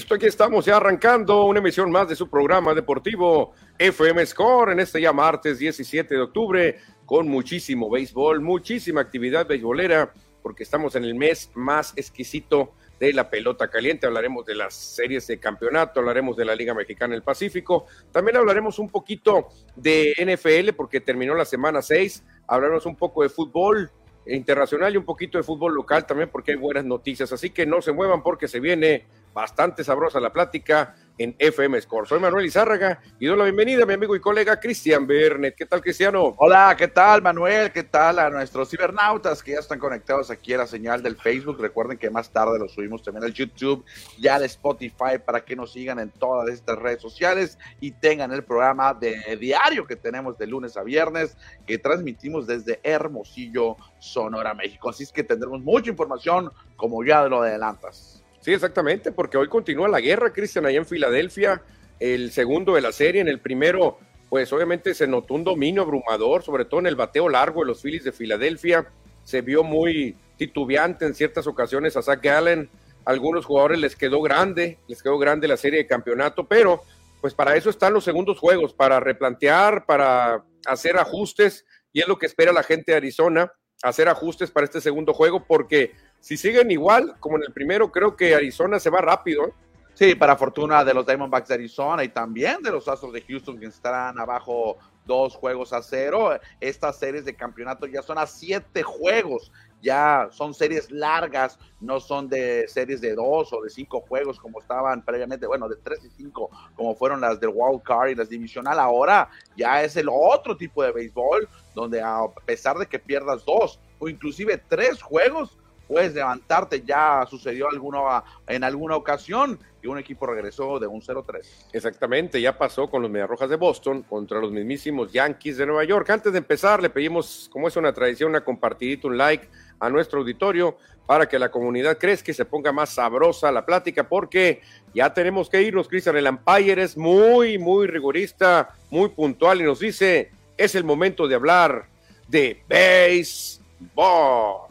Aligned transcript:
listo, 0.00 0.14
aquí 0.14 0.24
estamos 0.24 0.64
ya 0.64 0.78
arrancando 0.78 1.44
una 1.44 1.58
emisión 1.58 1.90
más 1.90 2.08
de 2.08 2.16
su 2.16 2.30
programa 2.30 2.72
deportivo 2.72 3.52
FM 3.78 4.24
Score 4.24 4.72
en 4.72 4.80
este 4.80 4.98
ya 4.98 5.12
martes 5.12 5.58
17 5.58 6.14
de 6.14 6.20
octubre 6.22 6.78
con 7.04 7.28
muchísimo 7.28 7.90
béisbol, 7.90 8.40
muchísima 8.40 9.02
actividad 9.02 9.46
beisbolera 9.46 10.10
porque 10.42 10.62
estamos 10.62 10.94
en 10.94 11.04
el 11.04 11.14
mes 11.14 11.50
más 11.54 11.92
exquisito 11.96 12.72
de 12.98 13.12
la 13.12 13.28
pelota 13.28 13.68
caliente. 13.68 14.06
Hablaremos 14.06 14.46
de 14.46 14.54
las 14.54 14.72
series 14.72 15.26
de 15.26 15.38
campeonato, 15.38 16.00
hablaremos 16.00 16.34
de 16.34 16.46
la 16.46 16.54
Liga 16.54 16.72
Mexicana 16.72 17.12
del 17.12 17.22
Pacífico. 17.22 17.84
También 18.10 18.38
hablaremos 18.38 18.78
un 18.78 18.88
poquito 18.88 19.48
de 19.76 20.14
NFL 20.18 20.72
porque 20.78 21.02
terminó 21.02 21.34
la 21.34 21.44
semana 21.44 21.82
6. 21.82 22.24
Hablaremos 22.46 22.86
un 22.86 22.96
poco 22.96 23.22
de 23.22 23.28
fútbol 23.28 23.90
internacional 24.24 24.94
y 24.94 24.96
un 24.96 25.04
poquito 25.04 25.36
de 25.36 25.44
fútbol 25.44 25.74
local 25.74 26.06
también 26.06 26.30
porque 26.30 26.52
hay 26.52 26.56
buenas 26.56 26.86
noticias. 26.86 27.30
Así 27.34 27.50
que 27.50 27.66
no 27.66 27.82
se 27.82 27.92
muevan 27.92 28.22
porque 28.22 28.48
se 28.48 28.60
viene 28.60 29.04
bastante 29.32 29.84
sabrosa 29.84 30.20
la 30.20 30.32
plática 30.32 30.94
en 31.20 31.36
FM 31.38 31.78
Score. 31.82 32.08
Soy 32.08 32.18
Manuel 32.18 32.46
Izárraga 32.46 32.98
y 33.18 33.26
doy 33.26 33.36
la 33.36 33.44
bienvenida 33.44 33.82
a 33.82 33.86
mi 33.86 33.92
amigo 33.92 34.16
y 34.16 34.20
colega 34.20 34.58
Cristian 34.58 35.06
Bernet. 35.06 35.54
¿Qué 35.54 35.66
tal, 35.66 35.82
Cristiano? 35.82 36.34
Hola, 36.38 36.74
¿qué 36.78 36.88
tal, 36.88 37.20
Manuel? 37.20 37.70
¿Qué 37.72 37.82
tal 37.82 38.18
a 38.18 38.30
nuestros 38.30 38.70
cibernautas 38.70 39.42
que 39.42 39.52
ya 39.52 39.58
están 39.58 39.78
conectados 39.78 40.30
aquí 40.30 40.54
a 40.54 40.58
la 40.58 40.66
señal 40.66 41.02
del 41.02 41.16
Facebook? 41.16 41.60
Recuerden 41.60 41.98
que 41.98 42.08
más 42.08 42.30
tarde 42.30 42.58
lo 42.58 42.70
subimos 42.70 43.02
también 43.02 43.24
al 43.24 43.34
YouTube, 43.34 43.84
ya 44.18 44.36
al 44.36 44.44
Spotify, 44.44 45.18
para 45.22 45.44
que 45.44 45.54
nos 45.54 45.72
sigan 45.74 45.98
en 45.98 46.08
todas 46.08 46.48
estas 46.48 46.78
redes 46.78 47.02
sociales 47.02 47.58
y 47.80 47.90
tengan 47.90 48.32
el 48.32 48.42
programa 48.42 48.94
de 48.94 49.36
diario 49.38 49.86
que 49.86 49.96
tenemos 49.96 50.38
de 50.38 50.46
lunes 50.46 50.78
a 50.78 50.82
viernes, 50.82 51.36
que 51.66 51.76
transmitimos 51.76 52.46
desde 52.46 52.80
Hermosillo, 52.82 53.76
Sonora, 53.98 54.54
México. 54.54 54.88
Así 54.88 55.02
es 55.02 55.12
que 55.12 55.22
tendremos 55.22 55.60
mucha 55.60 55.90
información, 55.90 56.50
como 56.76 57.04
ya 57.04 57.28
lo 57.28 57.42
adelantas. 57.42 58.19
Sí, 58.40 58.52
exactamente, 58.52 59.12
porque 59.12 59.36
hoy 59.36 59.48
continúa 59.48 59.88
la 59.88 60.00
guerra, 60.00 60.32
Cristian, 60.32 60.64
allá 60.64 60.78
en 60.78 60.86
Filadelfia, 60.86 61.62
el 61.98 62.32
segundo 62.32 62.74
de 62.74 62.80
la 62.80 62.92
serie, 62.92 63.20
en 63.20 63.28
el 63.28 63.38
primero, 63.38 63.98
pues 64.30 64.50
obviamente 64.52 64.94
se 64.94 65.06
notó 65.06 65.34
un 65.34 65.44
dominio 65.44 65.82
abrumador, 65.82 66.42
sobre 66.42 66.64
todo 66.64 66.80
en 66.80 66.86
el 66.86 66.96
bateo 66.96 67.28
largo 67.28 67.60
de 67.60 67.66
los 67.66 67.82
Phillies 67.82 68.04
de 68.04 68.12
Filadelfia, 68.12 68.90
se 69.24 69.42
vio 69.42 69.62
muy 69.62 70.16
titubeante 70.38 71.04
en 71.04 71.14
ciertas 71.14 71.46
ocasiones 71.46 71.96
a 71.98 72.02
Zach 72.02 72.22
Gallen, 72.22 72.70
algunos 73.04 73.44
jugadores 73.44 73.78
les 73.78 73.94
quedó 73.94 74.22
grande, 74.22 74.78
les 74.88 75.02
quedó 75.02 75.18
grande 75.18 75.46
la 75.46 75.58
serie 75.58 75.80
de 75.80 75.86
campeonato, 75.86 76.46
pero 76.46 76.82
pues 77.20 77.34
para 77.34 77.56
eso 77.56 77.68
están 77.68 77.92
los 77.92 78.04
segundos 78.04 78.38
juegos, 78.38 78.72
para 78.72 79.00
replantear, 79.00 79.84
para 79.84 80.44
hacer 80.64 80.96
ajustes, 80.96 81.66
y 81.92 82.00
es 82.00 82.08
lo 82.08 82.18
que 82.18 82.24
espera 82.24 82.52
la 82.52 82.62
gente 82.62 82.92
de 82.92 82.96
Arizona, 82.96 83.52
hacer 83.82 84.08
ajustes 84.08 84.50
para 84.50 84.64
este 84.64 84.80
segundo 84.80 85.12
juego, 85.12 85.44
porque 85.44 85.92
si 86.20 86.36
siguen 86.36 86.70
igual 86.70 87.16
como 87.18 87.36
en 87.36 87.44
el 87.44 87.52
primero, 87.52 87.90
creo 87.90 88.14
que 88.14 88.34
Arizona 88.34 88.78
se 88.78 88.90
va 88.90 89.00
rápido. 89.00 89.48
¿eh? 89.48 89.52
Sí, 89.94 90.14
para 90.14 90.36
fortuna 90.36 90.84
de 90.84 90.94
los 90.94 91.04
Diamondbacks 91.04 91.48
de 91.48 91.54
Arizona 91.54 92.04
y 92.04 92.08
también 92.08 92.62
de 92.62 92.70
los 92.70 92.88
Astros 92.88 93.12
de 93.12 93.22
Houston 93.22 93.58
que 93.58 93.66
estarán 93.66 94.18
abajo 94.18 94.78
dos 95.04 95.34
juegos 95.34 95.72
a 95.72 95.82
cero. 95.82 96.38
Estas 96.60 96.98
series 96.98 97.24
de 97.24 97.34
campeonato 97.34 97.86
ya 97.86 98.00
son 98.00 98.16
a 98.18 98.26
siete 98.26 98.82
juegos. 98.82 99.52
Ya 99.82 100.28
son 100.30 100.52
series 100.52 100.90
largas, 100.90 101.58
no 101.80 102.00
son 102.00 102.28
de 102.28 102.68
series 102.68 103.00
de 103.00 103.14
dos 103.14 103.50
o 103.52 103.62
de 103.62 103.70
cinco 103.70 104.02
juegos 104.02 104.38
como 104.38 104.60
estaban 104.60 105.02
previamente, 105.02 105.46
bueno, 105.46 105.70
de 105.70 105.76
tres 105.76 106.04
y 106.04 106.10
cinco 106.10 106.50
como 106.76 106.94
fueron 106.94 107.22
las 107.22 107.40
del 107.40 107.50
Wild 107.54 107.82
Card 107.82 108.10
y 108.10 108.14
las 108.14 108.28
divisional. 108.28 108.78
Ahora 108.78 109.30
ya 109.56 109.82
es 109.82 109.96
el 109.96 110.08
otro 110.10 110.54
tipo 110.56 110.82
de 110.82 110.92
béisbol 110.92 111.48
donde 111.74 112.02
a 112.02 112.26
pesar 112.44 112.76
de 112.76 112.86
que 112.86 112.98
pierdas 112.98 113.44
dos 113.46 113.80
o 113.98 114.08
inclusive 114.08 114.58
tres 114.68 115.00
juegos, 115.00 115.56
puedes 115.90 116.14
levantarte. 116.14 116.82
Ya 116.86 117.26
sucedió 117.28 117.68
alguna, 117.68 118.22
en 118.46 118.62
alguna 118.62 118.94
ocasión 118.94 119.58
que 119.82 119.88
un 119.88 119.98
equipo 119.98 120.26
regresó 120.26 120.78
de 120.78 120.86
un 120.86 121.00
0-3. 121.00 121.40
Exactamente, 121.72 122.40
ya 122.40 122.56
pasó 122.56 122.88
con 122.88 123.02
los 123.02 123.10
Mediarrojas 123.10 123.50
de 123.50 123.56
Boston 123.56 124.02
contra 124.02 124.38
los 124.38 124.52
mismísimos 124.52 125.10
Yankees 125.10 125.56
de 125.56 125.66
Nueva 125.66 125.82
York. 125.84 126.08
Antes 126.10 126.32
de 126.32 126.38
empezar, 126.38 126.80
le 126.80 126.90
pedimos, 126.90 127.50
como 127.52 127.66
es 127.66 127.76
una 127.76 127.92
tradición, 127.92 128.30
una 128.30 128.44
compartidita, 128.44 129.08
un 129.08 129.18
like 129.18 129.48
a 129.80 129.90
nuestro 129.90 130.20
auditorio 130.20 130.76
para 131.06 131.28
que 131.28 131.40
la 131.40 131.50
comunidad 131.50 131.98
crezca 131.98 132.30
y 132.30 132.34
se 132.34 132.44
ponga 132.44 132.70
más 132.70 132.90
sabrosa 132.90 133.50
la 133.50 133.66
plática, 133.66 134.08
porque 134.08 134.60
ya 134.94 135.12
tenemos 135.12 135.50
que 135.50 135.60
irnos, 135.60 135.88
Cristian. 135.88 136.16
El 136.16 136.28
Empire 136.28 136.84
es 136.84 136.96
muy, 136.96 137.58
muy 137.58 137.88
rigorista, 137.88 138.76
muy 138.90 139.08
puntual 139.08 139.60
y 139.60 139.64
nos 139.64 139.80
dice, 139.80 140.30
es 140.56 140.76
el 140.76 140.84
momento 140.84 141.26
de 141.26 141.34
hablar 141.34 141.86
de 142.28 142.62
béisbol. 142.68 144.70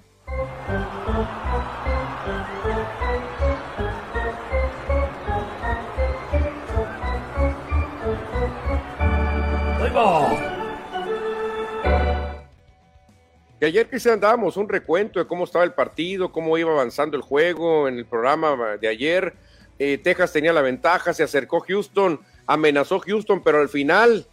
Y 13.61 13.65
ayer 13.65 13.89
que 13.89 13.99
se 13.99 14.11
andábamos 14.11 14.55
un 14.55 14.69
recuento 14.69 15.19
de 15.19 15.27
cómo 15.27 15.43
estaba 15.43 15.65
el 15.65 15.73
partido, 15.73 16.31
cómo 16.31 16.57
iba 16.57 16.71
avanzando 16.71 17.17
el 17.17 17.23
juego 17.23 17.87
en 17.89 17.97
el 17.97 18.05
programa 18.05 18.77
de 18.77 18.87
ayer. 18.87 19.33
Eh, 19.77 19.97
Texas 19.97 20.31
tenía 20.31 20.53
la 20.53 20.61
ventaja, 20.61 21.13
se 21.13 21.23
acercó 21.23 21.59
Houston, 21.61 22.21
amenazó 22.47 22.99
Houston, 22.99 23.43
pero 23.43 23.59
al 23.59 23.67
final, 23.67 24.25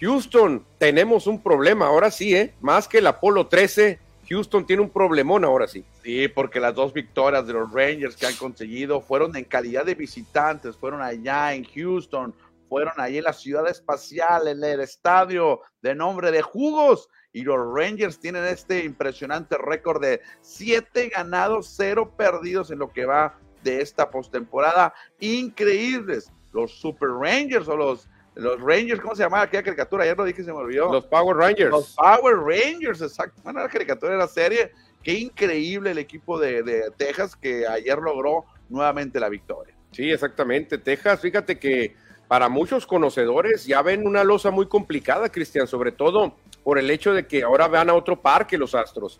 Houston, 0.00 0.64
tenemos 0.78 1.26
un 1.26 1.42
problema, 1.42 1.86
ahora 1.86 2.10
sí, 2.10 2.34
¿eh? 2.34 2.54
Más 2.60 2.88
que 2.88 2.98
el 2.98 3.06
Apolo 3.06 3.48
13, 3.48 3.98
Houston 4.30 4.66
tiene 4.66 4.82
un 4.82 4.90
problemón 4.90 5.44
ahora 5.44 5.68
sí. 5.68 5.84
Sí, 6.02 6.28
porque 6.28 6.60
las 6.60 6.74
dos 6.74 6.92
victorias 6.94 7.46
de 7.46 7.52
los 7.52 7.70
Rangers 7.70 8.16
que 8.16 8.26
han 8.26 8.36
conseguido 8.36 9.02
fueron 9.02 9.36
en 9.36 9.44
calidad 9.44 9.84
de 9.84 9.94
visitantes, 9.94 10.76
fueron 10.76 11.02
allá 11.02 11.52
en 11.52 11.64
Houston, 11.64 12.34
fueron 12.68 12.94
ahí 12.98 13.18
en 13.18 13.24
la 13.24 13.32
ciudad 13.32 13.68
espacial, 13.68 14.48
en 14.48 14.62
el 14.62 14.80
estadio 14.80 15.60
de 15.82 15.94
nombre 15.94 16.30
de 16.30 16.40
Jugos. 16.40 17.08
Y 17.32 17.42
los 17.42 17.58
Rangers 17.74 18.18
tienen 18.18 18.44
este 18.44 18.84
impresionante 18.84 19.56
récord 19.56 20.02
de 20.02 20.20
siete 20.40 21.08
ganados, 21.08 21.72
cero 21.76 22.14
perdidos 22.16 22.70
en 22.70 22.80
lo 22.80 22.90
que 22.90 23.06
va 23.06 23.38
de 23.62 23.80
esta 23.80 24.10
postemporada. 24.10 24.92
Increíbles. 25.20 26.32
Los 26.52 26.72
Super 26.72 27.10
Rangers 27.10 27.68
o 27.68 27.76
los 27.76 28.08
los 28.34 28.60
Rangers, 28.60 29.00
¿cómo 29.00 29.14
se 29.14 29.22
llamaba 29.22 29.44
aquella 29.44 29.62
caricatura? 29.62 30.04
Ayer 30.04 30.16
lo 30.16 30.24
dije, 30.24 30.42
se 30.42 30.52
me 30.52 30.58
olvidó. 30.58 30.90
Los 30.90 31.06
Power 31.06 31.36
Rangers. 31.36 31.70
Los 31.70 31.94
Power 31.96 32.36
Rangers, 32.36 33.02
exacto. 33.02 33.40
Bueno, 33.42 33.60
la 33.60 33.68
caricatura 33.68 34.12
de 34.12 34.18
la 34.18 34.28
serie. 34.28 34.72
Qué 35.02 35.14
increíble 35.14 35.90
el 35.90 35.98
equipo 35.98 36.38
de, 36.38 36.62
de, 36.62 36.90
Texas 36.96 37.34
que 37.34 37.66
ayer 37.66 37.98
logró 37.98 38.44
nuevamente 38.68 39.18
la 39.18 39.28
victoria. 39.28 39.74
Sí, 39.92 40.10
exactamente. 40.10 40.78
Texas, 40.78 41.20
fíjate 41.20 41.58
que 41.58 41.96
para 42.28 42.48
muchos 42.48 42.86
conocedores 42.86 43.66
ya 43.66 43.82
ven 43.82 44.06
una 44.06 44.24
losa 44.24 44.50
muy 44.50 44.66
complicada, 44.66 45.30
Cristian, 45.30 45.66
sobre 45.66 45.90
todo 45.90 46.36
por 46.70 46.78
el 46.78 46.88
hecho 46.88 47.12
de 47.12 47.26
que 47.26 47.42
ahora 47.42 47.66
van 47.66 47.90
a 47.90 47.94
otro 47.94 48.22
parque 48.22 48.56
los 48.56 48.76
Astros. 48.76 49.18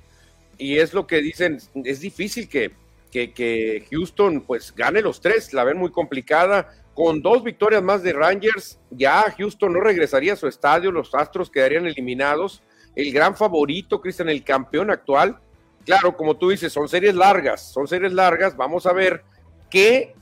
Y 0.56 0.78
es 0.78 0.94
lo 0.94 1.04
que 1.08 1.20
dicen, 1.20 1.58
es 1.82 1.98
difícil 1.98 2.48
que, 2.48 2.70
que, 3.10 3.32
que 3.32 3.88
Houston 3.90 4.42
pues 4.42 4.72
gane 4.72 5.02
los 5.02 5.20
tres, 5.20 5.52
la 5.52 5.64
ven 5.64 5.76
muy 5.76 5.90
complicada 5.90 6.72
con 6.94 7.20
dos 7.20 7.42
victorias 7.42 7.82
más 7.82 8.04
de 8.04 8.12
Rangers, 8.12 8.78
ya 8.88 9.34
Houston 9.36 9.72
no 9.72 9.80
regresaría 9.80 10.34
a 10.34 10.36
su 10.36 10.46
estadio, 10.46 10.92
los 10.92 11.12
Astros 11.12 11.50
quedarían 11.50 11.88
eliminados. 11.88 12.62
El 12.94 13.12
gran 13.12 13.34
favorito, 13.34 14.00
Cristian, 14.00 14.28
el 14.28 14.44
campeón 14.44 14.92
actual. 14.92 15.40
Claro, 15.84 16.16
como 16.16 16.36
tú 16.36 16.50
dices, 16.50 16.72
son 16.72 16.88
series 16.88 17.16
largas, 17.16 17.72
son 17.72 17.88
series 17.88 18.12
largas. 18.12 18.56
Vamos 18.56 18.86
a 18.86 18.92
ver 18.92 19.24
qué, 19.68 20.14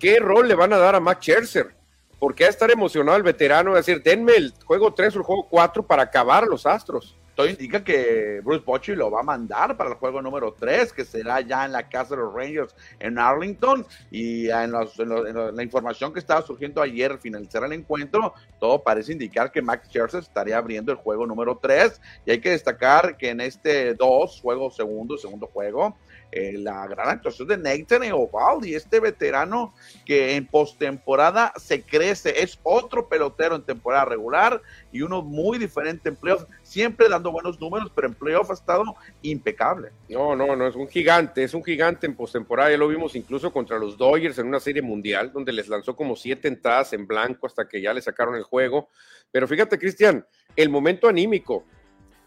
qué 0.00 0.18
rol 0.18 0.48
le 0.48 0.56
van 0.56 0.72
a 0.72 0.78
dar 0.78 0.96
a 0.96 1.00
Max 1.00 1.20
Scherzer. 1.20 1.76
Porque 2.24 2.46
a 2.46 2.48
estar 2.48 2.70
emocionado 2.70 3.18
el 3.18 3.22
veterano 3.22 3.72
de 3.72 3.76
decir, 3.76 4.02
denme 4.02 4.32
el 4.34 4.54
juego 4.64 4.94
3 4.94 5.14
o 5.14 5.18
el 5.18 5.24
juego 5.26 5.46
4 5.46 5.86
para 5.86 6.04
acabar 6.04 6.46
los 6.46 6.64
Astros 6.64 7.18
todo 7.34 7.48
indica 7.48 7.82
que 7.82 8.40
Bruce 8.44 8.62
Bochy 8.64 8.94
lo 8.94 9.10
va 9.10 9.20
a 9.20 9.24
mandar 9.24 9.76
para 9.76 9.90
el 9.90 9.96
juego 9.96 10.22
número 10.22 10.54
3, 10.58 10.92
que 10.92 11.04
será 11.04 11.40
ya 11.40 11.64
en 11.64 11.72
la 11.72 11.88
casa 11.88 12.14
de 12.14 12.22
los 12.22 12.32
Rangers 12.32 12.74
en 13.00 13.18
Arlington. 13.18 13.84
Y 14.10 14.48
en, 14.50 14.72
la 14.72 15.62
información 15.62 16.12
que 16.12 16.20
estaba 16.20 16.42
surgiendo 16.42 16.80
ayer 16.80 17.10
al 17.10 17.18
finalizar 17.18 17.64
el 17.64 17.72
encuentro, 17.72 18.34
todo 18.60 18.82
parece 18.82 19.12
indicar 19.12 19.50
que 19.50 19.62
Max 19.62 19.88
Scherzer 19.88 20.22
estaría 20.22 20.56
abriendo 20.56 20.92
el 20.92 20.98
juego 20.98 21.26
número 21.26 21.58
3. 21.60 22.00
Y 22.24 22.30
hay 22.30 22.40
que 22.40 22.50
destacar 22.50 23.16
que 23.16 23.30
en 23.30 23.40
este 23.40 23.94
2, 23.94 24.40
juego 24.40 24.70
segundo, 24.70 25.18
segundo 25.18 25.46
juego, 25.48 25.96
eh, 26.32 26.54
la 26.58 26.86
gran 26.86 27.08
actuación 27.08 27.48
de 27.48 27.58
Nathan 27.58 28.02
Eovaldi, 28.02 28.74
este 28.74 29.00
veterano 29.00 29.74
que 30.04 30.36
en 30.36 30.46
postemporada 30.46 31.52
se 31.56 31.82
crece, 31.82 32.42
es 32.42 32.58
otro 32.62 33.08
pelotero 33.08 33.56
en 33.56 33.62
temporada 33.62 34.04
regular 34.04 34.60
y 34.92 35.02
uno 35.02 35.22
muy 35.22 35.58
diferente 35.58 36.08
en 36.08 36.16
playoff, 36.16 36.44
siempre 36.62 37.08
dando 37.08 37.30
buenos 37.30 37.60
números, 37.60 37.90
pero 37.94 38.08
en 38.08 38.14
playoff 38.14 38.50
ha 38.50 38.54
estado 38.54 38.84
impecable. 39.22 39.90
No, 40.08 40.34
no, 40.34 40.56
no, 40.56 40.66
es 40.66 40.74
un 40.74 40.88
gigante, 40.88 41.44
es 41.44 41.54
un 41.54 41.62
gigante 41.62 42.06
en 42.06 42.16
postemporada, 42.16 42.70
ya 42.70 42.78
lo 42.78 42.88
vimos 42.88 43.14
incluso 43.14 43.52
contra 43.52 43.78
los 43.78 43.96
Dodgers 43.96 44.38
en 44.38 44.48
una 44.48 44.60
serie 44.60 44.82
mundial, 44.82 45.32
donde 45.32 45.52
les 45.52 45.68
lanzó 45.68 45.94
como 45.94 46.16
siete 46.16 46.48
entradas 46.48 46.92
en 46.92 47.06
blanco 47.06 47.46
hasta 47.46 47.68
que 47.68 47.80
ya 47.80 47.92
le 47.92 48.02
sacaron 48.02 48.34
el 48.34 48.42
juego. 48.42 48.88
Pero 49.30 49.48
fíjate, 49.48 49.78
Cristian, 49.78 50.26
el 50.56 50.68
momento 50.68 51.08
anímico. 51.08 51.64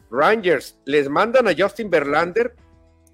Rangers 0.10 0.80
les 0.86 1.10
mandan 1.10 1.48
a 1.48 1.54
Justin 1.58 1.90
Verlander 1.90 2.56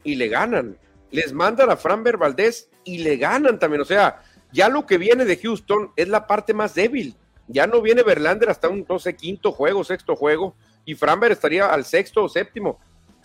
y 0.03 0.15
le 0.15 0.27
ganan. 0.27 0.77
Les 1.11 1.33
mandan 1.33 1.69
a 1.69 1.77
Framber 1.77 2.17
Valdés 2.17 2.69
y 2.83 2.99
le 2.99 3.17
ganan 3.17 3.59
también. 3.59 3.81
O 3.81 3.85
sea, 3.85 4.21
Ya 4.53 4.69
lo 4.69 4.85
que 4.85 4.99
viene 4.99 5.25
de 5.25 5.37
Houston 5.37 5.91
es 5.95 6.07
la 6.07 6.27
parte 6.27 6.53
más 6.53 6.75
débil. 6.75 7.15
Ya 7.47 7.65
no 7.65 7.81
viene 7.81 8.03
Verlander 8.03 8.49
hasta 8.49 8.69
un, 8.69 8.85
no 8.87 8.99
sé, 8.99 9.15
quinto 9.15 9.51
juego, 9.51 9.83
sexto 9.83 10.15
juego, 10.15 10.55
y 10.85 10.93
Framber 10.93 11.31
estaría 11.31 11.65
al 11.65 11.83
sexto 11.83 12.23
o 12.23 12.29
séptimo. 12.29 12.79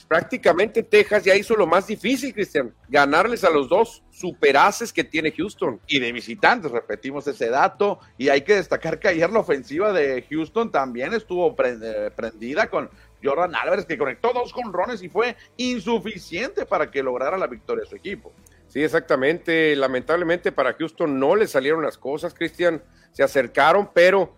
Prácticamente 0.09 0.83
Texas 0.83 1.25
ya 1.25 1.35
hizo 1.35 1.55
lo 1.55 1.67
más 1.67 1.87
difícil, 1.87 2.33
Cristian, 2.33 2.75
ganarles 2.89 3.45
a 3.45 3.51
los 3.51 3.69
dos 3.69 4.03
superaces 4.11 4.93
que 4.93 5.05
tiene 5.05 5.33
Houston. 5.33 5.81
Y 5.87 5.99
de 5.99 6.13
visitantes, 6.13 6.71
repetimos 6.71 7.27
ese 7.27 7.51
dato, 7.51 8.01
y 8.17 8.31
hay 8.31 8.41
que 8.41 8.55
destacar 8.55 8.99
que 8.99 9.09
ayer 9.09 9.31
la 9.31 9.41
ofensiva 9.41 9.93
de 9.93 10.25
Houston 10.31 10.73
también 10.73 11.13
estuvo 11.13 11.55
eh, 11.63 12.11
prendida 12.17 12.71
con 12.71 12.89
Jordan 13.23 13.55
Álvarez, 13.55 13.87
que 13.87 13.99
conectó 13.99 14.33
dos 14.33 14.53
conrones 14.53 15.03
y 15.03 15.09
fue 15.09 15.37
insuficiente 15.57 16.67
para 16.67 16.91
que 16.91 17.03
lograra 17.03 17.37
la 17.37 17.47
victoria 17.47 17.85
de 17.85 17.91
su 17.91 17.97
equipo. 17.97 18.33
Sí, 18.69 18.83
exactamente. 18.83 19.75
Lamentablemente 19.77 20.53
para 20.53 20.75
Houston 20.75 21.19
no 21.19 21.37
le 21.37 21.47
salieron 21.47 21.83
las 21.83 21.99
cosas, 21.99 22.35
Cristian. 22.35 22.83
Se 23.13 23.23
acercaron, 23.23 23.91
pero 23.93 24.35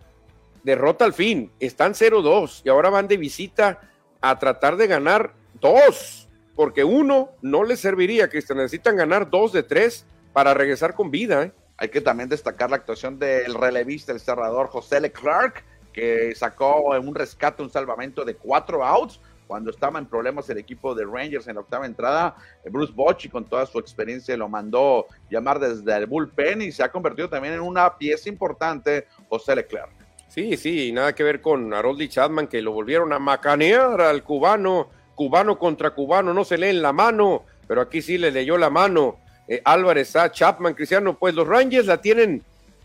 derrota 0.63 1.05
al 1.05 1.13
fin. 1.13 1.51
Están 1.59 1.93
0-2 1.93 2.61
y 2.63 2.69
ahora 2.69 2.89
van 2.89 3.07
de 3.07 3.17
visita 3.17 3.81
a 4.21 4.39
tratar 4.39 4.77
de 4.77 4.87
ganar 4.87 5.33
dos, 5.59 6.29
porque 6.55 6.83
uno 6.83 7.31
no 7.41 7.63
les 7.63 7.79
serviría, 7.79 8.29
Cristian. 8.29 8.57
Necesitan 8.59 8.95
ganar 8.95 9.29
dos 9.29 9.51
de 9.51 9.63
tres 9.63 10.05
para 10.33 10.53
regresar 10.53 10.95
con 10.95 11.11
vida. 11.11 11.43
¿eh? 11.43 11.53
Hay 11.77 11.89
que 11.89 12.01
también 12.01 12.29
destacar 12.29 12.69
la 12.69 12.77
actuación 12.77 13.19
del 13.19 13.53
relevista, 13.53 14.11
el 14.11 14.19
cerrador 14.19 14.67
José 14.67 15.01
Leclerc, 15.01 15.63
que 15.93 16.33
sacó 16.35 16.97
un 16.99 17.15
rescate, 17.15 17.61
un 17.61 17.69
salvamento 17.69 18.23
de 18.25 18.35
cuatro 18.35 18.83
outs 18.83 19.19
cuando 19.47 19.71
estaba 19.71 19.99
en 19.99 20.05
problemas 20.05 20.49
el 20.49 20.59
equipo 20.59 20.95
de 20.95 21.03
Rangers 21.05 21.45
en 21.47 21.55
la 21.55 21.61
octava 21.61 21.85
entrada, 21.85 22.37
Bruce 22.69 22.93
Bochy 22.95 23.27
con 23.27 23.43
toda 23.43 23.65
su 23.65 23.79
experiencia 23.79 24.37
lo 24.37 24.47
mandó 24.47 25.07
llamar 25.29 25.59
desde 25.59 25.93
el 25.97 26.05
bullpen 26.05 26.61
y 26.61 26.71
se 26.71 26.83
ha 26.83 26.89
convertido 26.89 27.27
también 27.27 27.55
en 27.55 27.59
una 27.59 27.97
pieza 27.97 28.29
importante 28.29 29.07
José 29.27 29.55
Leclerc. 29.57 29.91
Sí, 30.29 30.55
sí, 30.55 30.93
nada 30.93 31.13
que 31.13 31.23
ver 31.23 31.41
con 31.41 31.73
Haroldi 31.73 32.07
Chapman 32.07 32.47
que 32.47 32.61
lo 32.61 32.71
volvieron 32.71 33.11
a 33.11 33.19
macanear 33.19 33.99
al 33.99 34.23
cubano, 34.23 34.87
cubano 35.15 35.59
contra 35.59 35.89
cubano, 35.89 36.33
no 36.33 36.45
se 36.45 36.57
lee 36.57 36.69
en 36.69 36.81
la 36.81 36.93
mano, 36.93 37.43
pero 37.67 37.81
aquí 37.81 38.01
sí 38.01 38.17
le 38.17 38.31
leyó 38.31 38.57
la 38.57 38.69
mano 38.69 39.17
eh, 39.49 39.61
Álvarez 39.65 40.15
a 40.15 40.31
Chapman, 40.31 40.75
Cristiano, 40.75 41.19
pues 41.19 41.35
los 41.35 41.45
Rangers 41.45 41.85
la 41.87 41.99
tienen, 41.99 42.41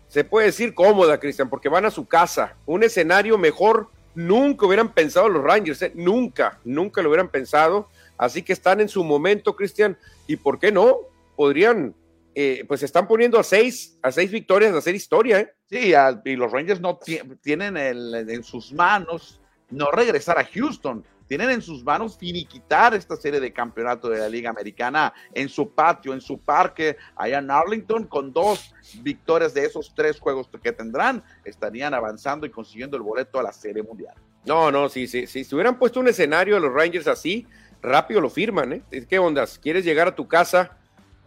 se 0.07 0.23
puede 0.23 0.47
decir 0.47 0.73
cómoda, 0.73 1.19
Cristian, 1.19 1.49
porque 1.49 1.69
van 1.69 1.85
a 1.85 1.91
su 1.91 2.07
casa, 2.07 2.55
un 2.65 2.83
escenario 2.83 3.37
mejor 3.37 3.89
Nunca 4.17 4.65
hubieran 4.65 4.95
pensado 4.95 5.29
los 5.29 5.43
Rangers, 5.43 5.79
¿eh? 5.83 5.91
nunca, 5.93 6.59
nunca 6.63 7.03
lo 7.03 7.09
hubieran 7.09 7.29
pensado. 7.29 7.87
Así 8.17 8.41
que 8.41 8.51
están 8.51 8.81
en 8.81 8.89
su 8.89 9.03
momento, 9.03 9.55
Cristian, 9.55 9.95
y 10.25 10.37
¿por 10.37 10.57
qué 10.57 10.71
no? 10.71 10.97
Podrían, 11.35 11.93
eh, 12.33 12.65
pues 12.67 12.81
están 12.81 13.07
poniendo 13.07 13.37
a 13.37 13.43
seis, 13.43 13.99
a 14.01 14.11
seis 14.11 14.31
victorias 14.31 14.73
a 14.73 14.79
hacer 14.79 14.95
historia, 14.95 15.41
¿eh? 15.41 15.53
Sí, 15.69 15.93
y 16.25 16.35
los 16.35 16.51
Rangers 16.51 16.81
no 16.81 16.97
tienen 17.43 17.77
en 17.77 18.43
sus 18.43 18.73
manos 18.73 19.39
no 19.69 19.91
regresar 19.91 20.39
a 20.39 20.45
Houston, 20.45 21.05
tienen 21.27 21.49
en 21.49 21.61
sus 21.61 21.83
manos 21.83 22.17
finiquitar 22.17 22.93
esta 22.93 23.15
serie 23.15 23.39
de 23.39 23.51
campeonato 23.51 24.09
de 24.09 24.19
la 24.19 24.29
Liga 24.29 24.49
Americana 24.49 25.13
en 25.33 25.49
su 25.49 25.71
patio, 25.71 26.13
en 26.13 26.21
su 26.21 26.39
parque, 26.39 26.97
allá 27.15 27.39
en 27.39 27.51
Arlington, 27.51 28.05
con 28.05 28.31
dos 28.31 28.73
victorias 29.01 29.53
de 29.53 29.65
esos 29.65 29.93
tres 29.95 30.19
juegos 30.19 30.49
que 30.61 30.71
tendrán, 30.71 31.23
estarían 31.43 31.93
avanzando 31.93 32.45
y 32.45 32.49
consiguiendo 32.49 32.97
el 32.97 33.03
boleto 33.03 33.39
a 33.39 33.43
la 33.43 33.51
Serie 33.51 33.83
Mundial. 33.83 34.15
No, 34.45 34.71
no, 34.71 34.87
sí, 34.87 35.07
sí. 35.07 35.27
Si 35.27 35.53
hubieran 35.53 35.77
puesto 35.77 35.99
un 35.99 36.07
escenario 36.07 36.55
a 36.55 36.59
los 36.59 36.73
Rangers 36.73 37.07
así, 37.07 37.45
rápido 37.81 38.21
lo 38.21 38.29
firman, 38.29 38.73
¿eh? 38.73 39.05
¿Qué 39.09 39.19
ondas? 39.19 39.59
¿Quieres 39.59 39.83
llegar 39.83 40.07
a 40.07 40.15
tu 40.15 40.27
casa 40.27 40.77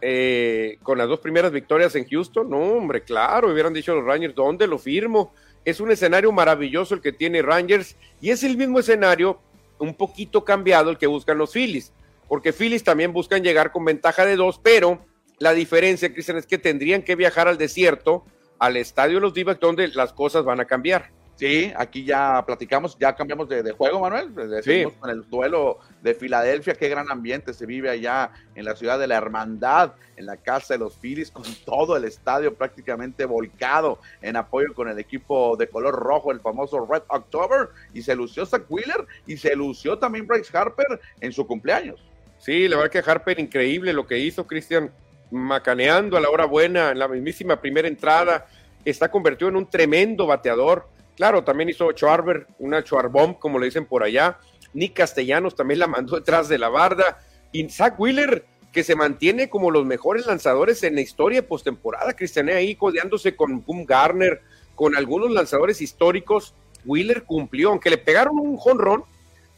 eh, 0.01 0.79
con 0.81 0.97
las 0.97 1.07
dos 1.07 1.19
primeras 1.19 1.51
victorias 1.51 1.95
en 1.95 2.07
Houston? 2.07 2.49
No, 2.49 2.57
hombre, 2.57 3.03
claro, 3.03 3.51
hubieran 3.51 3.73
dicho 3.73 3.93
los 3.93 4.03
Rangers, 4.03 4.33
¿dónde 4.33 4.65
lo 4.65 4.79
firmo? 4.79 5.33
Es 5.63 5.79
un 5.79 5.91
escenario 5.91 6.31
maravilloso 6.31 6.95
el 6.95 7.01
que 7.01 7.11
tiene 7.11 7.43
Rangers 7.43 7.95
y 8.19 8.31
es 8.31 8.43
el 8.43 8.57
mismo 8.57 8.79
escenario 8.79 9.39
un 9.81 9.95
poquito 9.95 10.45
cambiado 10.45 10.89
el 10.89 10.97
que 10.97 11.07
buscan 11.07 11.37
los 11.37 11.51
Phillies, 11.53 11.91
porque 12.27 12.53
Phillies 12.53 12.83
también 12.83 13.13
buscan 13.13 13.43
llegar 13.43 13.71
con 13.71 13.83
ventaja 13.83 14.25
de 14.25 14.35
dos, 14.35 14.59
pero 14.63 15.05
la 15.39 15.53
diferencia, 15.53 16.13
Cristian, 16.13 16.37
es 16.37 16.45
que 16.45 16.57
tendrían 16.57 17.01
que 17.01 17.15
viajar 17.15 17.47
al 17.47 17.57
desierto, 17.57 18.23
al 18.59 18.77
estadio 18.77 19.15
de 19.15 19.21
los 19.21 19.33
d 19.33 19.43
donde 19.59 19.87
las 19.89 20.13
cosas 20.13 20.45
van 20.45 20.59
a 20.59 20.65
cambiar. 20.65 21.11
Sí, 21.41 21.73
aquí 21.75 22.05
ya 22.05 22.43
platicamos, 22.45 22.95
ya 22.99 23.15
cambiamos 23.15 23.49
de, 23.49 23.71
juego, 23.71 23.99
Manuel. 23.99 24.29
Sí. 24.61 24.83
Con 24.99 25.09
el 25.09 25.27
duelo 25.27 25.79
de 26.03 26.13
Filadelfia, 26.13 26.75
qué 26.75 26.87
gran 26.87 27.09
ambiente 27.09 27.55
se 27.55 27.65
vive 27.65 27.89
allá 27.89 28.29
en 28.53 28.63
la 28.63 28.75
ciudad 28.75 28.99
de 28.99 29.07
la 29.07 29.15
Hermandad, 29.15 29.93
en 30.17 30.27
la 30.27 30.37
casa 30.37 30.75
de 30.75 30.77
los 30.77 30.99
Phillies, 30.99 31.31
con 31.31 31.45
todo 31.65 31.97
el 31.97 32.03
estadio 32.03 32.53
prácticamente 32.53 33.25
volcado 33.25 33.97
en 34.21 34.35
apoyo 34.35 34.75
con 34.75 34.87
el 34.87 34.99
equipo 34.99 35.57
de 35.57 35.67
color 35.67 35.95
rojo, 35.95 36.31
el 36.31 36.41
famoso 36.41 36.85
Red 36.85 37.01
October. 37.07 37.69
Y 37.91 38.03
se 38.03 38.15
lució 38.15 38.45
Zach 38.45 38.65
Wheeler 38.69 39.07
y 39.25 39.35
se 39.35 39.55
lució 39.55 39.97
también 39.97 40.27
Bryce 40.27 40.55
Harper 40.55 41.01
en 41.21 41.33
su 41.33 41.47
cumpleaños. 41.47 41.99
Sí, 42.37 42.67
la 42.67 42.77
verdad 42.77 42.91
que 42.91 43.09
Harper, 43.09 43.39
increíble 43.39 43.93
lo 43.93 44.05
que 44.05 44.19
hizo, 44.19 44.45
Cristian, 44.45 44.91
macaneando 45.31 46.17
a 46.17 46.21
la 46.21 46.29
hora 46.29 46.45
buena, 46.45 46.91
en 46.91 46.99
la 46.99 47.07
mismísima 47.07 47.59
primera 47.59 47.87
entrada. 47.87 48.45
Está 48.85 49.09
convertido 49.09 49.49
en 49.49 49.55
un 49.55 49.67
tremendo 49.67 50.27
bateador 50.27 51.00
Claro, 51.21 51.43
también 51.43 51.69
hizo 51.69 51.91
Schwarber, 51.91 52.47
una 52.57 52.81
Schwarbomb, 52.81 53.37
como 53.37 53.59
le 53.59 53.65
dicen 53.65 53.85
por 53.85 54.01
allá. 54.01 54.39
Nick 54.73 54.95
Castellanos 54.95 55.55
también 55.55 55.79
la 55.79 55.85
mandó 55.85 56.15
detrás 56.15 56.49
de 56.49 56.57
la 56.57 56.67
barda. 56.67 57.19
Y 57.51 57.69
Zach 57.69 57.93
Wheeler, 57.99 58.47
que 58.71 58.83
se 58.83 58.95
mantiene 58.95 59.47
como 59.47 59.69
los 59.69 59.85
mejores 59.85 60.25
lanzadores 60.25 60.81
en 60.81 60.95
la 60.95 61.01
historia 61.01 61.47
postemporada, 61.47 62.13
Cristian, 62.13 62.49
ahí 62.49 62.73
codeándose 62.73 63.35
con 63.35 63.63
Boom 63.63 63.85
Garner, 63.85 64.41
con 64.73 64.95
algunos 64.95 65.29
lanzadores 65.29 65.79
históricos. 65.79 66.55
Wheeler 66.85 67.21
cumplió, 67.21 67.69
aunque 67.69 67.91
le 67.91 67.99
pegaron 67.99 68.39
un 68.39 68.57
jonrón, 68.57 69.03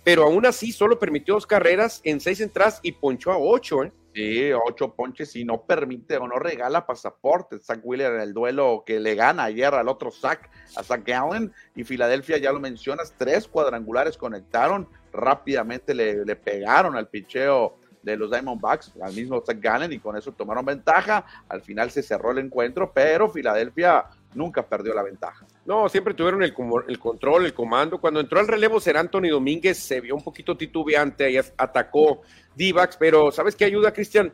pero 0.03 0.23
aún 0.23 0.45
así 0.45 0.73
solo 0.73 0.99
permitió 0.99 1.35
dos 1.35 1.47
carreras 1.47 2.01
en 2.03 2.19
seis 2.19 2.41
entradas 2.41 2.81
y 2.83 2.91
ponchó 2.91 3.31
a 3.31 3.37
ocho, 3.37 3.85
¿eh? 3.85 3.93
Sí, 4.13 4.51
ocho 4.53 4.93
ponches 4.93 5.35
y 5.35 5.43
no 5.43 5.63
permite 5.63 6.17
o 6.17 6.27
no 6.27 6.37
regala 6.37 6.85
pasaporte. 6.85 7.57
Zach 7.59 7.79
Wheeler 7.83 8.13
en 8.13 8.21
el 8.21 8.33
duelo 8.33 8.83
que 8.85 8.99
le 8.99 9.15
gana 9.15 9.45
ayer 9.45 9.73
al 9.73 9.87
otro 9.87 10.11
Zach, 10.11 10.49
a 10.75 10.83
Zach 10.83 11.09
Allen. 11.09 11.51
Y 11.75 11.83
Filadelfia, 11.83 12.37
ya 12.37 12.51
lo 12.51 12.59
mencionas, 12.59 13.15
tres 13.17 13.47
cuadrangulares 13.47 14.17
conectaron. 14.17 14.87
Rápidamente 15.11 15.95
le, 15.95 16.25
le 16.25 16.35
pegaron 16.35 16.95
al 16.95 17.07
picheo 17.07 17.77
de 18.03 18.17
los 18.17 18.29
Diamondbacks, 18.29 18.93
al 19.01 19.13
mismo 19.13 19.41
Zach 19.43 19.59
Gallen, 19.59 19.91
y 19.91 19.99
con 19.99 20.15
eso 20.15 20.31
tomaron 20.31 20.65
ventaja. 20.65 21.25
Al 21.49 21.61
final 21.61 21.89
se 21.89 22.03
cerró 22.03 22.31
el 22.31 22.37
encuentro, 22.39 22.91
pero 22.93 23.29
Filadelfia 23.29 24.05
nunca 24.35 24.67
perdió 24.67 24.93
la 24.93 25.03
ventaja. 25.03 25.45
No, 25.65 25.87
siempre 25.89 26.13
tuvieron 26.13 26.43
el, 26.43 26.53
el 26.87 26.99
control, 26.99 27.45
el 27.45 27.53
comando. 27.53 27.99
Cuando 27.99 28.19
entró 28.19 28.39
al 28.39 28.47
relevo 28.47 28.79
ser 28.79 28.97
Anthony 28.97 29.29
Domínguez, 29.29 29.77
se 29.77 30.01
vio 30.01 30.15
un 30.15 30.23
poquito 30.23 30.57
titubeante, 30.57 31.31
y 31.31 31.37
atacó 31.37 32.21
Divax, 32.55 32.97
pero 32.97 33.31
¿sabes 33.31 33.55
qué 33.55 33.65
ayuda, 33.65 33.93
Cristian? 33.93 34.33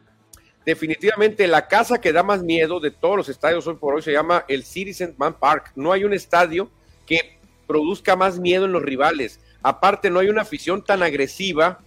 Definitivamente 0.65 1.47
la 1.47 1.67
casa 1.67 1.99
que 1.99 2.11
da 2.11 2.21
más 2.21 2.43
miedo 2.43 2.79
de 2.79 2.91
todos 2.91 3.17
los 3.17 3.29
estadios 3.29 3.65
hoy 3.65 3.75
por 3.75 3.95
hoy 3.95 4.01
se 4.01 4.11
llama 4.11 4.45
el 4.47 4.63
Citizen 4.63 5.15
Man 5.17 5.37
Park. 5.39 5.71
No 5.75 5.91
hay 5.91 6.03
un 6.03 6.13
estadio 6.13 6.69
que 7.05 7.39
produzca 7.65 8.15
más 8.15 8.39
miedo 8.39 8.65
en 8.65 8.71
los 8.71 8.83
rivales. 8.83 9.39
Aparte, 9.61 10.09
no 10.09 10.19
hay 10.19 10.29
una 10.29 10.41
afición 10.41 10.83
tan 10.83 11.01
agresiva 11.01 11.79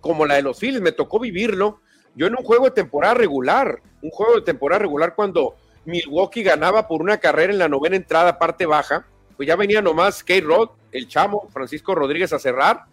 como 0.00 0.26
la 0.26 0.34
de 0.34 0.42
los 0.42 0.58
Phillies. 0.58 0.80
Me 0.80 0.92
tocó 0.92 1.18
vivirlo. 1.18 1.80
Yo 2.14 2.26
en 2.26 2.36
un 2.36 2.44
juego 2.44 2.66
de 2.66 2.70
temporada 2.72 3.14
regular, 3.14 3.80
un 4.02 4.10
juego 4.10 4.36
de 4.36 4.42
temporada 4.42 4.80
regular 4.80 5.14
cuando 5.14 5.56
Milwaukee 5.84 6.42
ganaba 6.42 6.86
por 6.86 7.02
una 7.02 7.18
carrera 7.18 7.52
en 7.52 7.58
la 7.58 7.68
novena 7.68 7.96
entrada, 7.96 8.38
parte 8.38 8.66
baja, 8.66 9.06
pues 9.36 9.46
ya 9.46 9.56
venía 9.56 9.80
nomás 9.80 10.22
Kate 10.24 10.40
Rod, 10.40 10.70
el 10.92 11.08
chamo, 11.08 11.48
Francisco 11.52 11.94
Rodríguez 11.94 12.32
a 12.32 12.38
cerrar. 12.38 12.84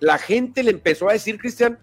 La 0.00 0.18
gente 0.18 0.62
le 0.62 0.72
empezó 0.72 1.08
a 1.08 1.12
decir, 1.12 1.38
Cristian, 1.38 1.78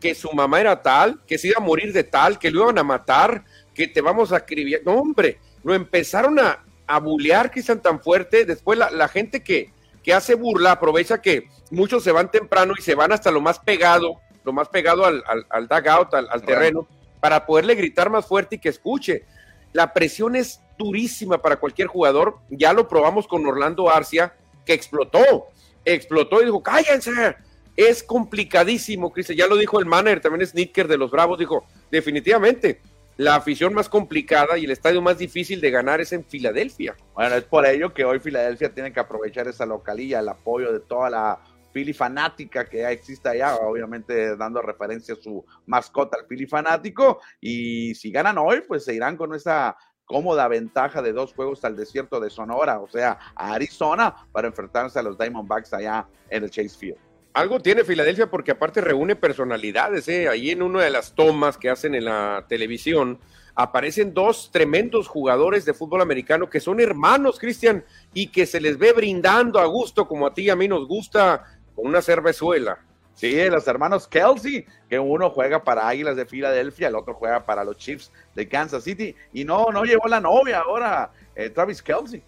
que 0.00 0.14
su 0.14 0.30
mamá 0.32 0.60
era 0.60 0.82
tal, 0.82 1.20
que 1.26 1.36
se 1.36 1.48
iba 1.48 1.56
a 1.58 1.64
morir 1.64 1.92
de 1.92 2.04
tal, 2.04 2.38
que 2.38 2.50
lo 2.50 2.62
iban 2.62 2.78
a 2.78 2.84
matar, 2.84 3.44
que 3.74 3.88
te 3.88 4.00
vamos 4.00 4.32
a 4.32 4.38
escribir. 4.38 4.82
No, 4.84 4.92
hombre, 4.94 5.40
lo 5.64 5.74
empezaron 5.74 6.38
a, 6.38 6.64
a 6.86 7.00
bulear, 7.00 7.50
Cristian, 7.50 7.80
tan 7.80 8.00
fuerte. 8.00 8.44
Después 8.44 8.78
la, 8.78 9.08
gente 9.08 9.42
que, 9.42 9.72
que 10.02 10.14
hace 10.14 10.34
burla 10.34 10.72
aprovecha 10.72 11.20
que 11.20 11.48
muchos 11.70 12.04
se 12.04 12.12
van 12.12 12.30
temprano 12.30 12.74
y 12.78 12.82
se 12.82 12.94
van 12.94 13.12
hasta 13.12 13.30
lo 13.30 13.40
más 13.40 13.58
pegado, 13.58 14.20
lo 14.44 14.52
más 14.52 14.68
pegado 14.68 15.04
al, 15.04 15.24
al, 15.26 15.46
al 15.50 15.66
dugout, 15.66 16.14
al, 16.14 16.28
al 16.30 16.42
terreno, 16.42 16.86
para 17.20 17.44
poderle 17.46 17.74
gritar 17.74 18.10
más 18.10 18.26
fuerte 18.26 18.56
y 18.56 18.58
que 18.60 18.68
escuche. 18.68 19.24
La 19.72 19.92
presión 19.92 20.36
es 20.36 20.60
durísima 20.78 21.40
para 21.40 21.56
cualquier 21.56 21.88
jugador. 21.88 22.38
Ya 22.50 22.72
lo 22.72 22.88
probamos 22.88 23.26
con 23.26 23.46
Orlando 23.46 23.90
Arcia, 23.90 24.34
que 24.64 24.72
explotó, 24.72 25.46
explotó 25.84 26.42
y 26.42 26.46
dijo, 26.46 26.62
cállense, 26.62 27.36
es 27.76 28.02
complicadísimo, 28.02 29.12
Cristian. 29.12 29.38
Ya 29.38 29.46
lo 29.46 29.56
dijo 29.56 29.78
el 29.78 29.86
manager, 29.86 30.20
también 30.20 30.42
es 30.42 30.54
Nicker 30.54 30.88
de 30.88 30.98
los 30.98 31.10
Bravos, 31.10 31.38
dijo, 31.38 31.64
definitivamente, 31.90 32.80
la 33.18 33.36
afición 33.36 33.72
más 33.72 33.88
complicada 33.88 34.58
y 34.58 34.64
el 34.64 34.70
estadio 34.70 35.00
más 35.00 35.18
difícil 35.18 35.60
de 35.60 35.70
ganar 35.70 36.00
es 36.00 36.12
en 36.12 36.24
Filadelfia. 36.24 36.96
Bueno, 37.14 37.34
es 37.36 37.44
por 37.44 37.66
ello 37.66 37.94
que 37.94 38.04
hoy 38.04 38.18
Filadelfia 38.18 38.72
tiene 38.72 38.92
que 38.92 39.00
aprovechar 39.00 39.48
esa 39.48 39.64
localía, 39.64 40.20
el 40.20 40.28
apoyo 40.28 40.72
de 40.72 40.80
toda 40.80 41.08
la 41.08 41.40
Philly 41.76 41.92
fanática 41.92 42.64
que 42.64 42.78
ya 42.78 42.90
existe 42.90 43.28
allá, 43.28 43.56
obviamente 43.56 44.34
dando 44.34 44.62
referencia 44.62 45.12
a 45.12 45.18
su 45.18 45.44
mascota, 45.66 46.16
el 46.18 46.24
Philly 46.24 46.46
fanático, 46.46 47.20
y 47.38 47.94
si 47.94 48.10
ganan 48.10 48.38
hoy, 48.38 48.62
pues 48.66 48.86
se 48.86 48.94
irán 48.94 49.18
con 49.18 49.34
esa 49.34 49.76
cómoda 50.06 50.48
ventaja 50.48 51.02
de 51.02 51.12
dos 51.12 51.34
juegos 51.34 51.62
al 51.66 51.76
desierto 51.76 52.18
de 52.18 52.30
Sonora, 52.30 52.80
o 52.80 52.88
sea, 52.88 53.18
a 53.34 53.52
Arizona, 53.52 54.14
para 54.32 54.48
enfrentarse 54.48 54.98
a 54.98 55.02
los 55.02 55.18
Diamondbacks 55.18 55.74
allá 55.74 56.06
en 56.30 56.44
el 56.44 56.50
Chase 56.50 56.78
Field. 56.78 56.98
Algo 57.34 57.60
tiene 57.60 57.84
Filadelfia 57.84 58.30
porque 58.30 58.52
aparte 58.52 58.80
reúne 58.80 59.14
personalidades, 59.14 60.08
¿eh? 60.08 60.30
ahí 60.30 60.52
en 60.52 60.62
una 60.62 60.82
de 60.82 60.88
las 60.88 61.14
tomas 61.14 61.58
que 61.58 61.68
hacen 61.68 61.94
en 61.94 62.06
la 62.06 62.46
televisión 62.48 63.18
aparecen 63.56 64.12
dos 64.12 64.50
tremendos 64.52 65.08
jugadores 65.08 65.64
de 65.64 65.72
fútbol 65.72 66.02
americano 66.02 66.48
que 66.48 66.60
son 66.60 66.78
hermanos, 66.78 67.38
Cristian, 67.38 67.84
y 68.12 68.28
que 68.28 68.44
se 68.46 68.60
les 68.60 68.78
ve 68.78 68.92
brindando 68.92 69.58
a 69.58 69.64
gusto, 69.64 70.06
como 70.06 70.26
a 70.26 70.34
ti 70.34 70.42
y 70.42 70.50
a 70.50 70.56
mí 70.56 70.68
nos 70.68 70.86
gusta, 70.86 71.55
con 71.76 71.86
una 71.86 72.02
cervezuela. 72.02 72.78
Sí, 73.14 73.48
los 73.48 73.66
hermanos 73.66 74.08
Kelsey, 74.08 74.66
que 74.90 74.98
uno 74.98 75.30
juega 75.30 75.64
para 75.64 75.88
Águilas 75.88 76.16
de 76.16 76.26
Filadelfia, 76.26 76.88
el 76.88 76.96
otro 76.96 77.14
juega 77.14 77.46
para 77.46 77.64
los 77.64 77.76
Chiefs 77.78 78.12
de 78.34 78.46
Kansas 78.46 78.84
City, 78.84 79.14
y 79.32 79.44
no, 79.44 79.66
no 79.72 79.84
llevó 79.84 80.06
la 80.06 80.20
novia 80.20 80.58
ahora, 80.58 81.10
eh, 81.34 81.48
Travis 81.48 81.80
Kelsey. 81.80 82.22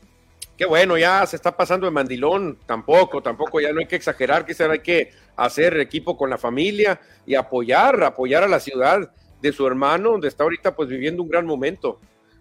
Qué 0.56 0.64
bueno, 0.64 0.96
ya 0.96 1.26
se 1.26 1.36
está 1.36 1.56
pasando 1.56 1.86
de 1.86 1.92
mandilón, 1.92 2.58
tampoco, 2.66 3.22
tampoco, 3.22 3.60
ya 3.60 3.72
no 3.72 3.80
hay 3.80 3.86
que 3.86 3.96
exagerar, 3.96 4.46
que 4.46 4.60
hay 4.62 4.78
que 4.80 5.12
hacer 5.36 5.78
equipo 5.78 6.16
con 6.16 6.30
la 6.30 6.38
familia 6.38 6.98
y 7.26 7.34
apoyar, 7.34 8.02
apoyar 8.02 8.42
a 8.42 8.48
la 8.48 8.58
ciudad 8.58 9.12
de 9.40 9.52
su 9.52 9.66
hermano, 9.66 10.12
donde 10.12 10.28
está 10.28 10.44
ahorita 10.44 10.74
pues 10.74 10.88
viviendo 10.88 11.22
un 11.22 11.28
gran 11.28 11.46
momento. 11.46 12.00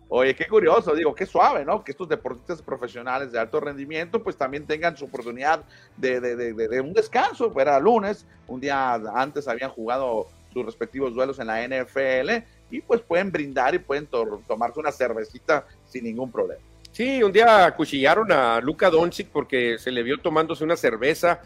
Oye, 0.09 0.33
qué 0.35 0.47
curioso, 0.47 0.95
digo, 0.95 1.13
qué 1.13 1.25
suave, 1.25 1.65
¿no? 1.65 1.83
Que 1.83 1.91
estos 1.91 2.07
deportistas 2.07 2.61
profesionales 2.61 3.31
de 3.31 3.39
alto 3.39 3.59
rendimiento 3.59 4.23
pues 4.23 4.37
también 4.37 4.65
tengan 4.65 4.95
su 4.95 5.05
oportunidad 5.05 5.63
de, 5.97 6.21
de, 6.21 6.53
de, 6.53 6.81
un 6.81 6.93
descanso. 6.93 7.53
Era 7.59 7.77
lunes, 7.79 8.25
un 8.47 8.61
día 8.61 8.93
antes 8.93 9.49
habían 9.49 9.69
jugado 9.69 10.27
sus 10.53 10.65
respectivos 10.65 11.13
duelos 11.13 11.39
en 11.39 11.47
la 11.47 11.67
NFL 11.67 12.43
y 12.71 12.81
pues 12.81 13.01
pueden 13.01 13.31
brindar 13.31 13.75
y 13.75 13.79
pueden 13.79 14.07
tomarse 14.07 14.79
una 14.79 14.93
cervecita 14.93 15.65
sin 15.89 16.05
ningún 16.05 16.31
problema. 16.31 16.61
Sí, 16.93 17.21
un 17.21 17.31
día 17.31 17.65
acuchillaron 17.65 18.31
a 18.31 18.61
Luca 18.61 18.89
Doncic 18.89 19.27
porque 19.27 19.77
se 19.77 19.91
le 19.91 20.03
vio 20.03 20.19
tomándose 20.19 20.63
una 20.63 20.77
cerveza. 20.77 21.41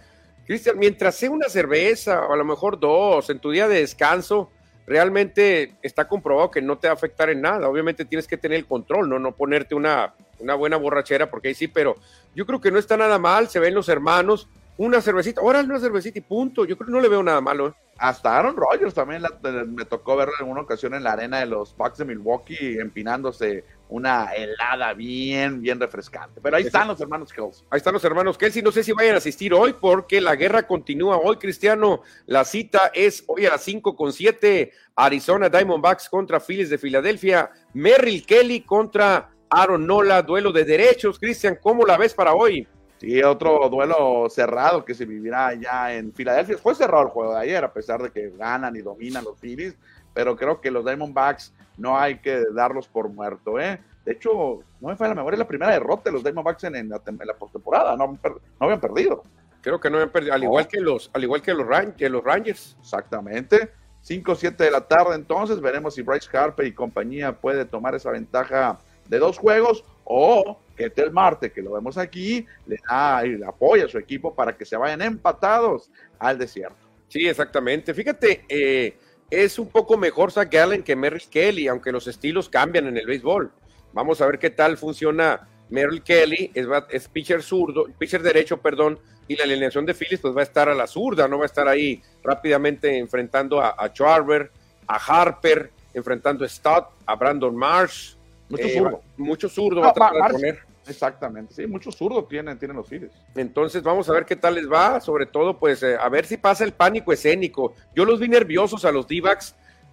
Cristian, 0.45 0.77
mientras 0.77 1.15
sea 1.15 1.31
una 1.31 1.49
cerveza 1.49 2.25
o 2.27 2.33
a 2.33 2.37
lo 2.37 2.45
mejor 2.45 2.79
dos 2.79 3.29
en 3.31 3.39
tu 3.39 3.49
día 3.49 3.67
de 3.67 3.79
descanso, 3.79 4.51
realmente 4.91 5.73
está 5.81 6.05
comprobado 6.09 6.51
que 6.51 6.61
no 6.61 6.77
te 6.77 6.87
va 6.87 6.91
a 6.91 6.95
afectar 6.95 7.29
en 7.29 7.39
nada. 7.39 7.69
Obviamente 7.69 8.03
tienes 8.03 8.27
que 8.27 8.37
tener 8.37 8.57
el 8.57 8.65
control, 8.65 9.07
no, 9.07 9.19
no 9.19 9.31
ponerte 9.31 9.73
una, 9.73 10.13
una 10.39 10.55
buena 10.55 10.75
borrachera, 10.75 11.31
porque 11.31 11.47
ahí 11.47 11.53
sí, 11.53 11.69
pero 11.69 11.95
yo 12.35 12.45
creo 12.45 12.59
que 12.59 12.71
no 12.71 12.77
está 12.77 12.97
nada 12.97 13.17
mal, 13.17 13.47
se 13.47 13.59
ven 13.59 13.73
los 13.73 13.87
hermanos, 13.87 14.49
una 14.77 14.99
cervecita, 14.99 15.39
ahora 15.39 15.61
una 15.61 15.79
cervecita 15.79 16.19
y 16.19 16.21
punto. 16.21 16.65
Yo 16.65 16.75
creo 16.75 16.87
que 16.87 16.93
no 16.93 16.99
le 16.99 17.07
veo 17.07 17.23
nada 17.23 17.39
malo. 17.39 17.69
¿eh? 17.69 17.73
Hasta 17.97 18.37
Aaron 18.37 18.57
Rodgers 18.57 18.93
también 18.93 19.23
me 19.67 19.85
tocó 19.85 20.17
verlo 20.17 20.33
en 20.41 20.49
una 20.49 20.61
ocasión 20.61 20.93
en 20.93 21.03
la 21.03 21.13
arena 21.13 21.39
de 21.39 21.45
los 21.45 21.75
Bucks 21.77 21.99
de 21.99 22.05
Milwaukee 22.05 22.79
empinándose 22.79 23.63
una 23.91 24.31
helada 24.31 24.93
bien, 24.93 25.61
bien 25.61 25.77
refrescante. 25.77 26.39
Pero 26.41 26.55
ahí 26.55 26.63
están 26.63 26.87
los 26.87 26.99
hermanos 27.01 27.31
Kelsey. 27.33 27.65
Ahí 27.69 27.77
están 27.77 27.93
los 27.93 28.03
hermanos 28.05 28.37
Kelsey. 28.37 28.61
No 28.61 28.71
sé 28.71 28.83
si 28.83 28.93
vayan 28.93 29.15
a 29.15 29.17
asistir 29.17 29.53
hoy 29.53 29.73
porque 29.73 30.21
la 30.21 30.37
guerra 30.37 30.65
continúa 30.65 31.17
hoy, 31.17 31.35
Cristiano. 31.35 32.01
La 32.25 32.45
cita 32.45 32.91
es 32.93 33.23
hoy 33.27 33.45
a 33.45 33.51
las 33.51 33.63
5 33.63 33.93
con 33.95 34.13
7. 34.13 34.71
Arizona 34.95 35.49
Diamondbacks 35.49 36.07
contra 36.07 36.39
Phillies 36.39 36.69
de 36.69 36.77
Filadelfia. 36.77 37.51
Merrill 37.73 38.25
Kelly 38.25 38.61
contra 38.61 39.29
Aaron 39.49 39.85
Nola. 39.85 40.21
Duelo 40.21 40.53
de 40.53 40.63
derechos. 40.63 41.19
Cristian, 41.19 41.57
¿cómo 41.61 41.85
la 41.85 41.97
ves 41.97 42.13
para 42.13 42.33
hoy? 42.33 42.65
Sí, 42.97 43.21
otro 43.23 43.67
duelo 43.67 44.29
cerrado 44.29 44.85
que 44.85 44.93
se 44.93 45.05
vivirá 45.05 45.47
allá 45.47 45.93
en 45.93 46.13
Filadelfia. 46.13 46.57
Fue 46.57 46.75
cerrado 46.75 47.03
el 47.03 47.09
juego 47.09 47.33
de 47.33 47.41
ayer, 47.41 47.61
a 47.61 47.73
pesar 47.73 48.01
de 48.01 48.09
que 48.09 48.29
ganan 48.29 48.73
y 48.75 48.81
dominan 48.81 49.25
los 49.25 49.37
Phillies 49.37 49.75
pero 50.13 50.35
creo 50.35 50.61
que 50.61 50.71
los 50.71 50.85
Diamondbacks 50.85 51.53
no 51.77 51.97
hay 51.97 52.19
que 52.19 52.43
darlos 52.53 52.87
por 52.87 53.09
muerto, 53.09 53.59
¿eh? 53.59 53.79
De 54.05 54.13
hecho, 54.13 54.59
no 54.79 54.87
me 54.87 54.95
falla 54.95 55.09
la 55.09 55.15
memoria, 55.15 55.35
es 55.35 55.39
la 55.39 55.47
primera 55.47 55.71
derrota 55.71 56.03
de 56.05 56.11
los 56.11 56.23
Diamondbacks 56.23 56.63
en, 56.65 56.89
la, 56.89 56.99
postemporada, 57.37 57.95
no, 57.95 58.07
no, 58.07 58.39
habían 58.59 58.81
perdido. 58.81 59.23
Creo 59.61 59.79
que 59.79 59.89
no 59.89 59.97
habían 59.97 60.09
perdido, 60.09 60.33
al 60.33 60.43
igual 60.43 60.67
que 60.67 60.79
los, 60.79 61.11
al 61.13 61.23
igual 61.23 61.41
que 61.41 61.53
los, 61.53 61.67
los 61.67 62.23
Rangers. 62.23 62.77
Exactamente. 62.79 63.71
5 64.01 64.35
7 64.35 64.63
de 64.63 64.71
la 64.71 64.81
tarde, 64.81 65.15
entonces 65.15 65.61
veremos 65.61 65.93
si 65.93 66.01
Bryce 66.01 66.35
Harper 66.35 66.65
y 66.65 66.73
compañía 66.73 67.33
puede 67.33 67.65
tomar 67.65 67.93
esa 67.93 68.09
ventaja 68.09 68.79
de 69.07 69.19
dos 69.19 69.37
juegos 69.37 69.85
o 70.03 70.59
que 70.75 70.89
Tel 70.89 71.11
Marte, 71.11 71.51
que 71.51 71.61
lo 71.61 71.73
vemos 71.73 71.97
aquí, 71.97 72.45
le 72.65 72.77
da 72.89 73.23
y 73.25 73.37
le 73.37 73.45
apoya 73.45 73.85
a 73.85 73.87
su 73.87 73.99
equipo 73.99 74.33
para 74.33 74.57
que 74.57 74.65
se 74.65 74.75
vayan 74.75 75.01
empatados 75.01 75.91
al 76.17 76.39
desierto. 76.39 76.75
Sí, 77.07 77.27
exactamente. 77.27 77.93
Fíjate, 77.93 78.45
eh, 78.49 78.97
es 79.31 79.57
un 79.57 79.69
poco 79.69 79.97
mejor 79.97 80.31
Zach 80.31 80.51
Gallen 80.51 80.83
que 80.83 80.95
Merrill 80.95 81.29
Kelly, 81.29 81.67
aunque 81.67 81.91
los 81.91 82.05
estilos 82.05 82.49
cambian 82.49 82.87
en 82.87 82.97
el 82.97 83.05
béisbol. 83.05 83.51
Vamos 83.93 84.21
a 84.21 84.27
ver 84.27 84.37
qué 84.37 84.49
tal 84.49 84.77
funciona 84.77 85.47
Merrill 85.69 86.03
Kelly, 86.03 86.51
es, 86.53 87.07
pitcher 87.07 87.41
zurdo, 87.41 87.85
pitcher 87.97 88.21
derecho, 88.21 88.57
perdón, 88.57 88.99
y 89.27 89.37
la 89.37 89.45
alineación 89.45 89.85
de 89.85 89.93
Phillies 89.93 90.19
pues 90.19 90.35
va 90.35 90.41
a 90.41 90.43
estar 90.43 90.67
a 90.67 90.75
la 90.75 90.85
zurda, 90.85 91.29
no 91.29 91.37
va 91.37 91.43
a 91.43 91.45
estar 91.45 91.67
ahí 91.67 92.01
rápidamente 92.21 92.97
enfrentando 92.97 93.61
a, 93.61 93.75
a 93.77 93.93
Charver, 93.93 94.51
a 94.85 94.95
Harper, 94.95 95.71
enfrentando 95.93 96.43
a 96.43 96.49
Stott, 96.49 96.89
a 97.05 97.15
Brandon 97.15 97.55
Marsh. 97.55 98.15
Mucho 98.49 98.65
eh, 98.65 98.77
zurdo. 98.77 99.01
Mucho 99.15 99.49
zurdo 99.49 99.81
va 99.81 99.89
a 99.89 99.93
tratar 99.93 100.27
de 100.27 100.33
poner. 100.33 100.70
Exactamente, 100.91 101.53
sí, 101.53 101.67
muchos 101.67 101.95
zurdos 101.95 102.27
tienen, 102.27 102.57
tienen 102.59 102.77
los 102.77 102.87
Phillies. 102.87 103.11
Entonces 103.35 103.81
vamos 103.81 104.09
a 104.09 104.13
ver 104.13 104.25
qué 104.25 104.35
tal 104.35 104.55
les 104.55 104.69
va, 104.69 104.99
sobre 104.99 105.25
todo 105.25 105.57
pues 105.57 105.81
eh, 105.83 105.95
a 105.99 106.09
ver 106.09 106.25
si 106.25 106.37
pasa 106.37 106.63
el 106.63 106.73
pánico 106.73 107.13
escénico. 107.13 107.73
Yo 107.95 108.05
los 108.05 108.19
vi 108.19 108.27
nerviosos 108.27 108.85
a 108.85 108.91
los 108.91 109.07
d 109.07 109.21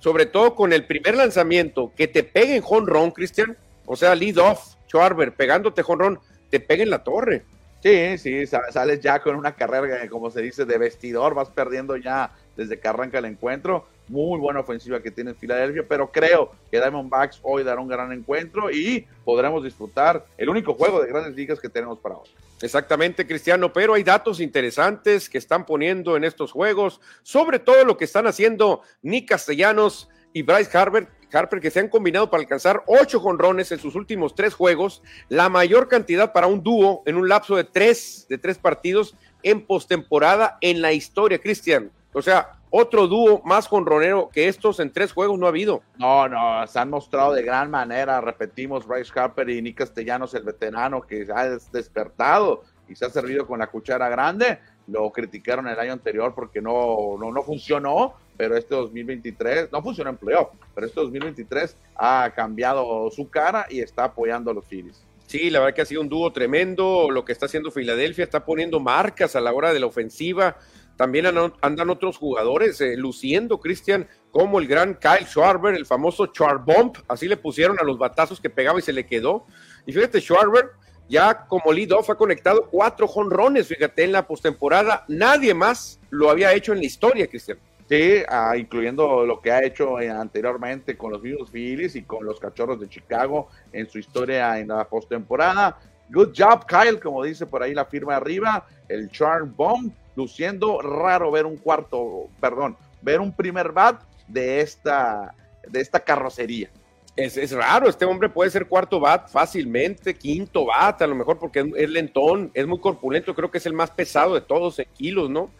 sobre 0.00 0.26
todo 0.26 0.54
con 0.54 0.72
el 0.72 0.86
primer 0.86 1.16
lanzamiento, 1.16 1.92
que 1.96 2.06
te 2.06 2.22
peguen 2.22 2.62
jonrón, 2.62 3.10
Cristian, 3.10 3.56
o 3.84 3.96
sea, 3.96 4.14
lead 4.14 4.38
off, 4.38 4.74
Schwarber, 4.86 5.32
pegándote 5.34 5.82
jonrón, 5.82 6.20
te 6.50 6.60
peguen 6.60 6.90
la 6.90 7.02
torre. 7.02 7.44
Sí, 7.82 8.18
sí, 8.18 8.46
sales 8.46 9.00
ya 9.00 9.20
con 9.20 9.36
una 9.36 9.54
carrera, 9.54 10.08
como 10.08 10.30
se 10.30 10.42
dice, 10.42 10.64
de 10.64 10.78
vestidor, 10.78 11.34
vas 11.34 11.50
perdiendo 11.50 11.96
ya 11.96 12.32
desde 12.56 12.78
que 12.78 12.88
arranca 12.88 13.18
el 13.18 13.24
encuentro 13.24 13.86
muy 14.08 14.38
buena 14.38 14.60
ofensiva 14.60 15.00
que 15.00 15.10
tiene 15.10 15.34
Filadelfia, 15.34 15.84
pero 15.88 16.10
creo 16.10 16.52
que 16.70 16.78
Diamondbacks 16.78 17.40
hoy 17.42 17.62
dará 17.62 17.80
un 17.80 17.88
gran 17.88 18.12
encuentro 18.12 18.70
y 18.70 19.06
podremos 19.24 19.62
disfrutar 19.62 20.24
el 20.36 20.48
único 20.48 20.74
juego 20.74 21.02
de 21.02 21.08
grandes 21.08 21.34
ligas 21.34 21.60
que 21.60 21.68
tenemos 21.68 21.98
para 21.98 22.16
hoy. 22.16 22.28
Exactamente, 22.60 23.26
Cristiano, 23.26 23.72
pero 23.72 23.94
hay 23.94 24.02
datos 24.02 24.40
interesantes 24.40 25.28
que 25.30 25.38
están 25.38 25.64
poniendo 25.64 26.16
en 26.16 26.24
estos 26.24 26.50
juegos, 26.50 27.00
sobre 27.22 27.58
todo 27.58 27.84
lo 27.84 27.96
que 27.96 28.04
están 28.04 28.26
haciendo 28.26 28.82
Nick 29.02 29.28
Castellanos 29.28 30.08
y 30.32 30.42
Bryce 30.42 30.76
Harper, 30.76 31.08
Harper 31.32 31.60
que 31.60 31.70
se 31.70 31.80
han 31.80 31.88
combinado 31.88 32.30
para 32.30 32.42
alcanzar 32.42 32.82
ocho 32.86 33.20
jonrones 33.20 33.70
en 33.70 33.78
sus 33.78 33.94
últimos 33.94 34.34
tres 34.34 34.54
juegos, 34.54 35.02
la 35.28 35.48
mayor 35.48 35.88
cantidad 35.88 36.32
para 36.32 36.46
un 36.46 36.62
dúo 36.62 37.02
en 37.06 37.16
un 37.16 37.28
lapso 37.28 37.54
de 37.54 37.64
tres, 37.64 38.26
de 38.28 38.38
tres 38.38 38.58
partidos 38.58 39.14
en 39.42 39.64
postemporada 39.64 40.58
en 40.60 40.82
la 40.82 40.92
historia, 40.92 41.38
Cristian. 41.38 41.92
O 42.12 42.22
sea, 42.22 42.57
otro 42.70 43.06
dúo 43.06 43.42
más 43.44 43.66
jonronero 43.66 44.28
que 44.32 44.48
estos 44.48 44.80
en 44.80 44.92
tres 44.92 45.12
juegos 45.12 45.38
no 45.38 45.46
ha 45.46 45.50
habido. 45.50 45.82
No, 45.96 46.28
no, 46.28 46.66
se 46.66 46.78
han 46.78 46.90
mostrado 46.90 47.32
de 47.32 47.42
gran 47.42 47.70
manera, 47.70 48.20
repetimos, 48.20 48.86
Bryce 48.86 49.12
Harper 49.18 49.48
y 49.50 49.62
Nick 49.62 49.78
Castellanos, 49.78 50.34
el 50.34 50.42
veterano 50.42 51.02
que 51.02 51.26
ha 51.34 51.48
despertado 51.72 52.64
y 52.88 52.94
se 52.94 53.04
ha 53.04 53.10
servido 53.10 53.46
con 53.46 53.58
la 53.58 53.66
cuchara 53.68 54.08
grande. 54.08 54.58
Lo 54.86 55.10
criticaron 55.10 55.68
el 55.68 55.78
año 55.78 55.92
anterior 55.92 56.34
porque 56.34 56.62
no, 56.62 57.16
no, 57.18 57.30
no 57.30 57.42
funcionó, 57.42 58.14
pero 58.36 58.56
este 58.56 58.74
2023, 58.74 59.70
no 59.70 59.82
funcionó 59.82 60.10
en 60.10 60.16
playoff, 60.16 60.48
pero 60.74 60.86
este 60.86 61.00
2023 61.00 61.76
ha 61.96 62.32
cambiado 62.34 63.10
su 63.10 63.28
cara 63.28 63.66
y 63.68 63.80
está 63.80 64.04
apoyando 64.04 64.50
a 64.50 64.54
los 64.54 64.64
Phillies. 64.64 65.04
Sí, 65.26 65.50
la 65.50 65.60
verdad 65.60 65.74
que 65.74 65.82
ha 65.82 65.84
sido 65.84 66.00
un 66.00 66.08
dúo 66.08 66.32
tremendo. 66.32 67.10
Lo 67.10 67.22
que 67.22 67.32
está 67.32 67.44
haciendo 67.44 67.70
Filadelfia 67.70 68.24
está 68.24 68.46
poniendo 68.46 68.80
marcas 68.80 69.36
a 69.36 69.42
la 69.42 69.52
hora 69.52 69.74
de 69.74 69.80
la 69.80 69.84
ofensiva. 69.84 70.56
También 70.98 71.26
andan 71.60 71.90
otros 71.90 72.18
jugadores 72.18 72.80
eh, 72.80 72.96
luciendo, 72.96 73.60
Cristian, 73.60 74.08
como 74.32 74.58
el 74.58 74.66
gran 74.66 74.94
Kyle 74.94 75.24
Schwarber, 75.24 75.76
el 75.76 75.86
famoso 75.86 76.26
Charbomb, 76.26 76.92
así 77.06 77.28
le 77.28 77.36
pusieron 77.36 77.78
a 77.78 77.84
los 77.84 77.98
batazos 77.98 78.40
que 78.40 78.50
pegaba 78.50 78.80
y 78.80 78.82
se 78.82 78.92
le 78.92 79.06
quedó. 79.06 79.46
Y 79.86 79.92
fíjate, 79.92 80.20
Schwarber 80.20 80.70
ya 81.08 81.46
como 81.46 81.72
lead-off 81.72 82.10
ha 82.10 82.16
conectado 82.16 82.68
cuatro 82.68 83.06
jonrones, 83.06 83.68
fíjate, 83.68 84.02
en 84.02 84.10
la 84.10 84.26
postemporada. 84.26 85.04
Nadie 85.06 85.54
más 85.54 86.00
lo 86.10 86.30
había 86.30 86.52
hecho 86.52 86.72
en 86.72 86.80
la 86.80 86.86
historia, 86.86 87.28
Cristian. 87.28 87.60
Sí, 87.88 88.16
ah, 88.28 88.56
incluyendo 88.56 89.24
lo 89.24 89.40
que 89.40 89.52
ha 89.52 89.62
hecho 89.62 90.00
eh, 90.00 90.10
anteriormente 90.10 90.98
con 90.98 91.12
los 91.12 91.22
mismos 91.22 91.48
Phillies 91.52 91.94
y 91.94 92.02
con 92.02 92.24
los 92.24 92.40
Cachorros 92.40 92.80
de 92.80 92.88
Chicago 92.88 93.50
en 93.72 93.88
su 93.88 94.00
historia 94.00 94.58
en 94.58 94.66
la 94.66 94.88
postemporada. 94.88 95.78
Good 96.10 96.32
job, 96.36 96.66
Kyle, 96.66 96.98
como 96.98 97.22
dice 97.22 97.46
por 97.46 97.62
ahí 97.62 97.72
la 97.72 97.84
firma 97.84 98.16
arriba, 98.16 98.66
el 98.88 99.10
Charm 99.12 99.54
Bomb 99.54 99.92
luciendo 100.18 100.82
raro 100.82 101.30
ver 101.30 101.46
un 101.46 101.56
cuarto, 101.56 102.26
perdón, 102.40 102.76
ver 103.00 103.20
un 103.20 103.32
primer 103.32 103.70
bat 103.70 104.02
de 104.26 104.60
esta, 104.60 105.32
de 105.68 105.80
esta 105.80 106.00
carrocería. 106.00 106.70
Es, 107.14 107.36
es, 107.36 107.52
raro, 107.52 107.88
este 107.88 108.04
hombre 108.04 108.28
puede 108.28 108.50
ser 108.50 108.66
cuarto 108.66 108.98
bat 108.98 109.28
fácilmente, 109.28 110.14
quinto 110.14 110.66
bat, 110.66 111.00
a 111.02 111.06
lo 111.06 111.14
mejor 111.14 111.38
porque 111.38 111.70
es, 111.76 111.90
lentón, 111.90 112.50
es 112.52 112.66
muy 112.66 112.80
corpulento, 112.80 113.32
creo 113.32 113.50
que 113.50 113.58
es 113.58 113.66
el 113.66 113.74
más 113.74 113.92
pesado 113.92 114.34
de 114.34 114.40
todos 114.40 114.80
en 114.80 114.88
kilos, 114.96 115.30
¿no? 115.30 115.50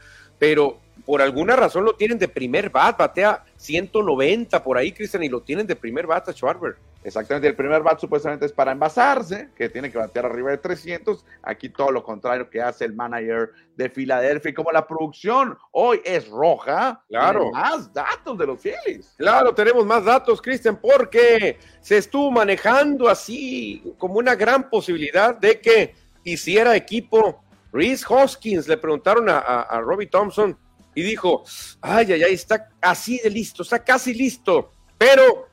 Pero 0.41 0.79
por 1.05 1.23
alguna 1.23 1.57
razón 1.57 1.85
lo 1.85 1.95
tienen 1.95 2.19
de 2.19 2.28
primer 2.28 2.71
bat, 2.71 2.99
batea 2.99 3.45
190 3.57 4.62
por 4.62 4.76
ahí, 4.76 4.93
Cristian, 4.93 5.23
y 5.23 5.28
lo 5.28 5.40
tienen 5.40 5.67
de 5.67 5.76
primer 5.76 6.07
bat 6.07 6.28
a 6.28 6.33
Schwarber. 6.33 6.76
Exactamente, 7.05 7.47
el 7.47 7.55
primer 7.55 7.83
bat 7.83 7.99
supuestamente 8.00 8.45
es 8.45 8.52
para 8.52 8.73
envasarse, 8.73 9.50
que 9.57 9.69
tiene 9.69 9.90
que 9.90 9.99
batear 9.99 10.26
arriba 10.26 10.50
de 10.50 10.59
300. 10.59 11.25
Aquí 11.43 11.69
todo 11.69 11.93
lo 11.93 12.02
contrario 12.02 12.50
que 12.50 12.61
hace 12.61 12.85
el 12.85 12.93
manager 12.93 13.52
de 13.76 13.88
Filadelfia. 13.88 14.50
Y 14.50 14.55
como 14.55 14.73
la 14.73 14.87
producción 14.87 15.57
hoy 15.71 16.00
es 16.05 16.28
roja, 16.28 17.02
claro. 17.09 17.50
más 17.52 17.93
datos 17.93 18.37
de 18.37 18.47
los 18.47 18.61
Phillies. 18.61 19.14
Claro, 19.17 19.55
tenemos 19.55 19.87
más 19.87 20.05
datos, 20.05 20.43
Cristian, 20.43 20.76
porque 20.76 21.59
se 21.81 21.99
estuvo 21.99 22.31
manejando 22.31 23.09
así 23.09 23.94
como 23.96 24.14
una 24.14 24.35
gran 24.35 24.68
posibilidad 24.68 25.37
de 25.37 25.61
que 25.61 25.94
hiciera 26.25 26.75
equipo 26.75 27.42
Reese 27.72 28.05
Hoskins. 28.09 28.66
Le 28.66 28.77
preguntaron 28.77 29.29
a, 29.29 29.38
a 29.38 29.81
Robbie 29.81 30.09
Thompson 30.09 30.59
y 30.98 31.02
dijo, 31.02 31.44
ay, 31.80 32.12
ay, 32.12 32.24
ay, 32.24 32.34
está 32.34 32.70
así 32.80 33.20
de 33.22 33.30
listo, 33.30 33.62
está 33.62 33.84
casi 33.84 34.12
listo, 34.12 34.72
pero 34.98 35.46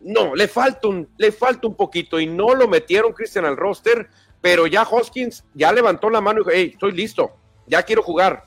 no, 0.00 0.36
le 0.36 0.46
falta 0.46 0.86
un, 0.86 1.08
le 1.18 1.32
falta 1.32 1.66
un 1.66 1.74
poquito 1.74 2.20
y 2.20 2.28
no 2.28 2.54
lo 2.54 2.68
metieron 2.68 3.12
Christian 3.12 3.44
al 3.44 3.56
roster, 3.56 4.08
pero 4.40 4.68
ya 4.68 4.84
Hoskins 4.84 5.42
ya 5.52 5.72
levantó 5.72 6.08
la 6.10 6.20
mano 6.20 6.38
y 6.38 6.44
dijo, 6.44 6.50
hey, 6.54 6.70
estoy 6.74 6.92
listo, 6.92 7.32
ya 7.66 7.82
quiero 7.82 8.04
jugar. 8.04 8.44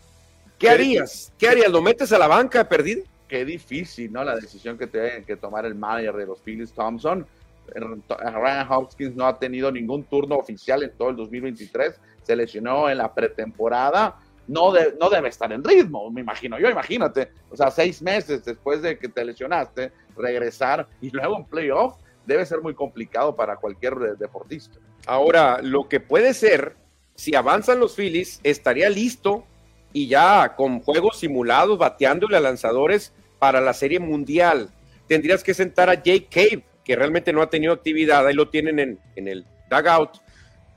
¿Qué 0.57 0.69
harías? 0.69 1.33
¿Qué 1.37 1.49
harías? 1.49 1.69
¿Lo 1.69 1.81
metes 1.81 2.13
a 2.13 2.17
la 2.17 2.27
banca 2.27 2.69
perdido? 2.69 3.03
Qué 3.27 3.43
difícil, 3.43 4.13
¿no? 4.13 4.23
La 4.23 4.37
decisión 4.37 4.77
que 4.77 4.87
tiene 4.87 5.25
que 5.25 5.35
tomar 5.35 5.65
el 5.65 5.75
manager 5.75 6.15
de 6.15 6.27
los 6.27 6.39
Phillies, 6.39 6.71
Thompson. 6.71 7.27
Ryan 7.75 8.67
Hoskins 8.71 9.17
no 9.17 9.27
ha 9.27 9.37
tenido 9.37 9.69
ningún 9.69 10.05
turno 10.05 10.37
oficial 10.37 10.81
en 10.83 10.91
todo 10.97 11.09
el 11.09 11.17
2023. 11.17 11.99
Se 12.23 12.37
lesionó 12.37 12.89
en 12.89 12.99
la 12.99 13.13
pretemporada 13.13 14.17
no, 14.47 14.73
no 14.99 15.09
debe 15.09 15.29
estar 15.29 15.51
en 15.51 15.63
ritmo, 15.63 16.09
me 16.09 16.21
imagino 16.21 16.59
yo, 16.59 16.69
imagínate. 16.69 17.31
O 17.49 17.55
sea, 17.55 17.69
seis 17.69 18.01
meses 18.01 18.43
después 18.45 18.81
de 18.81 18.97
que 18.97 19.09
te 19.09 19.23
lesionaste, 19.25 19.91
regresar 20.15 20.87
y 21.01 21.09
luego 21.09 21.37
en 21.37 21.45
playoff 21.45 21.95
debe 22.25 22.45
ser 22.45 22.61
muy 22.61 22.73
complicado 22.73 23.35
para 23.35 23.57
cualquier 23.57 23.95
deportista. 24.17 24.79
Ahora, 25.05 25.59
lo 25.61 25.87
que 25.87 25.99
puede 25.99 26.33
ser, 26.33 26.75
si 27.15 27.35
avanzan 27.35 27.79
los 27.79 27.95
Phillies, 27.95 28.39
estaría 28.43 28.89
listo 28.89 29.45
y 29.93 30.07
ya 30.07 30.55
con 30.55 30.81
juegos 30.81 31.19
simulados, 31.19 31.77
bateándole 31.77 32.37
a 32.37 32.41
lanzadores 32.41 33.13
para 33.39 33.61
la 33.61 33.73
Serie 33.73 33.99
Mundial. 33.99 34.69
Tendrías 35.07 35.43
que 35.43 35.53
sentar 35.53 35.89
a 35.89 35.95
Jake 35.95 36.27
Cave, 36.29 36.65
que 36.83 36.95
realmente 36.95 37.31
no 37.31 37.41
ha 37.41 37.49
tenido 37.49 37.73
actividad, 37.73 38.27
ahí 38.27 38.33
lo 38.33 38.49
tienen 38.49 38.79
en, 38.79 38.99
en 39.15 39.27
el 39.27 39.45
dugout 39.69 40.17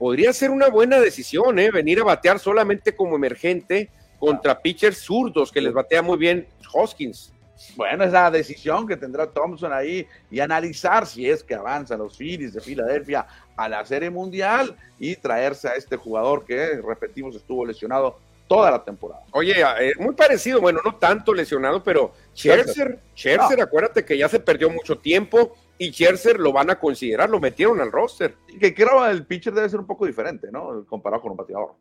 podría 0.01 0.33
ser 0.33 0.49
una 0.49 0.67
buena 0.67 0.99
decisión, 0.99 1.59
¿eh? 1.59 1.69
Venir 1.69 1.99
a 1.99 2.03
batear 2.03 2.39
solamente 2.39 2.95
como 2.95 3.17
emergente 3.17 3.91
contra 4.17 4.59
pitchers 4.59 4.97
zurdos, 4.97 5.51
que 5.51 5.61
les 5.61 5.71
batea 5.71 6.01
muy 6.01 6.17
bien 6.17 6.47
Hoskins. 6.73 7.31
Bueno, 7.75 8.03
es 8.03 8.11
la 8.11 8.31
decisión 8.31 8.87
que 8.87 8.97
tendrá 8.97 9.27
Thompson 9.27 9.71
ahí 9.71 10.07
y 10.31 10.39
analizar 10.39 11.05
si 11.05 11.29
es 11.29 11.43
que 11.43 11.53
avanzan 11.53 11.99
los 11.99 12.17
Phillies 12.17 12.51
de 12.55 12.61
Filadelfia 12.61 13.27
a 13.55 13.69
la 13.69 13.85
Serie 13.85 14.09
Mundial 14.09 14.75
y 14.97 15.15
traerse 15.17 15.67
a 15.67 15.75
este 15.75 15.97
jugador 15.97 16.45
que, 16.45 16.81
repetimos, 16.81 17.35
estuvo 17.35 17.63
lesionado 17.63 18.17
toda 18.47 18.71
la 18.71 18.83
temporada. 18.83 19.21
Oye, 19.33 19.53
eh, 19.81 19.93
muy 19.99 20.15
parecido, 20.15 20.59
bueno, 20.59 20.79
no 20.83 20.95
tanto 20.95 21.31
lesionado, 21.31 21.83
pero 21.83 22.11
Scherzer, 22.35 22.97
Scherzer, 23.15 23.61
acuérdate 23.61 24.03
que 24.03 24.17
ya 24.17 24.27
se 24.27 24.39
perdió 24.39 24.67
mucho 24.67 24.97
tiempo, 24.97 25.55
y 25.81 25.91
Scherzer 25.91 26.39
lo 26.39 26.53
van 26.53 26.69
a 26.69 26.77
considerar, 26.77 27.27
lo 27.27 27.39
metieron 27.39 27.81
al 27.81 27.91
roster. 27.91 28.37
Y 28.47 28.59
que 28.59 28.71
creo 28.71 29.03
el 29.07 29.25
pitcher 29.25 29.51
debe 29.51 29.67
ser 29.67 29.79
un 29.79 29.87
poco 29.87 30.05
diferente, 30.05 30.49
¿no? 30.51 30.85
Comparado 30.85 31.23
con 31.23 31.31
un 31.31 31.37
bateador. 31.37 31.73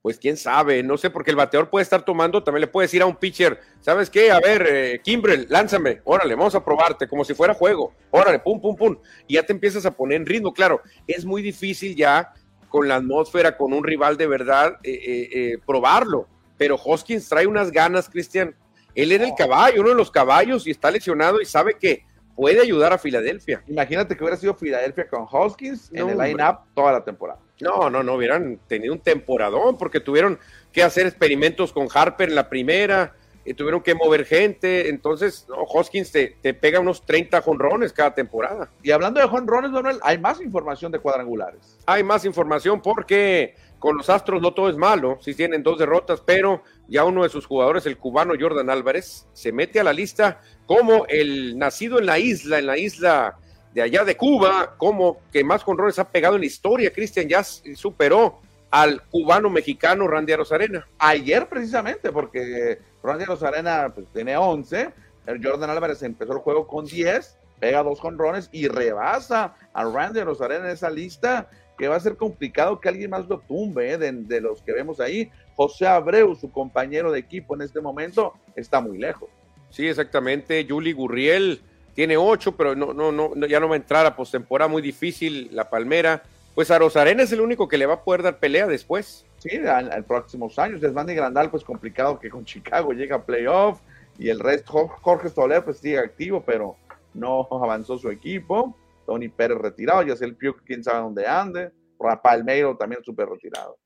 Pues 0.00 0.18
quién 0.18 0.38
sabe, 0.38 0.82
no 0.82 0.96
sé, 0.96 1.10
porque 1.10 1.30
el 1.30 1.36
bateador 1.36 1.68
puede 1.68 1.82
estar 1.82 2.02
tomando, 2.06 2.42
también 2.42 2.62
le 2.62 2.68
puede 2.68 2.86
decir 2.86 3.02
a 3.02 3.06
un 3.06 3.16
pitcher, 3.16 3.60
¿sabes 3.80 4.08
qué? 4.08 4.30
A 4.30 4.40
ver, 4.40 4.66
eh, 4.66 5.00
Kimbrel, 5.04 5.46
lánzame, 5.50 6.00
órale, 6.04 6.36
vamos 6.36 6.54
a 6.54 6.64
probarte, 6.64 7.06
como 7.06 7.22
si 7.22 7.34
fuera 7.34 7.52
juego, 7.52 7.92
órale, 8.10 8.38
pum, 8.38 8.62
pum, 8.62 8.74
pum, 8.74 8.96
y 9.26 9.34
ya 9.34 9.42
te 9.42 9.52
empiezas 9.52 9.84
a 9.84 9.90
poner 9.90 10.16
en 10.16 10.26
ritmo. 10.26 10.54
Claro, 10.54 10.80
es 11.06 11.26
muy 11.26 11.42
difícil 11.42 11.94
ya 11.94 12.32
con 12.70 12.88
la 12.88 12.96
atmósfera, 12.96 13.58
con 13.58 13.74
un 13.74 13.84
rival 13.84 14.16
de 14.16 14.26
verdad, 14.26 14.78
eh, 14.82 15.28
eh, 15.32 15.58
probarlo, 15.66 16.28
pero 16.56 16.76
Hoskins 16.82 17.28
trae 17.28 17.46
unas 17.46 17.70
ganas, 17.70 18.08
Cristian. 18.08 18.56
Él 18.94 19.12
era 19.12 19.26
el 19.26 19.34
caballo, 19.36 19.82
uno 19.82 19.90
de 19.90 19.96
los 19.96 20.10
caballos, 20.10 20.66
y 20.66 20.70
está 20.70 20.90
lesionado 20.90 21.42
y 21.42 21.44
sabe 21.44 21.74
que 21.78 22.07
puede 22.38 22.60
ayudar 22.60 22.92
a 22.92 22.98
Filadelfia. 22.98 23.64
Imagínate 23.66 24.16
que 24.16 24.22
hubiera 24.22 24.36
sido 24.36 24.54
Filadelfia 24.54 25.08
con 25.08 25.26
Hoskins 25.28 25.90
en 25.92 26.08
el 26.08 26.16
line-up 26.16 26.60
toda 26.72 26.92
la 26.92 27.04
temporada. 27.04 27.40
No, 27.60 27.90
no, 27.90 28.04
no, 28.04 28.14
hubieran 28.14 28.60
tenido 28.68 28.94
un 28.94 29.00
temporadón 29.00 29.76
porque 29.76 29.98
tuvieron 29.98 30.38
que 30.70 30.84
hacer 30.84 31.08
experimentos 31.08 31.72
con 31.72 31.88
Harper 31.92 32.28
en 32.28 32.36
la 32.36 32.48
primera, 32.48 33.12
y 33.44 33.54
tuvieron 33.54 33.80
que 33.80 33.94
mover 33.94 34.26
gente, 34.26 34.90
entonces 34.90 35.46
Hoskins 35.48 36.12
te, 36.12 36.36
te, 36.42 36.52
pega 36.52 36.80
unos 36.80 37.06
30 37.06 37.40
jonrones 37.40 37.94
cada 37.94 38.14
temporada. 38.14 38.70
Y 38.82 38.90
hablando 38.90 39.20
de 39.20 39.26
jonrones, 39.26 39.70
Manuel, 39.70 39.98
hay 40.02 40.18
más 40.18 40.42
información 40.42 40.92
de 40.92 40.98
cuadrangulares. 40.98 41.78
Hay 41.86 42.04
más 42.04 42.26
información 42.26 42.82
porque 42.82 43.54
con 43.78 43.96
los 43.96 44.10
Astros 44.10 44.42
no 44.42 44.52
todo 44.52 44.68
es 44.68 44.76
malo, 44.76 45.16
si 45.22 45.34
tienen 45.34 45.62
dos 45.62 45.78
derrotas, 45.78 46.20
pero 46.20 46.62
ya 46.88 47.04
uno 47.04 47.22
de 47.22 47.28
sus 47.28 47.46
jugadores, 47.46 47.86
el 47.86 47.98
cubano 47.98 48.34
Jordan 48.38 48.70
Álvarez, 48.70 49.26
se 49.32 49.52
mete 49.52 49.78
a 49.78 49.84
la 49.84 49.92
lista 49.92 50.40
como 50.66 51.06
el 51.06 51.58
nacido 51.58 51.98
en 51.98 52.06
la 52.06 52.18
isla, 52.18 52.58
en 52.58 52.66
la 52.66 52.78
isla 52.78 53.38
de 53.74 53.82
allá 53.82 54.04
de 54.04 54.16
Cuba, 54.16 54.74
como 54.78 55.20
que 55.30 55.44
más 55.44 55.62
conrones 55.62 55.98
ha 55.98 56.10
pegado 56.10 56.34
en 56.34 56.40
la 56.40 56.46
historia. 56.46 56.92
Cristian 56.92 57.28
ya 57.28 57.42
superó 57.44 58.40
al 58.70 59.02
cubano 59.04 59.50
mexicano 59.50 60.08
Randy 60.08 60.32
Arozarena. 60.32 60.88
Ayer 60.98 61.48
precisamente, 61.48 62.10
porque 62.10 62.78
Randy 63.02 63.24
Arozarena 63.24 63.92
pues, 63.94 64.06
tiene 64.12 64.36
11, 64.36 64.90
el 65.26 65.44
Jordan 65.44 65.70
Álvarez 65.70 66.02
empezó 66.02 66.32
el 66.32 66.38
juego 66.38 66.66
con 66.66 66.86
10, 66.86 67.36
pega 67.60 67.82
dos 67.82 68.00
conrones 68.00 68.48
y 68.52 68.68
rebasa 68.68 69.54
a 69.72 69.84
Randy 69.84 70.20
Arozarena 70.20 70.66
en 70.66 70.72
esa 70.72 70.90
lista 70.90 71.50
que 71.78 71.88
va 71.88 71.96
a 71.96 72.00
ser 72.00 72.16
complicado 72.16 72.80
que 72.80 72.88
alguien 72.88 73.10
más 73.10 73.28
lo 73.28 73.38
tumbe, 73.38 73.92
¿eh? 73.92 73.98
de, 73.98 74.40
los 74.40 74.60
que 74.62 74.72
vemos 74.72 75.00
ahí. 75.00 75.30
José 75.54 75.86
Abreu, 75.86 76.34
su 76.34 76.50
compañero 76.50 77.12
de 77.12 77.20
equipo 77.20 77.54
en 77.54 77.62
este 77.62 77.80
momento, 77.80 78.34
está 78.56 78.80
muy 78.80 78.98
lejos. 78.98 79.30
Sí, 79.70 79.86
exactamente. 79.86 80.66
Juli 80.68 80.92
Gurriel 80.92 81.60
tiene 81.94 82.16
ocho, 82.16 82.56
pero 82.56 82.74
no, 82.74 82.92
no, 82.92 83.12
no, 83.12 83.46
ya 83.46 83.60
no 83.60 83.68
va 83.68 83.74
a 83.74 83.78
entrar 83.78 84.04
a 84.06 84.16
postemporada, 84.16 84.68
muy 84.68 84.82
difícil 84.82 85.48
la 85.52 85.70
Palmera. 85.70 86.22
Pues 86.54 86.70
a 86.72 86.78
Rosarena 86.78 87.22
es 87.22 87.30
el 87.30 87.40
único 87.40 87.68
que 87.68 87.78
le 87.78 87.86
va 87.86 87.94
a 87.94 88.02
poder 88.02 88.22
dar 88.22 88.38
pelea 88.38 88.66
después. 88.66 89.24
Sí, 89.38 89.50
en 89.52 90.04
próximos 90.04 90.58
años. 90.58 90.80
Desmandi 90.80 91.14
Grandal, 91.14 91.50
pues 91.50 91.62
complicado 91.62 92.18
que 92.18 92.28
con 92.28 92.44
Chicago 92.44 92.92
llega 92.92 93.16
a 93.16 93.22
playoff 93.22 93.80
y 94.18 94.30
el 94.30 94.40
resto, 94.40 94.88
Jorge 94.88 95.28
Soler, 95.28 95.64
pues 95.64 95.78
sigue 95.78 95.98
activo, 95.98 96.42
pero 96.44 96.76
no 97.14 97.46
avanzó 97.50 97.98
su 97.98 98.10
equipo. 98.10 98.76
Tony 99.08 99.30
Pérez 99.30 99.56
retirado, 99.56 100.02
ya 100.02 100.14
sea 100.14 100.28
el 100.28 100.36
Pio, 100.36 100.54
quién 100.66 100.84
sabe 100.84 101.00
dónde 101.00 101.26
ande, 101.26 101.72
Rafael 101.98 102.44
Meiro 102.44 102.76
también 102.76 103.02
súper 103.02 103.26
retirado. 103.26 103.78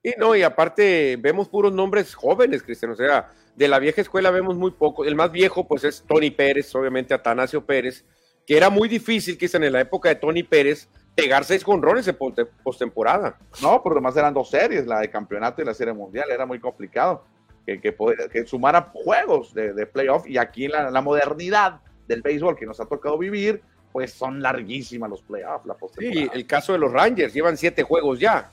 Y 0.00 0.12
no, 0.16 0.36
y 0.36 0.44
aparte 0.44 1.18
vemos 1.20 1.48
puros 1.48 1.72
nombres 1.72 2.14
jóvenes, 2.14 2.62
Cristian, 2.62 2.92
o 2.92 2.94
sea, 2.94 3.32
de 3.56 3.66
la 3.66 3.80
vieja 3.80 4.00
escuela 4.00 4.30
vemos 4.30 4.56
muy 4.56 4.70
poco. 4.70 5.04
El 5.04 5.16
más 5.16 5.32
viejo, 5.32 5.66
pues 5.66 5.82
es 5.82 6.04
Tony 6.06 6.30
Pérez, 6.30 6.72
obviamente 6.76 7.12
Atanasio 7.12 7.66
Pérez, 7.66 8.06
que 8.46 8.56
era 8.56 8.70
muy 8.70 8.88
difícil, 8.88 9.36
quizá 9.36 9.58
en 9.58 9.72
la 9.72 9.80
época 9.80 10.10
de 10.10 10.14
Tony 10.14 10.44
Pérez, 10.44 10.88
pegar 11.16 11.44
seis 11.44 11.64
conrones 11.64 12.06
en 12.06 12.16
postemporada. 12.62 13.36
No, 13.60 13.82
pero 13.82 13.96
además 13.96 14.16
eran 14.16 14.32
dos 14.32 14.48
series, 14.48 14.86
la 14.86 15.00
de 15.00 15.10
campeonato 15.10 15.60
y 15.60 15.64
la 15.64 15.74
serie 15.74 15.92
mundial, 15.92 16.30
era 16.30 16.46
muy 16.46 16.60
complicado 16.60 17.24
que, 17.66 17.80
que, 17.80 17.96
que 18.30 18.46
sumara 18.46 18.92
juegos 18.94 19.52
de, 19.52 19.72
de 19.72 19.86
playoff 19.86 20.24
y 20.28 20.38
aquí 20.38 20.68
la, 20.68 20.88
la 20.88 21.02
modernidad 21.02 21.80
del 22.06 22.22
béisbol 22.22 22.56
que 22.56 22.64
nos 22.64 22.78
ha 22.78 22.86
tocado 22.86 23.18
vivir, 23.18 23.60
pues 23.92 24.12
son 24.12 24.42
larguísimas 24.42 25.10
los 25.10 25.22
playoffs, 25.22 25.66
la 25.66 25.76
Sí, 25.98 26.28
el 26.32 26.46
caso 26.46 26.72
de 26.72 26.78
los 26.78 26.92
Rangers, 26.92 27.32
llevan 27.32 27.56
siete 27.56 27.82
juegos 27.82 28.18
ya. 28.18 28.50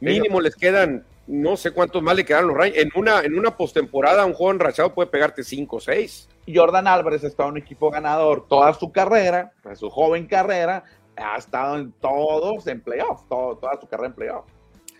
Mínimo 0.00 0.40
les 0.40 0.54
quedan, 0.54 1.04
no 1.26 1.56
sé 1.56 1.72
cuántos 1.72 2.02
más 2.02 2.14
le 2.16 2.24
quedan 2.24 2.46
los 2.46 2.56
Rangers. 2.56 2.78
En 2.78 2.90
una, 2.94 3.20
en 3.20 3.38
una 3.38 3.56
postemporada, 3.56 4.24
un 4.24 4.34
juego 4.34 4.52
enrachado 4.52 4.94
puede 4.94 5.10
pegarte 5.10 5.42
cinco 5.42 5.76
o 5.76 5.80
seis. 5.80 6.28
Jordan 6.52 6.86
Álvarez 6.86 7.24
está 7.24 7.44
en 7.44 7.50
un 7.50 7.56
equipo 7.58 7.90
ganador 7.90 8.46
toda 8.48 8.72
su 8.74 8.90
carrera, 8.92 9.52
pues, 9.62 9.78
su 9.78 9.90
joven 9.90 10.26
carrera, 10.26 10.84
ha 11.16 11.36
estado 11.36 11.76
en 11.76 11.92
todos 11.92 12.66
en 12.66 12.80
playoffs, 12.80 13.28
toda 13.28 13.80
su 13.80 13.86
carrera 13.88 14.08
en 14.08 14.14
playoffs. 14.14 14.52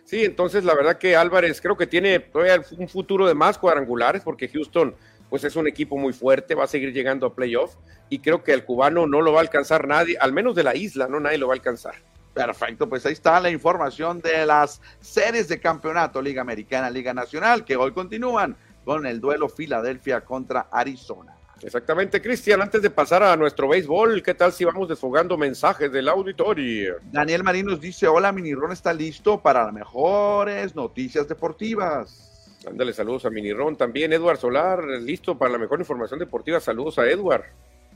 Sí, 0.04 0.24
entonces 0.24 0.64
la 0.64 0.74
verdad 0.74 0.96
que 0.96 1.16
Álvarez 1.16 1.60
creo 1.60 1.76
que 1.76 1.86
tiene 1.86 2.18
todavía 2.18 2.62
un 2.78 2.88
futuro 2.88 3.26
de 3.26 3.34
más 3.34 3.58
cuadrangulares 3.58 4.22
porque 4.22 4.48
Houston 4.48 4.94
pues 5.30 5.44
es 5.44 5.56
un 5.56 5.66
equipo 5.66 5.96
muy 5.96 6.12
fuerte, 6.12 6.54
va 6.54 6.64
a 6.64 6.68
seguir 6.68 6.92
llegando 6.92 7.26
a 7.26 7.34
playoff 7.34 7.74
y 8.08 8.20
creo 8.20 8.42
que 8.42 8.52
el 8.52 8.64
cubano 8.64 9.06
no 9.06 9.20
lo 9.20 9.32
va 9.32 9.38
a 9.38 9.42
alcanzar 9.42 9.86
nadie, 9.86 10.16
al 10.18 10.32
menos 10.32 10.54
de 10.54 10.64
la 10.64 10.74
isla, 10.74 11.08
no 11.08 11.20
nadie 11.20 11.38
lo 11.38 11.48
va 11.48 11.54
a 11.54 11.56
alcanzar. 11.56 11.94
Perfecto, 12.34 12.88
pues 12.88 13.04
ahí 13.04 13.12
está 13.12 13.40
la 13.40 13.50
información 13.50 14.20
de 14.20 14.46
las 14.46 14.80
series 15.00 15.48
de 15.48 15.58
campeonato, 15.58 16.22
Liga 16.22 16.40
Americana, 16.40 16.88
Liga 16.88 17.12
Nacional, 17.12 17.64
que 17.64 17.76
hoy 17.76 17.92
continúan 17.92 18.56
con 18.84 19.06
el 19.06 19.20
duelo 19.20 19.48
Filadelfia 19.48 20.20
contra 20.20 20.68
Arizona. 20.70 21.34
Exactamente, 21.60 22.22
Cristian. 22.22 22.62
Antes 22.62 22.82
de 22.82 22.90
pasar 22.90 23.22
a 23.22 23.36
nuestro 23.36 23.68
béisbol, 23.68 24.22
¿qué 24.22 24.34
tal 24.34 24.52
si 24.52 24.64
vamos 24.64 24.88
desfogando 24.88 25.36
mensajes 25.36 25.90
del 25.90 26.08
auditorio? 26.08 26.98
Daniel 27.10 27.42
Marín 27.42 27.66
nos 27.66 27.80
dice: 27.80 28.06
Hola, 28.06 28.30
Minirón 28.30 28.70
está 28.70 28.92
listo 28.92 29.40
para 29.40 29.64
las 29.64 29.72
mejores 29.72 30.76
noticias 30.76 31.26
deportivas. 31.26 32.37
Ándale, 32.66 32.92
saludos 32.92 33.24
a 33.24 33.30
Minirón. 33.30 33.76
También 33.76 34.12
Edward 34.12 34.38
Solar, 34.38 34.84
listo 34.84 35.38
para 35.38 35.52
la 35.52 35.58
mejor 35.58 35.80
información 35.80 36.18
deportiva. 36.18 36.60
Saludos 36.60 36.98
a 36.98 37.06
Edward. 37.08 37.44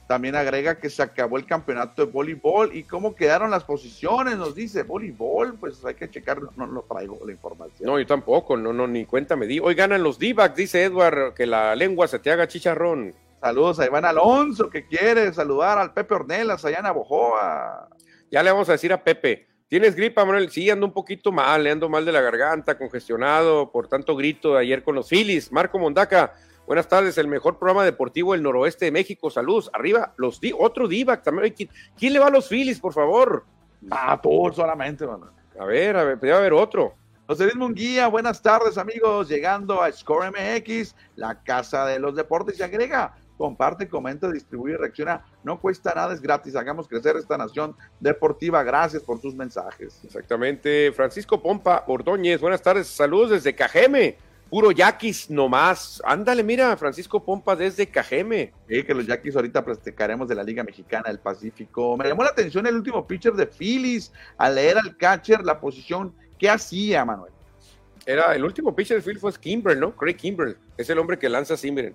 También 0.06 0.34
agrega 0.34 0.78
que 0.78 0.90
se 0.90 1.02
acabó 1.02 1.38
el 1.38 1.46
campeonato 1.46 2.04
de 2.04 2.12
voleibol 2.12 2.74
y 2.74 2.82
cómo 2.82 3.14
quedaron 3.14 3.50
las 3.50 3.64
posiciones, 3.64 4.36
nos 4.36 4.54
dice 4.54 4.82
voleibol, 4.82 5.54
pues 5.54 5.82
hay 5.84 5.94
que 5.94 6.10
checar, 6.10 6.40
no 6.56 6.66
lo 6.66 6.82
traigo 6.82 7.18
la 7.24 7.32
información. 7.32 7.86
No, 7.86 7.98
yo 7.98 8.06
tampoco, 8.06 8.56
no, 8.56 8.72
no, 8.72 8.86
ni 8.86 9.06
cuenta 9.06 9.36
me 9.36 9.46
di. 9.46 9.60
Hoy 9.60 9.74
ganan 9.74 10.02
los 10.02 10.18
d 10.18 10.34
dice 10.56 10.84
Edward, 10.84 11.34
que 11.34 11.46
la 11.46 11.74
lengua 11.76 12.08
se 12.08 12.18
te 12.18 12.30
haga 12.30 12.48
chicharrón. 12.48 13.14
Saludos 13.40 13.80
a 13.80 13.86
Iván 13.86 14.04
Alonso, 14.04 14.68
que 14.68 14.86
quiere 14.86 15.32
saludar 15.32 15.78
al 15.78 15.92
Pepe 15.92 16.14
Ornelas 16.14 16.64
allá 16.64 16.80
en 16.80 16.86
Abojoa. 16.86 17.88
Ya 18.30 18.42
le 18.42 18.50
vamos 18.50 18.68
a 18.68 18.72
decir 18.72 18.92
a 18.92 19.02
Pepe, 19.02 19.46
¿tienes 19.72 19.96
gripa, 19.96 20.26
Manuel? 20.26 20.50
Sí, 20.50 20.68
ando 20.68 20.84
un 20.84 20.92
poquito 20.92 21.32
mal, 21.32 21.64
le 21.64 21.70
ando 21.70 21.88
mal 21.88 22.04
de 22.04 22.12
la 22.12 22.20
garganta, 22.20 22.76
congestionado 22.76 23.72
por 23.72 23.88
tanto 23.88 24.14
grito 24.14 24.52
de 24.52 24.60
ayer 24.60 24.82
con 24.82 24.94
los 24.94 25.08
Phillies. 25.08 25.50
Marco 25.50 25.78
Mondaca, 25.78 26.34
Buenas 26.66 26.88
tardes, 26.88 27.16
el 27.16 27.26
mejor 27.26 27.58
programa 27.58 27.82
deportivo 27.82 28.32
del 28.32 28.42
noroeste 28.42 28.84
de 28.84 28.92
México. 28.92 29.30
Saludos. 29.30 29.70
Arriba, 29.72 30.12
los 30.18 30.40
di 30.42 30.52
otro 30.56 30.88
Divac 30.88 31.22
también. 31.22 31.54
¿Quién, 31.96 32.12
le 32.12 32.18
va 32.18 32.26
a 32.26 32.30
los 32.30 32.48
Phillies, 32.48 32.80
por 32.80 32.92
favor? 32.92 33.46
Ah, 33.90 34.20
tú 34.22 34.52
solamente, 34.54 35.06
mano. 35.06 35.32
A 35.58 35.64
ver, 35.64 35.96
a 35.96 36.04
ver, 36.04 36.20
debe 36.20 36.34
haber 36.34 36.52
otro. 36.52 36.94
José 37.26 37.44
Luis 37.44 37.56
Munguía, 37.56 38.08
buenas 38.08 38.42
tardes, 38.42 38.76
amigos. 38.76 39.26
Llegando 39.26 39.82
a 39.82 39.90
Score 39.90 40.30
MX, 40.30 40.94
la 41.16 41.42
casa 41.42 41.86
de 41.86 41.98
los 41.98 42.14
deportes, 42.14 42.60
y 42.60 42.62
agrega. 42.62 43.16
Comparte, 43.36 43.88
comenta, 43.88 44.30
distribuye, 44.30 44.76
reacciona. 44.76 45.24
No 45.42 45.60
cuesta 45.60 45.92
nada, 45.94 46.14
es 46.14 46.20
gratis. 46.20 46.54
Hagamos 46.56 46.86
crecer 46.88 47.16
esta 47.16 47.36
nación 47.36 47.74
deportiva. 48.00 48.62
Gracias 48.62 49.02
por 49.02 49.20
sus 49.20 49.34
mensajes. 49.34 50.00
Exactamente. 50.04 50.92
Francisco 50.92 51.42
Pompa 51.42 51.84
Ordóñez, 51.86 52.40
buenas 52.40 52.62
tardes. 52.62 52.86
Saludos 52.88 53.30
desde 53.30 53.54
Cajeme 53.54 54.16
puro 54.52 54.70
yaquis 54.70 55.30
nomás. 55.30 56.02
Ándale, 56.04 56.42
mira, 56.42 56.76
Francisco 56.76 57.24
Pompa 57.24 57.56
desde 57.56 57.86
Cajeme. 57.86 58.52
Sí, 58.68 58.84
que 58.84 58.92
los 58.92 59.06
yaquis 59.06 59.34
ahorita 59.34 59.64
platicaremos 59.64 60.28
de 60.28 60.34
la 60.34 60.42
Liga 60.42 60.62
Mexicana 60.62 61.04
del 61.08 61.20
Pacífico. 61.20 61.96
Me 61.96 62.06
llamó 62.06 62.22
la 62.22 62.28
atención 62.28 62.66
el 62.66 62.76
último 62.76 63.06
pitcher 63.06 63.32
de 63.32 63.46
Phillies 63.46 64.12
al 64.36 64.56
leer 64.56 64.76
al 64.76 64.94
catcher 64.98 65.42
la 65.42 65.58
posición 65.58 66.14
que 66.38 66.50
hacía, 66.50 67.02
Manuel. 67.02 67.32
Era 68.04 68.34
el 68.34 68.44
último 68.44 68.76
pitcher 68.76 68.98
de 68.98 69.02
Phillies 69.02 69.22
fue 69.22 69.32
Kimbrel, 69.32 69.80
¿no? 69.80 69.96
Craig 69.96 70.16
Kimbrel. 70.16 70.58
Es 70.76 70.90
el 70.90 70.98
hombre 70.98 71.18
que 71.18 71.30
lanza 71.30 71.54
así, 71.54 71.72
miren. 71.72 71.94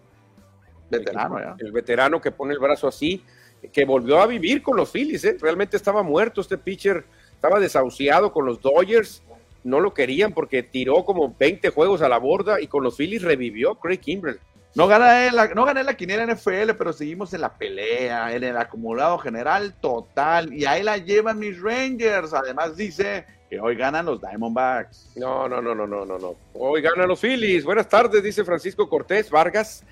Veterano, 0.90 1.40
ya. 1.40 1.56
El 1.60 1.72
veterano 1.72 2.22
que 2.22 2.32
pone 2.32 2.54
el 2.54 2.60
brazo 2.60 2.88
así, 2.88 3.24
que 3.72 3.86
volvió 3.86 4.22
a 4.22 4.28
vivir 4.28 4.62
con 4.62 4.78
los 4.78 4.92
Phillies, 4.92 5.24
¿eh? 5.26 5.38
Realmente 5.40 5.78
estaba 5.78 6.04
muerto 6.04 6.42
este 6.42 6.58
pitcher, 6.58 7.06
estaba 7.34 7.60
desahuciado 7.60 8.32
con 8.32 8.46
los 8.46 8.62
Dodgers 8.62 9.24
no 9.68 9.82
lo 9.82 9.94
querían 9.94 10.34
porque 10.34 10.64
tiró 10.64 11.04
como 11.04 11.36
20 11.38 11.70
juegos 11.70 12.02
a 12.02 12.10
la 12.10 12.18
borda 12.18 12.62
y 12.62 12.68
con 12.68 12.84
los 12.84 12.96
Phillies 12.96 13.22
revivió 13.22 13.76
Craig 13.76 14.00
Kimbrell. 14.00 14.40
No 14.76 14.88
gané, 14.88 15.32
la, 15.32 15.48
no 15.50 15.66
gané 15.66 15.84
la 15.84 15.96
quiniela 15.96 16.26
NFL, 16.26 16.72
pero 16.78 16.94
seguimos 16.94 17.34
en 17.34 17.42
la 17.42 17.58
pelea, 17.58 18.34
en 18.34 18.44
el 18.44 18.58
acumulado 18.58 19.18
general 19.18 19.74
total. 19.82 20.54
Y 20.54 20.66
ahí 20.66 20.84
la 20.84 20.98
llevan 20.98 21.40
mis 21.40 21.60
Rangers. 21.60 22.34
Además 22.34 22.78
dice 22.78 23.26
que 23.50 23.60
hoy 23.60 23.76
ganan 23.76 24.06
los 24.06 24.22
Diamondbacks. 24.22 25.14
No, 25.16 25.50
no, 25.50 25.62
no, 25.62 25.74
no, 25.74 25.88
no, 25.88 26.06
no, 26.06 26.18
no. 26.20 26.36
Hoy 26.54 26.82
ganan 26.82 27.08
los 27.08 27.20
Phillies. 27.20 27.66
Buenas 27.66 27.90
tardes, 27.90 28.22
dice 28.22 28.46
Francisco 28.46 28.88
Cortés 28.88 29.32
Vargas. 29.32 29.84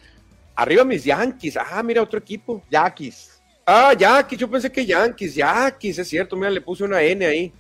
Arriba 0.56 0.84
mis 0.84 1.04
Yankees. 1.04 1.58
Ah, 1.58 1.84
mira, 1.84 2.02
otro 2.02 2.20
equipo. 2.20 2.64
Yankees. 2.70 3.42
Ah, 3.66 3.94
Yankees. 3.94 4.40
Yo 4.40 4.50
pensé 4.50 4.72
que 4.72 4.86
Yankees. 4.86 5.36
Yankees, 5.36 6.00
es 6.00 6.08
cierto. 6.08 6.36
Mira, 6.36 6.50
le 6.50 6.62
puse 6.62 6.84
una 6.84 7.02
N 7.02 7.26
ahí. 7.26 7.54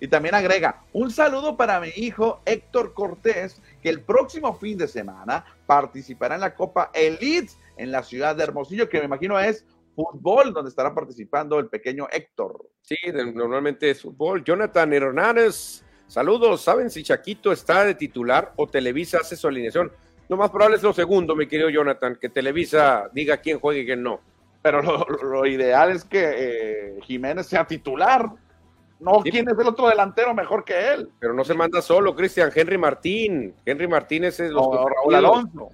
Y 0.00 0.08
también 0.08 0.34
agrega, 0.34 0.82
un 0.94 1.10
saludo 1.10 1.58
para 1.58 1.78
mi 1.78 1.90
hijo 1.94 2.40
Héctor 2.46 2.94
Cortés, 2.94 3.60
que 3.82 3.90
el 3.90 4.00
próximo 4.00 4.54
fin 4.54 4.78
de 4.78 4.88
semana 4.88 5.44
participará 5.66 6.36
en 6.36 6.40
la 6.40 6.54
Copa 6.54 6.90
Elite 6.94 7.52
en 7.76 7.92
la 7.92 8.02
ciudad 8.02 8.34
de 8.34 8.44
Hermosillo, 8.44 8.88
que 8.88 8.98
me 8.98 9.04
imagino 9.04 9.38
es 9.38 9.66
fútbol, 9.94 10.54
donde 10.54 10.70
estará 10.70 10.94
participando 10.94 11.58
el 11.58 11.68
pequeño 11.68 12.08
Héctor. 12.10 12.70
Sí, 12.80 12.96
normalmente 13.12 13.90
es 13.90 14.00
fútbol. 14.00 14.42
Jonathan 14.42 14.90
Hernández, 14.92 15.82
saludos. 16.06 16.62
¿Saben 16.62 16.88
si 16.88 17.02
Chaquito 17.02 17.52
está 17.52 17.84
de 17.84 17.94
titular 17.94 18.54
o 18.56 18.66
Televisa 18.66 19.18
hace 19.18 19.36
su 19.36 19.48
alineación? 19.48 19.92
Lo 20.30 20.36
más 20.36 20.50
probable 20.50 20.76
es 20.76 20.82
lo 20.84 20.92
segundo, 20.92 21.34
mi 21.34 21.48
querido 21.48 21.68
Jonathan, 21.70 22.14
que 22.14 22.28
Televisa 22.28 23.10
diga 23.12 23.38
quién 23.38 23.58
juega 23.58 23.80
y 23.80 23.84
quién 23.84 24.00
no. 24.00 24.20
Pero 24.62 24.80
lo, 24.80 25.44
ideal 25.44 25.90
es 25.90 26.04
que 26.04 26.22
eh, 26.22 27.00
Jiménez 27.02 27.48
sea 27.48 27.66
titular. 27.66 28.30
No, 29.00 29.22
¿quién 29.24 29.48
es 29.48 29.58
el 29.58 29.66
otro 29.66 29.88
delantero 29.88 30.32
mejor 30.32 30.64
que 30.64 30.92
él? 30.92 31.08
Pero 31.18 31.34
no 31.34 31.42
se 31.42 31.54
manda 31.54 31.82
solo, 31.82 32.14
Cristian. 32.14 32.52
Henry 32.54 32.78
Martín. 32.78 33.56
Henry 33.66 33.88
Martínez 33.88 34.38
es 34.38 34.52
los 34.52 34.68
Raúl 34.68 35.16
Alonso. 35.16 35.70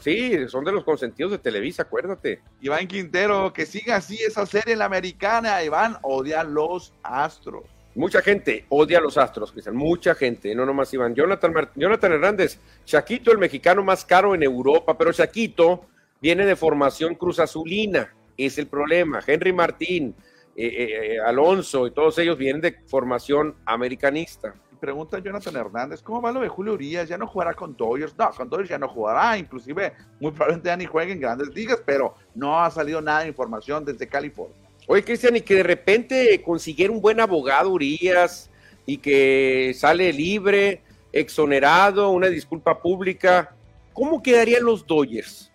Sí, 0.00 0.48
son 0.48 0.64
de 0.64 0.70
los 0.70 0.84
consentidos 0.84 1.32
de 1.32 1.38
Televisa, 1.38 1.82
acuérdate. 1.82 2.42
Iván 2.60 2.86
Quintero, 2.86 3.52
que 3.52 3.66
siga 3.66 3.96
así 3.96 4.18
esa 4.22 4.46
serie 4.46 4.74
en 4.74 4.78
la 4.78 4.84
americana. 4.84 5.64
Iván 5.64 5.96
odia 6.02 6.44
los 6.44 6.94
Astros. 7.02 7.64
Mucha 7.94 8.22
gente 8.22 8.66
odia 8.68 8.98
a 8.98 9.00
los 9.00 9.18
Astros, 9.18 9.50
Cristian. 9.50 9.74
Mucha 9.74 10.14
gente, 10.14 10.54
no 10.54 10.64
nomás 10.64 10.94
Iván. 10.94 11.14
Jonathan, 11.14 11.52
Jonathan 11.74 12.12
Hernández, 12.12 12.58
Chaquito, 12.84 13.32
el 13.32 13.38
mexicano 13.38 13.82
más 13.82 14.04
caro 14.04 14.34
en 14.34 14.44
Europa, 14.44 14.96
pero 14.96 15.12
Chaquito 15.12 15.86
viene 16.20 16.46
de 16.46 16.54
formación 16.54 17.16
cruz 17.16 17.40
azulina. 17.40 18.14
Es 18.36 18.58
el 18.58 18.68
problema. 18.68 19.20
Henry 19.26 19.52
Martín, 19.52 20.14
eh, 20.56 20.66
eh, 20.66 21.14
eh, 21.14 21.20
Alonso 21.20 21.86
y 21.86 21.90
todos 21.90 22.18
ellos 22.18 22.38
vienen 22.38 22.60
de 22.60 22.76
formación 22.86 23.56
americanista. 23.64 24.54
Pregunta 24.80 25.18
Jonathan 25.18 25.56
Hernández, 25.56 26.00
¿cómo 26.02 26.22
va 26.22 26.32
lo 26.32 26.40
de 26.40 26.48
Julio 26.48 26.74
Urias? 26.74 27.08
¿Ya 27.08 27.18
no 27.18 27.26
jugará 27.26 27.54
con 27.54 27.76
Dodgers? 27.76 28.16
No, 28.16 28.30
con 28.30 28.48
Dodgers 28.48 28.70
ya 28.70 28.78
no 28.78 28.88
jugará, 28.88 29.36
inclusive 29.36 29.92
muy 30.20 30.30
probablemente 30.30 30.68
ya 30.68 30.76
ni 30.76 30.86
juegue 30.86 31.12
en 31.12 31.20
grandes 31.20 31.48
ligas, 31.54 31.82
pero 31.84 32.14
no 32.34 32.58
ha 32.58 32.70
salido 32.70 33.02
nada 33.02 33.20
de 33.20 33.28
información 33.28 33.84
desde 33.84 34.06
California. 34.06 34.69
Oye, 34.92 35.04
Cristian, 35.04 35.36
y 35.36 35.40
que 35.42 35.54
de 35.54 35.62
repente 35.62 36.42
consiguiera 36.42 36.92
un 36.92 37.00
buen 37.00 37.20
abogado 37.20 37.70
Urias 37.70 38.50
y 38.84 38.96
que 38.96 39.72
sale 39.76 40.12
libre, 40.12 40.82
exonerado, 41.12 42.10
una 42.10 42.26
disculpa 42.26 42.82
pública, 42.82 43.54
¿cómo 43.92 44.20
quedarían 44.20 44.64
los 44.64 44.84
Dodgers? 44.84 45.52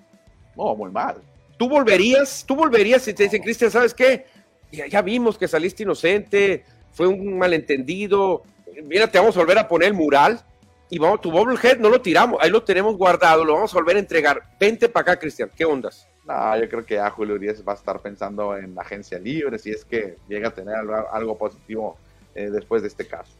No, 0.55 0.73
muy 0.73 0.89
mal. 0.89 1.17
¿Tú 1.57 1.67
volverías? 1.67 2.45
¿Tú 2.47 2.55
volverías 2.55 3.01
si 3.01 3.13
te 3.13 3.23
dicen, 3.23 3.41
Cristian, 3.41 3.71
¿sabes 3.71 3.93
qué? 3.93 4.25
ya, 4.71 5.01
vimos 5.01 5.37
que 5.37 5.49
saliste 5.49 5.83
inocente, 5.83 6.63
fue 6.93 7.07
un 7.07 7.37
malentendido, 7.37 8.43
mira, 8.85 9.11
te 9.11 9.19
vamos 9.19 9.35
a 9.35 9.41
volver 9.41 9.57
a 9.57 9.67
poner 9.67 9.89
el 9.89 9.95
mural 9.95 10.45
y 10.89 10.97
vamos, 10.97 11.19
tu 11.19 11.29
bobblehead 11.29 11.79
no 11.79 11.89
lo 11.89 11.99
tiramos, 11.99 12.39
ahí 12.41 12.49
lo 12.49 12.63
tenemos 12.63 12.95
guardado, 12.95 13.43
lo 13.43 13.55
vamos 13.55 13.73
a 13.73 13.79
volver 13.79 13.97
a 13.97 13.99
entregar. 13.99 14.43
Vente 14.57 14.87
para 14.87 15.01
acá, 15.11 15.19
Cristian, 15.19 15.51
¿qué 15.53 15.65
ondas? 15.65 16.07
No, 16.25 16.57
yo 16.57 16.67
creo 16.67 16.85
que 16.85 16.99
a 16.99 17.09
Julio 17.09 17.35
Urias 17.35 17.63
va 17.67 17.73
a 17.73 17.75
estar 17.75 18.01
pensando 18.01 18.57
en 18.57 18.73
la 18.73 18.81
agencia 18.81 19.19
libre, 19.19 19.59
si 19.59 19.69
es 19.71 19.85
que 19.85 20.17
llega 20.27 20.47
a 20.49 20.53
tener 20.53 20.75
algo, 20.75 21.37
positivo 21.37 21.97
eh, 22.33 22.49
después 22.49 22.81
de 22.81 22.87
este 22.87 23.07
caso. 23.07 23.31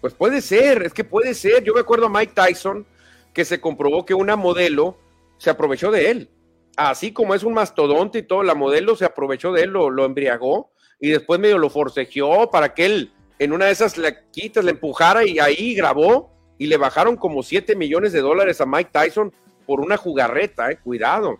Pues 0.00 0.14
puede 0.14 0.40
ser, 0.40 0.82
es 0.82 0.94
que 0.94 1.04
puede 1.04 1.34
ser. 1.34 1.62
Yo 1.62 1.74
me 1.74 1.80
acuerdo 1.80 2.06
a 2.06 2.08
Mike 2.08 2.32
Tyson 2.34 2.86
que 3.34 3.44
se 3.44 3.60
comprobó 3.60 4.06
que 4.06 4.14
una 4.14 4.36
modelo 4.36 4.96
se 5.36 5.50
aprovechó 5.50 5.90
de 5.90 6.10
él. 6.10 6.30
Así 6.76 7.12
como 7.12 7.34
es 7.34 7.44
un 7.44 7.52
mastodonte 7.52 8.20
y 8.20 8.22
todo, 8.22 8.42
la 8.42 8.54
modelo 8.54 8.96
se 8.96 9.04
aprovechó 9.04 9.52
de 9.52 9.64
él, 9.64 9.70
lo, 9.70 9.90
lo 9.90 10.06
embriagó 10.06 10.70
y 10.98 11.10
después 11.10 11.38
medio 11.38 11.58
lo 11.58 11.68
forcejeó 11.68 12.50
para 12.50 12.72
que 12.72 12.86
él 12.86 13.12
en 13.40 13.52
una 13.52 13.64
de 13.64 13.72
esas 13.72 13.94
quitas, 14.30 14.62
le 14.62 14.72
empujara 14.72 15.24
y 15.24 15.38
ahí 15.38 15.74
grabó 15.74 16.30
y 16.58 16.66
le 16.66 16.76
bajaron 16.76 17.16
como 17.16 17.42
7 17.42 17.74
millones 17.74 18.12
de 18.12 18.20
dólares 18.20 18.60
a 18.60 18.66
Mike 18.66 18.90
Tyson 18.92 19.32
por 19.66 19.80
una 19.80 19.96
jugarreta, 19.96 20.70
eh, 20.70 20.76
cuidado. 20.76 21.38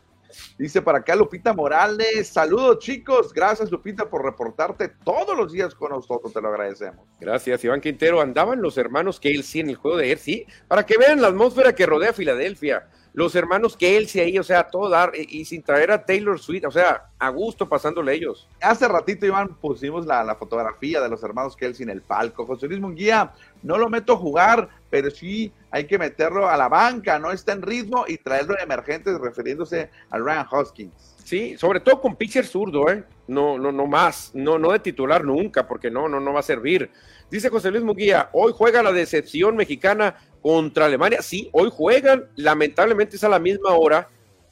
Dice 0.58 0.82
para 0.82 0.98
acá 0.98 1.16
Lupita 1.16 1.52
Morales, 1.52 2.28
saludos 2.28 2.78
chicos, 2.78 3.32
gracias 3.32 3.70
Lupita 3.70 4.08
por 4.08 4.24
reportarte 4.24 4.88
todos 4.88 5.36
los 5.36 5.52
días 5.52 5.74
con 5.74 5.90
nosotros, 5.90 6.32
te 6.32 6.40
lo 6.40 6.48
agradecemos. 6.48 7.06
Gracias 7.20 7.64
Iván 7.64 7.80
Quintero, 7.80 8.20
andaban 8.20 8.62
los 8.62 8.78
hermanos 8.78 9.20
Kelsey 9.20 9.62
en 9.62 9.70
el 9.70 9.76
juego 9.76 9.96
de 9.96 10.16
sí 10.16 10.46
para 10.68 10.84
que 10.84 10.98
vean 10.98 11.20
la 11.20 11.28
atmósfera 11.28 11.74
que 11.74 11.86
rodea 11.86 12.12
Filadelfia 12.12 12.86
los 13.12 13.34
hermanos 13.34 13.76
Kelsey 13.76 14.20
ahí, 14.20 14.38
o 14.38 14.42
sea, 14.42 14.64
todo 14.64 14.88
dar, 14.88 15.12
y, 15.14 15.44
sin 15.44 15.62
traer 15.62 15.90
a 15.90 16.04
Taylor 16.04 16.38
Swift, 16.38 16.64
o 16.66 16.70
sea, 16.70 17.06
a 17.18 17.28
gusto 17.30 17.68
pasándole 17.68 18.14
ellos. 18.14 18.48
Hace 18.60 18.86
ratito, 18.86 19.26
Iván, 19.26 19.56
pusimos 19.56 20.06
la, 20.06 20.34
fotografía 20.36 21.00
de 21.00 21.08
los 21.08 21.22
hermanos 21.22 21.56
Kelsey 21.56 21.84
en 21.84 21.90
el 21.90 22.02
palco. 22.02 22.46
José 22.46 22.68
Luis 22.68 22.80
Munguía, 22.80 23.32
no 23.62 23.78
lo 23.78 23.88
meto 23.88 24.12
a 24.12 24.16
jugar, 24.16 24.68
pero 24.88 25.10
sí 25.10 25.52
hay 25.70 25.86
que 25.86 25.98
meterlo 25.98 26.48
a 26.48 26.56
la 26.56 26.68
banca, 26.68 27.18
no 27.18 27.32
está 27.32 27.52
en 27.52 27.62
ritmo 27.62 28.04
y 28.06 28.18
traerlo 28.18 28.54
de 28.54 28.62
emergente 28.62 29.16
refiriéndose 29.18 29.90
a 30.10 30.18
Ryan 30.18 30.46
Hoskins. 30.50 31.16
Sí, 31.24 31.56
sobre 31.58 31.80
todo 31.80 32.00
con 32.00 32.16
pitcher 32.16 32.46
zurdo, 32.46 32.90
¿eh? 32.90 33.04
No, 33.28 33.56
no, 33.58 33.70
no 33.70 33.86
más, 33.86 34.32
no, 34.34 34.58
no 34.58 34.72
de 34.72 34.80
titular 34.80 35.24
nunca, 35.24 35.68
porque 35.68 35.90
no, 35.90 36.08
no, 36.08 36.18
no 36.18 36.32
va 36.32 36.40
a 36.40 36.42
servir. 36.42 36.90
Dice 37.30 37.48
José 37.48 37.70
Luis 37.70 37.84
Munguía, 37.84 38.28
hoy 38.32 38.52
juega 38.52 38.82
la 38.82 38.90
decepción 38.90 39.54
mexicana 39.54 40.16
contra 40.40 40.86
Alemania. 40.86 41.22
Sí, 41.22 41.48
hoy 41.52 41.70
juegan, 41.72 42.24
lamentablemente 42.36 43.16
es 43.16 43.24
a 43.24 43.28
la 43.28 43.38
misma 43.38 43.74
hora 43.74 44.08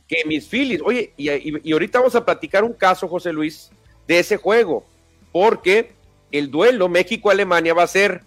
que 0.07 0.25
mis 0.27 0.47
Phillies. 0.47 0.81
Oye, 0.85 1.13
y, 1.17 1.73
ahorita 1.73 1.99
vamos 1.99 2.15
a 2.15 2.25
platicar 2.25 2.65
un 2.65 2.73
caso, 2.73 3.09
José 3.09 3.33
Luis, 3.33 3.71
de 4.07 4.19
ese 4.19 4.37
juego, 4.37 4.85
porque 5.33 5.93
el 6.33 6.51
duelo 6.51 6.89
México-Alemania 6.89 7.75
va 7.75 7.85
a 7.85 7.89
ser 7.89 8.23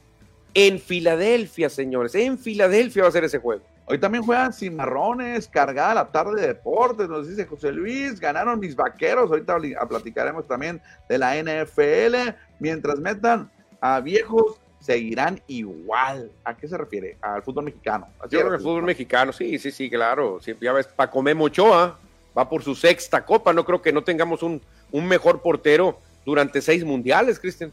en 0.54 0.80
Filadelfia, 0.80 1.69
señores. 1.69 2.13
En 2.15 2.38
Filadelfia 2.38 3.04
va 3.04 3.10
a 3.10 3.12
ser 3.12 3.24
ese 3.24 3.39
juego. 3.39 3.63
Hoy 3.86 3.97
también 4.00 4.24
juegan 4.24 4.54
Cimarrones, 4.54 5.47
cargada 5.47 5.95
la 5.95 6.12
tarde 6.12 6.39
de 6.39 6.47
deportes, 6.47 7.10
nos 7.10 7.28
dice 7.28 7.45
José 7.45 7.74
Luis, 7.74 8.19
ganaron 8.19 8.60
mis 8.60 8.76
vaqueros, 8.76 9.30
ahorita 9.30 9.58
platicaremos 9.89 10.47
también 10.47 10.82
de 11.10 11.17
la 11.17 11.36
NFL, 11.36 12.38
mientras 12.60 13.00
metan 13.00 13.52
a 13.82 14.00
viejos 14.00 14.61
seguirán 14.81 15.41
igual. 15.47 16.31
¿A 16.43 16.57
qué 16.57 16.67
se 16.67 16.77
refiere? 16.77 17.17
Al 17.21 17.43
fútbol 17.43 17.65
mexicano. 17.65 18.07
Yo 18.23 18.39
creo 18.39 18.49
que 18.49 18.55
el 18.57 18.61
fútbol 18.61 18.83
mexicano, 18.83 19.31
sí, 19.31 19.57
sí, 19.59 19.71
sí, 19.71 19.89
claro. 19.89 20.39
ya 20.59 20.73
ves, 20.73 20.87
Pacomé 20.87 21.33
Mochoa 21.33 21.97
va 22.37 22.49
por 22.49 22.63
su 22.63 22.75
sexta 22.75 23.25
copa, 23.25 23.53
no 23.53 23.63
creo 23.65 23.81
que 23.81 23.93
no 23.93 24.03
tengamos 24.03 24.41
un, 24.43 24.61
un 24.91 25.07
mejor 25.07 25.41
portero 25.41 25.99
durante 26.25 26.61
seis 26.61 26.83
mundiales, 26.83 27.39
Cristian. 27.39 27.71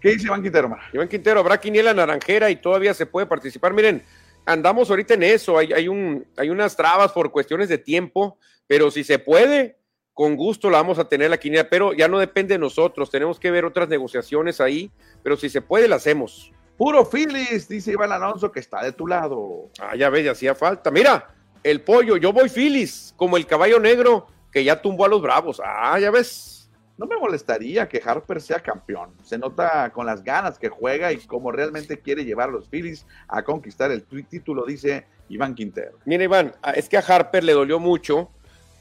¿Qué 0.00 0.10
dice 0.10 0.26
Iván 0.26 0.42
Quintero, 0.42 0.76
Iván 0.92 1.08
Quintero, 1.08 1.40
habrá 1.40 1.60
quiniela 1.60 1.92
naranjera 1.92 2.50
y 2.50 2.56
todavía 2.56 2.94
se 2.94 3.04
puede 3.04 3.26
participar. 3.26 3.74
Miren, 3.74 4.02
andamos 4.46 4.88
ahorita 4.88 5.14
en 5.14 5.24
eso, 5.24 5.58
hay, 5.58 5.72
hay, 5.72 5.88
un, 5.88 6.24
hay 6.36 6.48
unas 6.48 6.74
trabas 6.74 7.12
por 7.12 7.30
cuestiones 7.30 7.68
de 7.68 7.76
tiempo, 7.76 8.38
pero 8.66 8.90
si 8.90 9.04
se 9.04 9.18
puede, 9.18 9.76
con 10.20 10.36
gusto 10.36 10.68
la 10.68 10.76
vamos 10.76 10.98
a 10.98 11.08
tener 11.08 11.30
la 11.30 11.38
quiniela, 11.38 11.70
pero 11.70 11.94
ya 11.94 12.06
no 12.06 12.18
depende 12.18 12.52
de 12.52 12.58
nosotros, 12.58 13.10
tenemos 13.10 13.40
que 13.40 13.50
ver 13.50 13.64
otras 13.64 13.88
negociaciones 13.88 14.60
ahí, 14.60 14.90
pero 15.22 15.34
si 15.34 15.48
se 15.48 15.62
puede, 15.62 15.88
la 15.88 15.96
hacemos. 15.96 16.52
Puro 16.76 17.06
Phillies, 17.06 17.70
dice 17.70 17.92
Iván 17.92 18.12
Alonso, 18.12 18.52
que 18.52 18.60
está 18.60 18.84
de 18.84 18.92
tu 18.92 19.06
lado. 19.06 19.70
Ah, 19.80 19.96
ya 19.96 20.10
ves, 20.10 20.26
ya 20.26 20.32
hacía 20.32 20.54
falta. 20.54 20.90
Mira, 20.90 21.28
el 21.62 21.80
pollo, 21.80 22.18
yo 22.18 22.34
voy 22.34 22.50
Phillies, 22.50 23.14
como 23.16 23.38
el 23.38 23.46
caballo 23.46 23.80
negro 23.80 24.26
que 24.52 24.62
ya 24.62 24.82
tumbó 24.82 25.06
a 25.06 25.08
los 25.08 25.22
bravos. 25.22 25.58
Ah, 25.64 25.98
ya 25.98 26.10
ves. 26.10 26.70
No 26.98 27.06
me 27.06 27.16
molestaría 27.16 27.88
que 27.88 28.02
Harper 28.04 28.42
sea 28.42 28.60
campeón. 28.60 29.14
Se 29.24 29.38
nota 29.38 29.90
con 29.90 30.04
las 30.04 30.22
ganas 30.22 30.58
que 30.58 30.68
juega 30.68 31.14
y 31.14 31.16
cómo 31.20 31.50
realmente 31.50 31.98
quiere 31.98 32.26
llevar 32.26 32.50
a 32.50 32.52
los 32.52 32.68
Phillies 32.68 33.06
a 33.26 33.42
conquistar 33.42 33.90
el 33.90 34.04
título, 34.04 34.66
dice 34.66 35.06
Iván 35.30 35.54
Quintero. 35.54 35.96
Mira, 36.04 36.24
Iván, 36.24 36.52
es 36.74 36.90
que 36.90 36.98
a 36.98 37.00
Harper 37.00 37.42
le 37.42 37.54
dolió 37.54 37.78
mucho. 37.78 38.28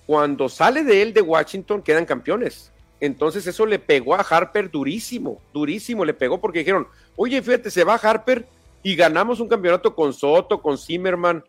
Cuando 0.09 0.49
sale 0.49 0.83
de 0.83 1.03
él 1.03 1.13
de 1.13 1.21
Washington, 1.21 1.83
quedan 1.83 2.03
campeones. 2.03 2.71
Entonces 2.99 3.45
eso 3.45 3.63
le 3.67 3.77
pegó 3.77 4.15
a 4.15 4.21
Harper 4.21 4.71
durísimo, 4.71 5.39
durísimo 5.53 6.03
le 6.03 6.15
pegó 6.15 6.41
porque 6.41 6.57
dijeron, 6.57 6.87
oye, 7.15 7.39
fíjate, 7.43 7.69
se 7.69 7.83
va 7.83 7.93
Harper 7.93 8.47
y 8.81 8.95
ganamos 8.95 9.39
un 9.39 9.47
campeonato 9.47 9.93
con 9.93 10.11
Soto, 10.11 10.63
con 10.63 10.79
Zimmerman. 10.79 11.43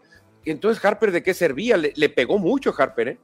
Entonces 0.45 0.85
Harper, 0.85 1.11
¿de 1.11 1.23
qué 1.23 1.33
servía? 1.33 1.79
Le, 1.79 1.95
le 1.97 2.11
pegó 2.11 2.39
mucho 2.39 2.75
Harper, 2.77 3.09
¿eh? 3.09 3.19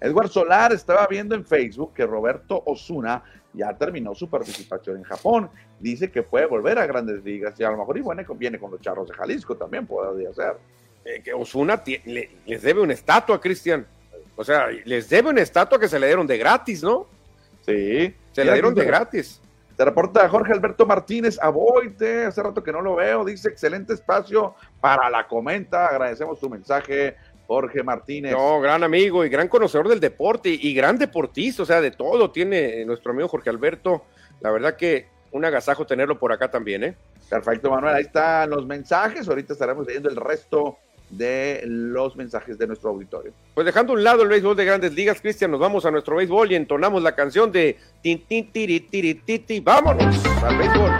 Edward 0.00 0.28
Solar 0.28 0.72
estaba 0.72 1.04
viendo 1.08 1.34
en 1.34 1.44
Facebook 1.44 1.92
que 1.92 2.06
Roberto 2.06 2.62
Osuna 2.64 3.24
ya 3.52 3.76
terminó 3.76 4.14
su 4.14 4.30
participación 4.30 4.98
en 4.98 5.02
Japón. 5.02 5.50
Dice 5.80 6.12
que 6.12 6.22
puede 6.22 6.46
volver 6.46 6.78
a 6.78 6.86
grandes 6.86 7.24
ligas 7.24 7.58
y 7.58 7.64
a 7.64 7.72
lo 7.72 7.78
mejor 7.78 7.98
y 7.98 8.02
bueno, 8.02 8.22
viene 8.36 8.60
con 8.60 8.70
los 8.70 8.80
charros 8.80 9.08
de 9.08 9.14
Jalisco 9.14 9.56
también, 9.56 9.88
podría 9.88 10.32
ser. 10.32 10.58
Eh, 11.04 11.20
que 11.24 11.34
Osuna 11.34 11.82
les 12.04 12.62
debe 12.62 12.80
una 12.80 12.92
estatua, 12.92 13.40
Cristian. 13.40 13.84
O 14.40 14.44
sea, 14.44 14.68
les 14.86 15.06
debe 15.10 15.28
una 15.28 15.42
estatua 15.42 15.78
que 15.78 15.86
se 15.86 16.00
le 16.00 16.06
dieron 16.06 16.26
de 16.26 16.38
gratis, 16.38 16.82
¿no? 16.82 17.06
Sí. 17.60 18.14
Se 18.32 18.42
le 18.42 18.54
dieron 18.54 18.74
de 18.74 18.86
gratis. 18.86 19.38
Se 19.76 19.84
reporta 19.84 20.26
Jorge 20.30 20.54
Alberto 20.54 20.86
Martínez 20.86 21.38
Aboite, 21.42 22.24
hace 22.24 22.42
rato 22.42 22.62
que 22.62 22.72
no 22.72 22.80
lo 22.80 22.96
veo, 22.96 23.22
dice 23.22 23.50
excelente 23.50 23.92
espacio 23.92 24.54
para 24.80 25.10
la 25.10 25.28
comenta, 25.28 25.88
agradecemos 25.88 26.40
tu 26.40 26.48
mensaje, 26.48 27.16
Jorge 27.46 27.82
Martínez. 27.82 28.32
No, 28.32 28.62
gran 28.62 28.82
amigo 28.82 29.26
y 29.26 29.28
gran 29.28 29.46
conocedor 29.46 29.88
del 29.88 30.00
deporte 30.00 30.48
y 30.48 30.72
gran 30.72 30.96
deportista, 30.96 31.64
o 31.64 31.66
sea, 31.66 31.82
de 31.82 31.90
todo 31.90 32.30
tiene 32.30 32.82
nuestro 32.86 33.12
amigo 33.12 33.28
Jorge 33.28 33.50
Alberto. 33.50 34.06
La 34.40 34.50
verdad 34.50 34.74
que 34.74 35.08
un 35.32 35.44
agasajo 35.44 35.84
tenerlo 35.84 36.18
por 36.18 36.32
acá 36.32 36.50
también, 36.50 36.82
¿eh? 36.82 36.96
Perfecto, 37.28 37.70
Manuel. 37.70 37.94
Ahí 37.94 38.02
están 38.04 38.48
los 38.48 38.64
mensajes. 38.64 39.28
Ahorita 39.28 39.52
estaremos 39.52 39.86
leyendo 39.86 40.08
el 40.08 40.16
resto 40.16 40.78
de 41.10 41.62
los 41.66 42.16
mensajes 42.16 42.56
de 42.58 42.66
nuestro 42.66 42.90
auditorio. 42.90 43.32
Pues 43.54 43.64
dejando 43.64 43.92
a 43.92 43.96
un 43.96 44.04
lado 44.04 44.22
el 44.22 44.28
béisbol 44.28 44.56
de 44.56 44.64
grandes 44.64 44.94
ligas, 44.94 45.20
Cristian, 45.20 45.50
nos 45.50 45.60
vamos 45.60 45.84
a 45.84 45.90
nuestro 45.90 46.16
béisbol 46.16 46.52
y 46.52 46.54
entonamos 46.54 47.02
la 47.02 47.14
canción 47.14 47.50
de 47.50 47.76
Tin, 48.02 48.24
tin, 48.26 48.50
tiri. 48.52 49.60
Vámonos 49.62 50.24
al 50.42 50.56
béisbol. 50.56 50.90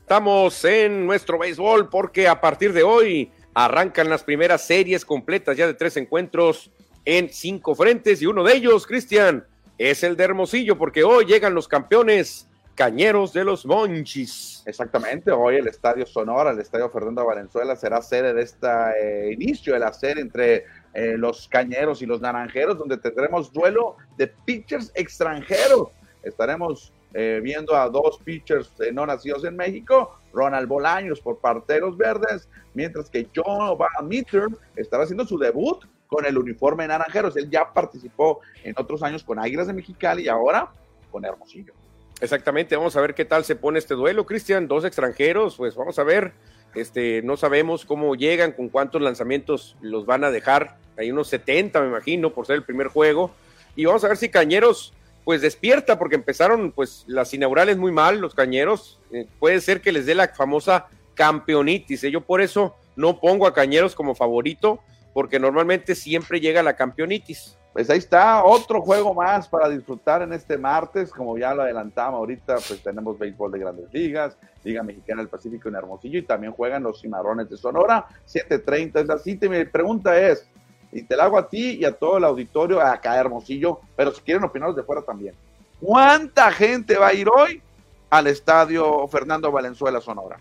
Estamos 0.00 0.64
en 0.66 1.06
nuestro 1.06 1.38
béisbol 1.38 1.88
porque 1.88 2.28
a 2.28 2.38
partir 2.38 2.74
de 2.74 2.82
hoy 2.82 3.32
arrancan 3.54 4.10
las 4.10 4.22
primeras 4.22 4.66
series 4.66 5.06
completas 5.06 5.56
ya 5.56 5.66
de 5.66 5.74
tres 5.74 5.96
encuentros 5.96 6.70
en 7.04 7.28
cinco 7.28 7.74
frentes 7.74 8.22
y 8.22 8.26
uno 8.26 8.44
de 8.44 8.54
ellos, 8.54 8.86
Cristian, 8.86 9.44
es 9.78 10.02
el 10.02 10.16
de 10.16 10.24
Hermosillo 10.24 10.78
porque 10.78 11.02
hoy 11.04 11.24
llegan 11.24 11.54
los 11.54 11.68
campeones 11.68 12.48
Cañeros 12.74 13.32
de 13.32 13.44
los 13.44 13.66
Monchis. 13.66 14.62
Exactamente, 14.64 15.30
hoy 15.30 15.56
el 15.56 15.68
Estadio 15.68 16.06
Sonora, 16.06 16.52
el 16.52 16.58
Estadio 16.60 16.88
Fernando 16.88 17.26
Valenzuela 17.26 17.76
será 17.76 18.00
sede 18.00 18.32
de 18.32 18.42
este 18.42 19.32
inicio 19.32 19.74
de 19.74 19.80
la 19.80 19.92
entre 20.02 20.64
eh, 20.94 21.16
los 21.18 21.48
Cañeros 21.48 22.00
y 22.00 22.06
los 22.06 22.20
Naranjeros, 22.20 22.78
donde 22.78 22.96
tendremos 22.96 23.52
duelo 23.52 23.96
de 24.16 24.28
pitchers 24.28 24.90
extranjeros. 24.94 25.88
Estaremos 26.22 26.94
eh, 27.12 27.40
viendo 27.42 27.76
a 27.76 27.90
dos 27.90 28.18
pitchers 28.24 28.72
no 28.94 29.04
nacidos 29.04 29.44
en 29.44 29.56
México, 29.56 30.18
Ronald 30.32 30.66
Bolaños 30.66 31.20
por 31.20 31.40
parte 31.40 31.74
de 31.74 31.80
los 31.80 31.96
Verdes, 31.98 32.48
mientras 32.72 33.10
que 33.10 33.28
John 33.36 33.76
Meter 34.04 34.46
estará 34.76 35.02
haciendo 35.02 35.26
su 35.26 35.38
debut 35.38 35.84
con 36.12 36.26
el 36.26 36.36
uniforme 36.36 36.86
naranjeros. 36.86 37.36
Él 37.38 37.48
ya 37.50 37.72
participó 37.72 38.40
en 38.62 38.74
otros 38.76 39.02
años 39.02 39.24
con 39.24 39.38
Águilas 39.38 39.66
de 39.66 39.72
Mexicali 39.72 40.24
y 40.24 40.28
ahora 40.28 40.70
con 41.10 41.24
Hermosillo. 41.24 41.72
Exactamente, 42.20 42.76
vamos 42.76 42.94
a 42.96 43.00
ver 43.00 43.14
qué 43.14 43.24
tal 43.24 43.44
se 43.44 43.56
pone 43.56 43.78
este 43.78 43.94
duelo, 43.94 44.26
Cristian. 44.26 44.68
Dos 44.68 44.84
extranjeros, 44.84 45.56
pues 45.56 45.74
vamos 45.74 45.98
a 45.98 46.04
ver. 46.04 46.32
Este, 46.74 47.22
no 47.22 47.38
sabemos 47.38 47.86
cómo 47.86 48.14
llegan, 48.14 48.52
con 48.52 48.68
cuántos 48.68 49.00
lanzamientos 49.00 49.76
los 49.80 50.04
van 50.04 50.22
a 50.22 50.30
dejar. 50.30 50.76
Hay 50.98 51.10
unos 51.10 51.28
70, 51.28 51.80
me 51.80 51.88
imagino, 51.88 52.34
por 52.34 52.46
ser 52.46 52.56
el 52.56 52.64
primer 52.64 52.88
juego. 52.88 53.30
Y 53.74 53.86
vamos 53.86 54.04
a 54.04 54.08
ver 54.08 54.18
si 54.18 54.28
Cañeros 54.28 54.92
pues 55.24 55.40
despierta 55.40 55.98
porque 55.98 56.16
empezaron 56.16 56.72
pues 56.72 57.04
las 57.06 57.32
inaugurales 57.32 57.78
muy 57.78 57.92
mal, 57.92 58.18
los 58.18 58.34
cañeros, 58.34 58.98
eh, 59.12 59.26
puede 59.38 59.60
ser 59.60 59.80
que 59.80 59.92
les 59.92 60.04
dé 60.04 60.16
la 60.16 60.28
famosa 60.28 60.88
campeonitis, 61.14 62.02
¿eh? 62.02 62.10
yo 62.10 62.22
por 62.22 62.40
eso 62.40 62.74
no 62.96 63.20
pongo 63.20 63.46
a 63.46 63.54
cañeros 63.54 63.94
como 63.94 64.16
favorito, 64.16 64.80
porque 65.12 65.38
normalmente 65.38 65.94
siempre 65.94 66.40
llega 66.40 66.62
la 66.62 66.74
campeonitis. 66.74 67.56
Pues 67.72 67.88
ahí 67.88 67.98
está, 67.98 68.44
otro 68.44 68.82
juego 68.82 69.14
más 69.14 69.48
para 69.48 69.68
disfrutar 69.68 70.20
en 70.20 70.34
este 70.34 70.58
martes, 70.58 71.10
como 71.10 71.38
ya 71.38 71.54
lo 71.54 71.62
adelantamos 71.62 72.18
ahorita, 72.18 72.56
pues 72.56 72.82
tenemos 72.82 73.18
béisbol 73.18 73.50
de 73.50 73.58
grandes 73.58 73.92
ligas, 73.94 74.36
Liga 74.62 74.82
Mexicana 74.82 75.22
del 75.22 75.28
Pacífico 75.28 75.70
en 75.70 75.76
Hermosillo 75.76 76.18
y 76.18 76.22
también 76.22 76.52
juegan 76.52 76.82
los 76.82 77.00
Cimarrones 77.00 77.48
de 77.48 77.56
Sonora, 77.56 78.06
7.30 78.28 79.00
es 79.00 79.06
la 79.06 79.18
cita 79.18 79.46
y 79.46 79.48
mi 79.48 79.64
pregunta 79.64 80.18
es, 80.20 80.46
y 80.92 81.02
te 81.02 81.16
la 81.16 81.24
hago 81.24 81.38
a 81.38 81.48
ti 81.48 81.78
y 81.80 81.86
a 81.86 81.92
todo 81.92 82.18
el 82.18 82.24
auditorio, 82.24 82.78
acá 82.78 83.18
Hermosillo, 83.18 83.80
pero 83.96 84.12
si 84.12 84.20
quieren 84.20 84.44
opinar 84.44 84.74
de 84.74 84.82
fuera 84.82 85.00
también. 85.00 85.34
¿Cuánta 85.80 86.52
gente 86.52 86.98
va 86.98 87.08
a 87.08 87.14
ir 87.14 87.26
hoy 87.28 87.62
al 88.10 88.26
estadio 88.26 89.08
Fernando 89.08 89.50
Valenzuela 89.50 90.00
Sonora? 90.02 90.38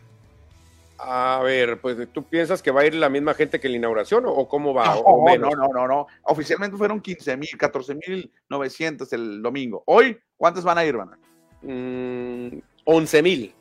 A 1.03 1.41
ver, 1.43 1.81
pues 1.81 1.97
tú 2.13 2.23
piensas 2.23 2.61
que 2.61 2.69
va 2.69 2.81
a 2.81 2.85
ir 2.85 2.93
la 2.93 3.09
misma 3.09 3.33
gente 3.33 3.59
que 3.59 3.67
la 3.67 3.77
inauguración 3.77 4.23
o 4.27 4.47
cómo 4.47 4.71
va? 4.71 4.95
No, 4.95 5.35
no, 5.35 5.49
no, 5.49 5.67
no, 5.73 5.87
no. 5.87 6.07
Oficialmente 6.23 6.77
fueron 6.77 7.01
15 7.01 7.37
mil, 7.37 7.57
14 7.57 7.95
mil 7.95 8.31
900 8.49 9.11
el 9.13 9.41
domingo. 9.41 9.81
Hoy, 9.87 10.19
¿cuántas 10.37 10.63
van 10.63 10.77
a 10.77 10.85
ir, 10.85 10.95
van? 10.97 11.17
Mm, 11.63 12.59
11 12.85 13.23
mil. 13.23 13.55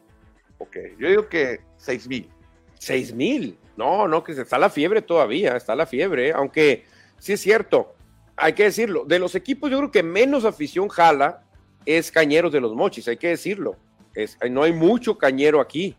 Ok, 0.59 0.77
yo 0.99 1.09
digo 1.09 1.29
que 1.29 1.61
6 1.79 2.09
mil. 2.09 2.31
6 2.75 3.15
mil. 3.15 3.59
No, 3.75 4.07
no, 4.07 4.23
que 4.23 4.33
está 4.33 4.59
la 4.59 4.69
fiebre 4.69 5.01
todavía, 5.01 5.57
está 5.57 5.75
la 5.75 5.87
fiebre, 5.87 6.33
aunque 6.33 6.85
sí 7.19 7.33
es 7.33 7.41
cierto, 7.41 7.95
hay 8.37 8.53
que 8.53 8.65
decirlo, 8.65 9.07
de 9.07 9.19
los 9.19 9.35
equipos 9.35 9.71
yo 9.71 9.79
creo 9.79 9.91
que 9.91 10.03
menos 10.03 10.45
afición 10.45 10.89
jala 10.89 11.45
es 11.87 12.11
Cañeros 12.11 12.53
de 12.53 12.61
los 12.61 12.75
Mochis, 12.75 13.09
hay 13.09 13.17
que 13.17 13.29
decirlo. 13.29 13.77
Es, 14.15 14.37
no 14.51 14.63
hay 14.63 14.73
mucho 14.73 15.17
cañero 15.17 15.61
aquí. 15.61 15.97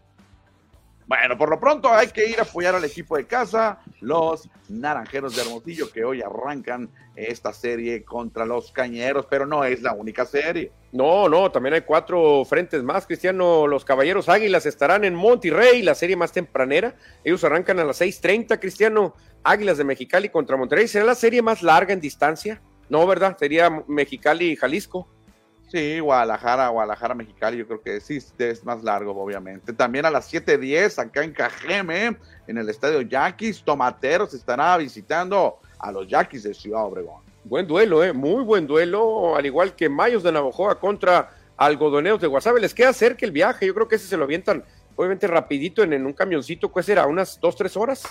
Bueno, 1.12 1.38
por 1.38 1.50
lo 1.50 1.60
pronto 1.60 1.93
hay 1.93 2.08
que 2.08 2.26
ir 2.26 2.39
a 2.39 2.43
apoyar 2.43 2.74
al 2.74 2.86
equipo 2.86 3.17
de 3.17 3.28
casa, 3.28 3.80
los 4.00 4.47
Naranjeros 4.69 5.36
de 5.36 5.41
Hermosillo, 5.41 5.91
que 5.91 6.06
hoy 6.06 6.21
arrancan 6.21 6.89
esta 7.17 7.52
serie 7.52 8.06
contra 8.06 8.45
los 8.45 8.71
Cañeros, 8.71 9.26
pero 9.30 9.45
no 9.45 9.65
es 9.65 9.82
la 9.82 9.91
única 9.91 10.26
serie. 10.26 10.71
No, 10.93 11.28
no, 11.28 11.52
también 11.52 11.74
hay 11.74 11.82
cuatro 11.82 12.45
frentes 12.45 12.82
más, 12.82 13.06
Cristiano. 13.06 13.67
Los 13.67 13.84
Caballeros 13.84 14.30
Águilas 14.30 14.65
estarán 14.65 15.04
en 15.04 15.13
Monterrey, 15.13 15.82
la 15.82 15.95
serie 15.95 16.15
más 16.15 16.32
tempranera. 16.32 16.95
Ellos 17.26 17.43
arrancan 17.43 17.78
a 17.80 17.84
las 17.84 18.00
6:30, 18.00 18.58
Cristiano. 18.62 19.13
Águilas 19.43 19.78
de 19.80 19.84
Mexicali 19.84 20.30
contra 20.30 20.56
Monterrey. 20.56 20.88
¿Será 20.88 21.04
la 21.04 21.15
serie 21.15 21.41
más 21.41 21.62
larga 21.62 21.91
en 21.91 22.00
distancia? 22.00 22.62
No, 22.88 23.06
¿verdad? 23.06 23.36
Sería 23.38 23.69
Mexicali 23.86 24.52
y 24.52 24.56
Jalisco. 24.56 25.10
Sí, 25.71 26.01
Guadalajara, 26.01 26.67
Guadalajara, 26.67 27.15
Mexicali, 27.15 27.57
yo 27.60 27.65
creo 27.65 27.81
que 27.81 28.01
sí 28.01 28.19
es 28.39 28.65
más 28.65 28.84
largo, 28.84 29.13
obviamente. 29.13 29.71
También 29.71 30.05
a 30.05 30.12
las 30.12 30.29
7:10 30.29 30.99
acá 30.99 31.23
en 31.23 31.31
Cajeme, 31.31 32.17
en 32.45 32.57
el 32.57 32.67
estadio 32.67 32.99
Yaquis, 32.99 33.63
Tomateros 33.63 34.34
estará 34.34 34.75
visitando 34.75 35.60
a 35.79 35.89
los 35.93 36.10
Yaquis 36.10 36.43
de 36.43 36.53
Ciudad 36.53 36.84
Obregón. 36.84 37.21
Buen 37.45 37.65
duelo, 37.67 38.03
¿eh? 38.03 38.12
Muy 38.12 38.43
buen 38.43 38.67
duelo, 38.67 39.38
al 39.38 39.45
igual 39.45 39.73
que 39.73 39.88
Mayos 39.88 40.23
de 40.23 40.34
Navajoa 40.34 40.77
contra 40.77 41.29
Algodoneros 41.55 42.19
de 42.19 42.27
Guasave. 42.27 42.60
Les 42.60 42.73
queda 42.73 42.91
cerca 42.91 43.25
el 43.25 43.31
viaje, 43.31 43.65
yo 43.65 43.73
creo 43.73 43.88
que 43.88 43.95
ese 43.95 44.07
se 44.07 44.17
lo 44.17 44.25
avientan, 44.25 44.65
obviamente 44.97 45.25
rapidito 45.25 45.84
en, 45.84 45.93
en 45.93 46.05
un 46.05 46.12
camioncito, 46.12 46.69
¿cuál 46.69 46.84
será? 46.84 47.07
¿Unas 47.07 47.39
dos, 47.39 47.55
tres 47.55 47.77
horas? 47.77 48.03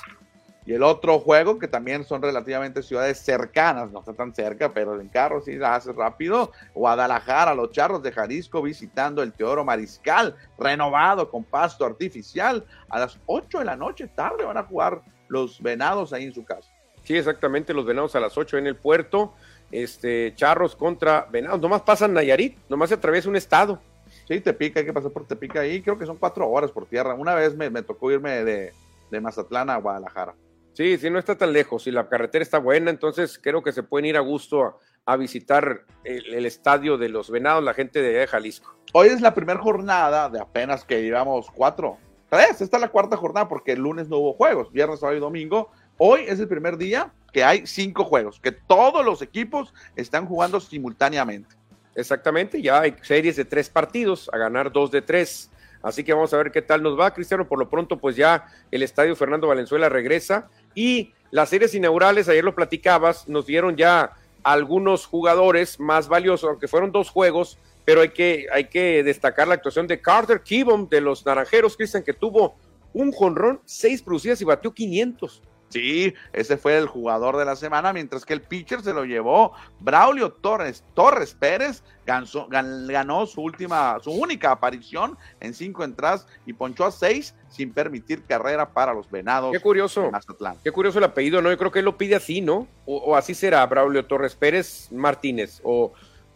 Y 0.71 0.75
el 0.75 0.85
otro 0.85 1.19
juego, 1.19 1.59
que 1.59 1.67
también 1.67 2.05
son 2.05 2.23
relativamente 2.23 2.85
ciudades 2.85 3.19
cercanas, 3.19 3.91
no 3.91 3.99
está 3.99 4.13
tan 4.13 4.33
cerca, 4.33 4.73
pero 4.73 5.01
en 5.01 5.09
carro 5.09 5.41
sí 5.41 5.57
la 5.57 5.75
hace 5.75 5.93
rápido. 5.93 6.53
Guadalajara, 6.75 7.57
los 7.57 7.73
charros 7.73 8.05
de 8.05 8.13
Jalisco 8.13 8.63
visitando 8.63 9.21
el 9.21 9.33
Teoro 9.33 9.65
Mariscal, 9.65 10.37
renovado 10.57 11.29
con 11.29 11.43
pasto 11.43 11.85
artificial. 11.85 12.65
A 12.89 13.01
las 13.01 13.19
8 13.27 13.59
de 13.59 13.65
la 13.65 13.75
noche, 13.75 14.07
tarde, 14.15 14.45
van 14.45 14.59
a 14.59 14.63
jugar 14.63 15.03
los 15.27 15.61
venados 15.61 16.13
ahí 16.13 16.27
en 16.27 16.35
su 16.35 16.45
casa. 16.45 16.71
Sí, 17.03 17.17
exactamente, 17.17 17.75
los 17.75 17.85
venados 17.85 18.15
a 18.15 18.21
las 18.21 18.39
8 18.39 18.59
en 18.59 18.69
el 18.69 18.77
puerto. 18.77 19.35
Este, 19.73 20.33
charros 20.37 20.77
contra 20.77 21.27
venados. 21.33 21.61
Nomás 21.61 21.83
pasan 21.83 22.15
Nayarit, 22.15 22.57
nomás 22.69 22.91
se 22.91 22.95
atraviesa 22.95 23.29
un 23.29 23.35
estado. 23.35 23.81
Sí, 24.29 24.41
te 24.41 24.55
pica, 24.55 24.79
hay 24.79 24.87
que 24.87 24.93
pasar 24.93 25.11
por 25.11 25.27
Tepica 25.27 25.63
ahí. 25.63 25.83
Creo 25.83 25.99
que 25.99 26.07
son 26.07 26.17
cuatro 26.17 26.49
horas 26.49 26.71
por 26.71 26.87
tierra. 26.87 27.15
Una 27.15 27.35
vez 27.35 27.57
me, 27.57 27.71
me 27.71 27.83
tocó 27.83 28.13
irme 28.13 28.45
de, 28.45 28.73
de 29.11 29.21
Mazatlán 29.21 29.69
a 29.69 29.77
Guadalajara. 29.79 30.37
Sí, 30.73 30.97
sí, 30.99 31.11
no 31.11 31.19
está 31.19 31.37
tan 31.37 31.53
lejos 31.53 31.87
y 31.87 31.91
la 31.91 32.09
carretera 32.09 32.43
está 32.43 32.59
buena, 32.59 32.91
entonces 32.91 33.39
creo 33.39 33.63
que 33.63 33.73
se 33.73 33.83
pueden 33.83 34.07
ir 34.07 34.17
a 34.17 34.21
gusto 34.21 34.65
a, 34.65 34.77
a 35.05 35.17
visitar 35.17 35.85
el, 36.05 36.35
el, 36.35 36.47
estadio 36.47 36.97
de 36.97 37.09
los 37.09 37.31
Venados, 37.31 37.65
la 37.65 37.75
gente 37.75 38.01
de 38.01 38.27
Jalisco. 38.27 38.77
Hoy 38.93 39.09
es 39.09 39.21
la 39.21 39.35
primera 39.35 39.61
jornada 39.61 40.29
de 40.29 40.41
apenas 40.41 40.85
que 40.85 41.03
llevamos 41.03 41.51
cuatro, 41.51 41.99
tres, 42.29 42.61
esta 42.61 42.77
es 42.77 42.81
la 42.81 42.89
cuarta 42.89 43.17
jornada 43.17 43.49
porque 43.49 43.73
el 43.73 43.81
lunes 43.81 44.09
no 44.09 44.19
hubo 44.19 44.33
juegos, 44.35 44.73
viernes, 44.73 45.01
sábado 45.01 45.17
y 45.19 45.21
domingo. 45.21 45.71
Hoy 45.99 46.23
es 46.27 46.39
el 46.41 46.49
primer 46.49 46.77
día 46.77 47.13
que 47.33 47.45
hay 47.45 47.67
cinco 47.67 48.05
juegos, 48.05 48.41
que 48.41 48.53
todos 48.53 49.05
los 49.05 49.21
equipos 49.23 49.75
están 49.97 50.27
jugando 50.27 50.61
simultáneamente. 50.61 51.57
Exactamente, 51.95 52.63
ya 52.63 52.81
hay 52.81 52.95
series 53.03 53.37
de 53.37 53.45
tres 53.45 53.69
partidos, 53.69 54.31
a 54.33 54.39
ganar 54.39 54.73
dos 54.73 54.91
de 54.91 55.03
tres. 55.03 55.51
Así 55.83 56.05
que 56.05 56.13
vamos 56.13 56.33
a 56.35 56.37
ver 56.37 56.53
qué 56.53 56.63
tal 56.63 56.83
nos 56.83 56.99
va, 56.99 57.13
Cristiano. 57.13 57.49
Por 57.49 57.59
lo 57.59 57.69
pronto, 57.69 57.99
pues 57.99 58.15
ya 58.15 58.47
el 58.71 58.83
estadio 58.83 59.17
Fernando 59.17 59.49
Valenzuela 59.49 59.89
regresa 59.89 60.49
y 60.75 61.13
las 61.31 61.49
series 61.49 61.75
inaugurales, 61.75 62.29
ayer 62.29 62.45
lo 62.45 62.55
platicabas, 62.55 63.29
nos 63.29 63.47
dieron 63.47 63.77
ya 63.77 64.13
algunos 64.43 65.07
jugadores 65.07 65.79
más 65.79 66.09
valiosos, 66.09 66.49
aunque 66.49 66.69
fueron 66.69 66.93
dos 66.93 67.11
juegos, 67.11 67.59
pero 67.85 68.01
hay 68.01 68.11
que, 68.11 68.47
hay 68.53 68.65
que 68.65 69.03
destacar 69.03 69.49
la 69.49 69.55
actuación 69.55 69.87
de 69.87 70.01
Carter 70.01 70.43
Kibom 70.43 70.89
de 70.89 71.01
los 71.01 71.25
Naranjeros, 71.25 71.77
Cristian, 71.77 72.03
que 72.03 72.13
tuvo 72.13 72.57
un 72.93 73.13
jonrón, 73.13 73.61
seis 73.65 74.03
producidas 74.03 74.41
y 74.41 74.45
batió 74.45 74.73
500. 74.73 75.43
Sí, 75.71 76.15
ese 76.33 76.57
fue 76.57 76.77
el 76.77 76.87
jugador 76.87 77.37
de 77.37 77.45
la 77.45 77.55
semana, 77.55 77.93
mientras 77.93 78.25
que 78.25 78.33
el 78.33 78.43
pitcher 78.43 78.83
se 78.83 78.93
lo 78.93 79.05
llevó 79.05 79.53
Braulio 79.79 80.33
Torres, 80.33 80.83
Torres 80.95 81.33
Pérez, 81.33 81.85
ganó, 82.05 82.49
ganó 82.49 83.25
su 83.27 83.41
última, 83.41 83.99
su 84.03 84.11
única 84.11 84.51
aparición 84.51 85.17
en 85.39 85.55
cinco 85.55 85.85
entradas 85.85 86.27
y 86.45 86.53
ponchó 86.53 86.85
a 86.85 86.91
seis 86.91 87.37
sin 87.49 87.73
permitir 87.73 88.25
carrera 88.25 88.71
para 88.71 88.93
los 88.93 89.09
venados. 89.09 89.53
Qué 89.53 89.61
curioso. 89.61 90.03
de 90.03 90.11
Mazatlán. 90.11 90.57
Qué 90.63 90.73
curioso 90.73 90.99
el 90.99 91.05
apellido, 91.05 91.41
¿no? 91.41 91.51
Yo 91.51 91.59
creo 91.59 91.71
que 91.71 91.79
él 91.79 91.85
lo 91.85 91.97
pide 91.97 92.17
así, 92.17 92.41
¿no? 92.41 92.67
O, 92.85 92.97
o 92.97 93.17
así 93.17 93.35
será 93.35 93.65
Braulio 93.67 94.05
Torres 94.07 94.35
Pérez 94.35 94.91
Martínez, 94.91 95.61
o, 95.63 95.93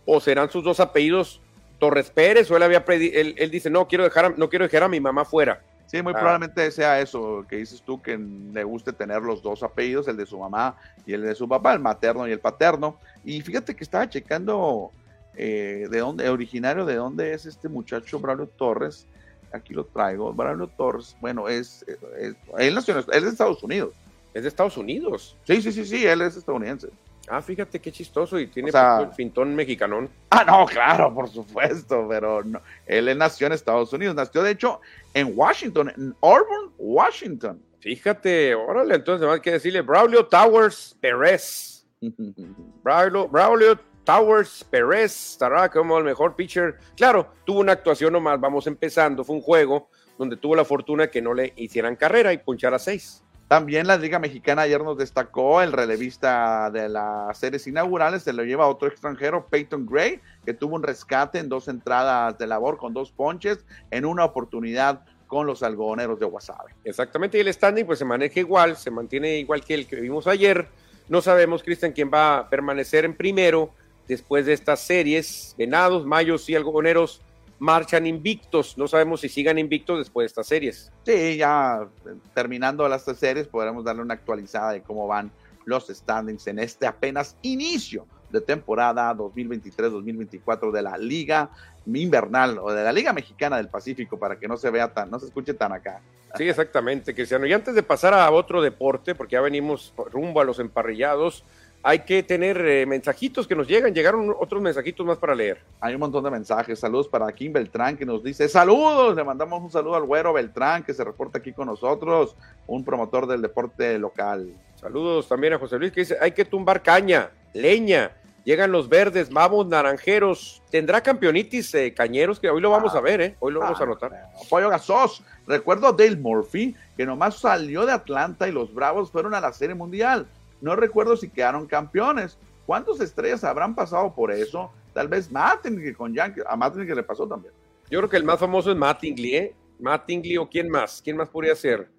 o 0.06 0.20
serán 0.20 0.48
sus 0.48 0.62
dos 0.62 0.78
apellidos 0.78 1.40
Torres 1.80 2.10
Pérez, 2.10 2.50
o 2.50 2.56
él 2.56 2.62
había 2.62 2.84
él, 2.88 3.34
él, 3.36 3.50
dice, 3.50 3.68
no 3.68 3.88
quiero 3.88 4.04
dejar, 4.04 4.38
no 4.38 4.48
quiero 4.48 4.64
dejar 4.64 4.84
a 4.84 4.88
mi 4.88 5.00
mamá 5.00 5.24
fuera. 5.24 5.60
Sí, 5.94 6.02
muy 6.02 6.12
ah. 6.12 6.18
probablemente 6.18 6.68
sea 6.72 7.00
eso 7.00 7.46
que 7.48 7.54
dices 7.54 7.80
tú, 7.80 8.02
que 8.02 8.18
le 8.18 8.64
guste 8.64 8.92
tener 8.92 9.22
los 9.22 9.40
dos 9.40 9.62
apellidos, 9.62 10.08
el 10.08 10.16
de 10.16 10.26
su 10.26 10.36
mamá 10.36 10.76
y 11.06 11.12
el 11.12 11.22
de 11.22 11.36
su 11.36 11.48
papá, 11.48 11.72
el 11.72 11.78
materno 11.78 12.26
y 12.26 12.32
el 12.32 12.40
paterno. 12.40 12.98
Y 13.24 13.40
fíjate 13.42 13.76
que 13.76 13.84
estaba 13.84 14.08
checando 14.08 14.90
eh, 15.36 15.86
de 15.88 15.98
dónde, 16.00 16.28
originario 16.28 16.84
de 16.84 16.96
dónde 16.96 17.32
es 17.32 17.46
este 17.46 17.68
muchacho 17.68 18.18
Braulio 18.18 18.48
Torres. 18.48 19.06
Aquí 19.52 19.72
lo 19.72 19.84
traigo. 19.84 20.32
Braulio 20.32 20.66
Torres, 20.66 21.16
bueno, 21.20 21.48
es, 21.48 21.84
es 22.18 22.34
él, 22.58 22.74
nació, 22.74 22.98
él 22.98 23.04
es 23.12 23.22
de 23.22 23.28
Estados 23.28 23.62
Unidos. 23.62 23.94
Es 24.34 24.42
de 24.42 24.48
Estados 24.48 24.76
Unidos. 24.76 25.36
Sí, 25.44 25.62
sí, 25.62 25.70
sí, 25.70 25.84
sí, 25.84 26.04
él 26.04 26.22
es 26.22 26.36
estadounidense. 26.36 26.88
Ah, 27.28 27.40
fíjate 27.40 27.80
qué 27.80 27.90
chistoso 27.90 28.38
y 28.38 28.48
tiene 28.48 28.68
o 28.68 28.72
sea, 28.72 28.98
el 29.00 29.10
pintón 29.10 29.54
mexicanón. 29.54 30.10
Ah, 30.30 30.44
no, 30.44 30.66
claro, 30.66 31.14
por 31.14 31.28
supuesto, 31.28 32.06
pero 32.08 32.42
no. 32.42 32.60
él 32.86 33.16
nació 33.16 33.46
en 33.46 33.54
Estados 33.54 33.92
Unidos, 33.92 34.14
nació 34.14 34.42
de 34.42 34.50
hecho 34.50 34.80
en 35.14 35.32
Washington, 35.34 35.92
en 35.96 36.14
Auburn, 36.20 36.72
Washington. 36.76 37.62
Fíjate, 37.80 38.54
órale, 38.54 38.96
entonces 38.96 39.26
más 39.26 39.40
que 39.40 39.52
decirle 39.52 39.82
Braulio 39.82 40.26
Towers 40.26 40.96
Pérez. 41.00 41.86
Braulio, 42.82 43.28
Braulio 43.28 43.78
Towers 44.04 44.64
Pérez 44.64 45.32
estará 45.32 45.70
como 45.70 45.96
el 45.98 46.04
mejor 46.04 46.36
pitcher. 46.36 46.78
Claro, 46.96 47.32
tuvo 47.44 47.60
una 47.60 47.72
actuación 47.72 48.12
nomás, 48.12 48.40
vamos 48.40 48.66
empezando, 48.66 49.24
fue 49.24 49.36
un 49.36 49.42
juego 49.42 49.88
donde 50.18 50.36
tuvo 50.36 50.54
la 50.54 50.64
fortuna 50.64 51.08
que 51.08 51.22
no 51.22 51.34
le 51.34 51.52
hicieran 51.56 51.96
carrera 51.96 52.32
y 52.32 52.38
punchara 52.38 52.78
seis. 52.78 53.22
También 53.48 53.86
la 53.86 53.98
Liga 53.98 54.18
Mexicana 54.18 54.62
ayer 54.62 54.82
nos 54.82 54.96
destacó 54.96 55.60
el 55.60 55.72
relevista 55.72 56.70
de 56.70 56.88
las 56.88 57.36
series 57.36 57.66
inaugurales, 57.66 58.22
se 58.22 58.32
lo 58.32 58.42
lleva 58.42 58.66
otro 58.66 58.88
extranjero, 58.88 59.46
Peyton 59.46 59.86
Gray, 59.86 60.20
que 60.44 60.54
tuvo 60.54 60.76
un 60.76 60.82
rescate 60.82 61.38
en 61.38 61.48
dos 61.48 61.68
entradas 61.68 62.38
de 62.38 62.46
labor 62.46 62.78
con 62.78 62.94
dos 62.94 63.12
ponches 63.12 63.64
en 63.90 64.06
una 64.06 64.24
oportunidad 64.24 65.04
con 65.26 65.46
los 65.46 65.62
algodoneros 65.62 66.18
de 66.18 66.26
Guasave. 66.26 66.74
Exactamente, 66.84 67.36
y 67.36 67.42
el 67.42 67.52
standing 67.52 67.84
pues 67.84 67.98
se 67.98 68.04
maneja 68.04 68.40
igual, 68.40 68.76
se 68.76 68.90
mantiene 68.90 69.38
igual 69.38 69.62
que 69.62 69.74
el 69.74 69.86
que 69.86 69.96
vimos 69.96 70.26
ayer. 70.26 70.68
No 71.08 71.20
sabemos, 71.20 71.62
Cristian, 71.62 71.92
quién 71.92 72.10
va 72.12 72.38
a 72.38 72.48
permanecer 72.48 73.04
en 73.04 73.14
primero 73.14 73.70
después 74.08 74.46
de 74.46 74.54
estas 74.54 74.80
series. 74.80 75.54
Venados, 75.58 76.06
Mayos 76.06 76.48
y 76.48 76.54
algodoneros 76.54 77.20
marchan 77.58 78.06
invictos. 78.06 78.76
No 78.76 78.88
sabemos 78.88 79.20
si 79.20 79.28
sigan 79.28 79.58
invictos 79.58 79.98
después 79.98 80.24
de 80.24 80.26
estas 80.26 80.46
series. 80.46 80.92
Sí, 81.04 81.36
ya 81.36 81.86
terminando 82.34 82.88
las 82.88 83.04
series 83.04 83.48
podremos 83.48 83.84
darle 83.84 84.02
una 84.02 84.14
actualizada 84.14 84.72
de 84.72 84.82
cómo 84.82 85.06
van 85.06 85.30
los 85.64 85.86
standings 85.88 86.46
en 86.46 86.58
este 86.58 86.86
apenas 86.86 87.36
inicio 87.42 88.06
de 88.30 88.40
temporada 88.40 89.14
2023-2024 89.14 90.72
de 90.72 90.82
la 90.82 90.98
Liga 90.98 91.50
Invernal 91.86 92.58
o 92.58 92.72
de 92.72 92.82
la 92.82 92.92
Liga 92.92 93.12
Mexicana 93.12 93.56
del 93.56 93.68
Pacífico 93.68 94.18
para 94.18 94.38
que 94.38 94.48
no 94.48 94.56
se 94.56 94.70
vea 94.70 94.92
tan, 94.92 95.10
no 95.10 95.18
se 95.20 95.26
escuche 95.26 95.54
tan 95.54 95.72
acá. 95.72 96.00
Sí, 96.36 96.48
exactamente, 96.48 97.14
Cristiano. 97.14 97.46
Y 97.46 97.52
antes 97.52 97.76
de 97.76 97.82
pasar 97.84 98.12
a 98.12 98.28
otro 98.32 98.60
deporte, 98.60 99.14
porque 99.14 99.34
ya 99.34 99.40
venimos 99.40 99.94
rumbo 100.10 100.40
a 100.40 100.44
los 100.44 100.58
emparrillados, 100.58 101.44
hay 101.86 101.98
que 101.98 102.22
tener 102.22 102.56
eh, 102.66 102.86
mensajitos 102.86 103.46
que 103.46 103.54
nos 103.54 103.68
llegan. 103.68 103.92
Llegaron 103.92 104.34
otros 104.40 104.62
mensajitos 104.62 105.04
más 105.04 105.18
para 105.18 105.34
leer. 105.34 105.60
Hay 105.82 105.92
un 105.92 106.00
montón 106.00 106.24
de 106.24 106.30
mensajes. 106.30 106.78
Saludos 106.78 107.08
para 107.08 107.30
Kim 107.30 107.52
Beltrán 107.52 107.98
que 107.98 108.06
nos 108.06 108.24
dice 108.24 108.48
saludos. 108.48 109.14
Le 109.14 109.22
mandamos 109.22 109.62
un 109.62 109.70
saludo 109.70 109.94
al 109.94 110.04
güero 110.04 110.32
Beltrán 110.32 110.82
que 110.82 110.94
se 110.94 111.04
reporta 111.04 111.38
aquí 111.38 111.52
con 111.52 111.66
nosotros, 111.66 112.36
un 112.66 112.82
promotor 112.86 113.26
del 113.26 113.42
deporte 113.42 113.98
local. 113.98 114.54
Saludos 114.76 115.28
también 115.28 115.52
a 115.52 115.58
José 115.58 115.78
Luis 115.78 115.92
que 115.92 116.00
dice 116.00 116.16
hay 116.18 116.32
que 116.32 116.46
tumbar 116.46 116.82
caña, 116.82 117.30
leña. 117.52 118.12
Llegan 118.44 118.72
los 118.72 118.88
verdes, 118.88 119.30
mavos, 119.30 119.66
naranjeros. 119.66 120.62
¿Tendrá 120.70 121.02
campeonitis 121.02 121.74
eh, 121.74 121.92
cañeros? 121.92 122.40
Que 122.40 122.48
hoy 122.48 122.62
lo 122.62 122.70
vamos 122.70 122.94
ah, 122.94 122.98
a 122.98 123.00
ver, 123.02 123.20
¿eh? 123.20 123.36
Hoy 123.40 123.52
lo 123.52 123.60
ah, 123.60 123.64
vamos 123.64 123.80
a 123.80 123.84
anotar. 123.84 124.12
Pollo 124.48 124.70
Gasos. 124.70 125.22
Recuerdo 125.46 125.88
a 125.88 125.92
Dale 125.92 126.16
Murphy, 126.16 126.74
que 126.96 127.04
nomás 127.04 127.36
salió 127.36 127.84
de 127.84 127.92
Atlanta 127.92 128.48
y 128.48 128.52
los 128.52 128.72
Bravos 128.72 129.10
fueron 129.10 129.34
a 129.34 129.40
la 129.40 129.52
Serie 129.52 129.74
Mundial 129.74 130.26
no 130.64 130.74
recuerdo 130.74 131.14
si 131.14 131.28
quedaron 131.28 131.66
campeones. 131.66 132.38
¿Cuántas 132.64 132.98
estrellas 133.00 133.44
habrán 133.44 133.74
pasado 133.74 134.14
por 134.14 134.32
eso? 134.32 134.72
Tal 134.94 135.08
vez 135.08 135.30
Mattingly 135.30 135.92
con 135.92 136.14
Yankee, 136.14 136.40
a 136.46 136.56
Mattingly 136.56 136.94
le 136.94 137.02
pasó 137.02 137.28
también. 137.28 137.52
Yo 137.90 137.98
creo 137.98 138.08
que 138.08 138.16
el 138.16 138.24
más 138.24 138.40
famoso 138.40 138.70
es 138.70 138.76
Mattingly, 138.76 139.36
¿eh? 139.36 139.54
Mattingly 139.78 140.38
o 140.38 140.48
quién 140.48 140.70
más, 140.70 141.02
quién 141.04 141.18
más 141.18 141.28
podría 141.28 141.54
ser. 141.54 141.90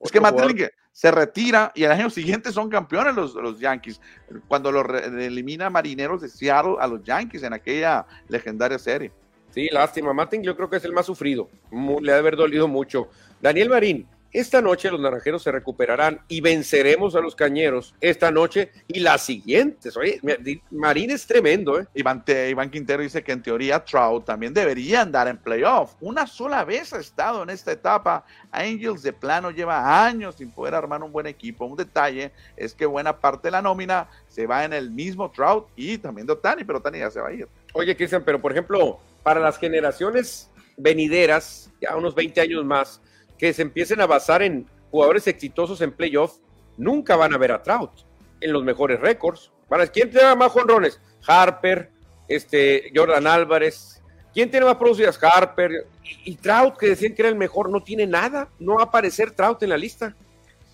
Es 0.00 0.10
que 0.10 0.22
Mattingly 0.22 0.68
se 0.90 1.10
retira 1.10 1.70
y 1.74 1.84
el 1.84 1.92
año 1.92 2.08
siguiente 2.08 2.50
son 2.50 2.70
campeones 2.70 3.14
los, 3.14 3.34
los 3.34 3.60
Yankees. 3.60 4.00
Cuando 4.48 4.72
lo 4.72 4.80
elimina 4.96 5.68
Marineros 5.68 6.22
de 6.22 6.30
Seattle 6.30 6.76
a 6.80 6.86
los 6.86 7.02
Yankees 7.02 7.42
en 7.42 7.52
aquella 7.52 8.06
legendaria 8.28 8.78
serie. 8.78 9.12
Sí, 9.50 9.68
lástima. 9.70 10.14
Mattingly 10.14 10.46
yo 10.46 10.56
creo 10.56 10.70
que 10.70 10.76
es 10.76 10.84
el 10.86 10.94
más 10.94 11.04
sufrido. 11.04 11.50
Le 11.70 12.10
ha 12.10 12.14
de 12.14 12.20
haber 12.20 12.36
dolido 12.36 12.68
mucho. 12.68 13.08
Daniel 13.42 13.68
Marín, 13.68 14.08
esta 14.34 14.60
noche 14.60 14.90
los 14.90 15.00
naranjeros 15.00 15.44
se 15.44 15.52
recuperarán 15.52 16.20
y 16.26 16.40
venceremos 16.40 17.14
a 17.14 17.20
los 17.20 17.36
cañeros 17.36 17.94
esta 18.00 18.32
noche 18.32 18.72
y 18.88 18.98
las 18.98 19.22
siguientes. 19.22 19.96
Oye, 19.96 20.20
Marín 20.72 21.12
es 21.12 21.24
tremendo, 21.24 21.78
¿eh? 21.78 21.86
Iván, 21.94 22.24
Iván 22.50 22.68
Quintero 22.68 23.02
dice 23.02 23.22
que 23.22 23.30
en 23.30 23.42
teoría 23.42 23.84
Trout 23.84 24.24
también 24.24 24.52
debería 24.52 25.02
andar 25.02 25.28
en 25.28 25.38
playoff. 25.38 25.94
Una 26.00 26.26
sola 26.26 26.64
vez 26.64 26.92
ha 26.92 26.98
estado 26.98 27.44
en 27.44 27.50
esta 27.50 27.70
etapa. 27.70 28.24
Angels 28.50 29.02
de 29.02 29.12
plano 29.12 29.52
lleva 29.52 30.04
años 30.04 30.34
sin 30.34 30.50
poder 30.50 30.74
armar 30.74 31.02
un 31.04 31.12
buen 31.12 31.26
equipo. 31.26 31.64
Un 31.64 31.76
detalle 31.76 32.32
es 32.56 32.74
que 32.74 32.86
buena 32.86 33.16
parte 33.20 33.46
de 33.48 33.52
la 33.52 33.62
nómina 33.62 34.08
se 34.26 34.48
va 34.48 34.64
en 34.64 34.72
el 34.72 34.90
mismo 34.90 35.30
Trout 35.30 35.68
y 35.76 35.96
también 35.98 36.26
de 36.26 36.32
Otani, 36.32 36.64
pero 36.64 36.78
Otani 36.78 36.98
ya 36.98 37.10
se 37.10 37.20
va 37.20 37.28
a 37.28 37.32
ir. 37.32 37.46
Oye, 37.72 37.96
Cristian, 37.96 38.24
pero 38.24 38.40
por 38.40 38.50
ejemplo, 38.50 38.98
para 39.22 39.38
las 39.38 39.58
generaciones 39.58 40.50
venideras, 40.76 41.70
ya 41.80 41.96
unos 41.96 42.14
20 42.14 42.40
años 42.40 42.64
más, 42.64 43.00
que 43.38 43.52
se 43.52 43.62
empiecen 43.62 44.00
a 44.00 44.06
basar 44.06 44.42
en 44.42 44.66
jugadores 44.90 45.26
exitosos 45.26 45.80
en 45.80 45.92
playoff, 45.92 46.38
nunca 46.76 47.16
van 47.16 47.34
a 47.34 47.38
ver 47.38 47.52
a 47.52 47.62
Trout 47.62 47.90
en 48.40 48.52
los 48.52 48.64
mejores 48.64 49.00
récords. 49.00 49.50
¿Quién 49.92 50.10
tiene 50.10 50.36
más 50.36 50.52
jonrones? 50.52 51.00
Harper, 51.26 51.90
este, 52.28 52.92
Jordan 52.94 53.26
Álvarez. 53.26 54.02
¿Quién 54.32 54.50
tiene 54.50 54.66
más 54.66 54.76
producidas? 54.76 55.18
Harper. 55.22 55.86
Y, 56.04 56.32
y, 56.32 56.36
Trout, 56.36 56.76
que 56.76 56.88
decían 56.88 57.14
que 57.14 57.22
era 57.22 57.28
el 57.28 57.34
mejor, 57.34 57.70
no 57.70 57.82
tiene 57.82 58.06
nada. 58.06 58.48
No 58.58 58.76
va 58.76 58.82
a 58.82 58.84
aparecer 58.86 59.32
Trout 59.32 59.62
en 59.62 59.70
la 59.70 59.76
lista. 59.76 60.14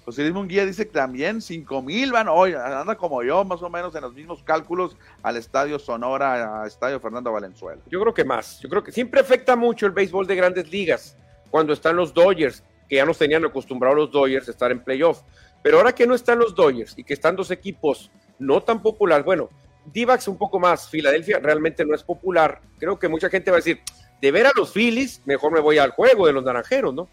José 0.04 0.22
Luis 0.22 0.34
Munguía 0.34 0.66
dice 0.66 0.86
que 0.86 0.92
también 0.92 1.40
5 1.40 1.82
mil 1.82 2.10
van 2.10 2.28
hoy, 2.28 2.54
anda 2.54 2.96
como 2.96 3.22
yo, 3.22 3.44
más 3.44 3.62
o 3.62 3.70
menos 3.70 3.94
en 3.94 4.00
los 4.00 4.14
mismos 4.14 4.42
cálculos 4.42 4.96
al 5.22 5.36
Estadio 5.36 5.78
Sonora, 5.78 6.62
al 6.62 6.66
Estadio 6.66 6.98
Fernando 7.00 7.30
Valenzuela. 7.32 7.80
Yo 7.86 8.00
creo 8.00 8.12
que 8.12 8.24
más. 8.24 8.60
Yo 8.60 8.68
creo 8.68 8.82
que 8.82 8.92
siempre 8.92 9.20
afecta 9.20 9.56
mucho 9.56 9.86
el 9.86 9.92
béisbol 9.92 10.26
de 10.26 10.34
grandes 10.34 10.70
ligas 10.70 11.16
cuando 11.50 11.72
están 11.72 11.96
los 11.96 12.14
Dodgers, 12.14 12.62
que 12.88 12.96
ya 12.96 13.04
nos 13.04 13.18
tenían 13.18 13.44
acostumbrados 13.44 13.98
los 13.98 14.10
Dodgers 14.10 14.48
a 14.48 14.50
estar 14.50 14.70
en 14.70 14.82
playoff. 14.82 15.22
Pero 15.62 15.78
ahora 15.78 15.94
que 15.94 16.06
no 16.06 16.14
están 16.14 16.38
los 16.38 16.54
Dodgers 16.54 16.94
y 16.96 17.04
que 17.04 17.14
están 17.14 17.36
dos 17.36 17.50
equipos 17.50 18.10
no 18.38 18.62
tan 18.62 18.82
populares, 18.82 19.24
bueno, 19.24 19.50
Divax 19.92 20.28
un 20.28 20.38
poco 20.38 20.58
más, 20.58 20.88
Filadelfia 20.88 21.38
realmente 21.38 21.84
no 21.84 21.94
es 21.94 22.02
popular. 22.02 22.60
Creo 22.78 22.98
que 22.98 23.08
mucha 23.08 23.28
gente 23.28 23.50
va 23.50 23.58
a 23.58 23.60
decir, 23.60 23.80
de 24.20 24.30
ver 24.30 24.46
a 24.46 24.52
los 24.54 24.72
Phillies, 24.72 25.22
mejor 25.24 25.52
me 25.52 25.60
voy 25.60 25.78
al 25.78 25.90
juego 25.90 26.26
de 26.26 26.32
los 26.32 26.44
naranjeros, 26.44 26.94
¿no? 26.94 27.08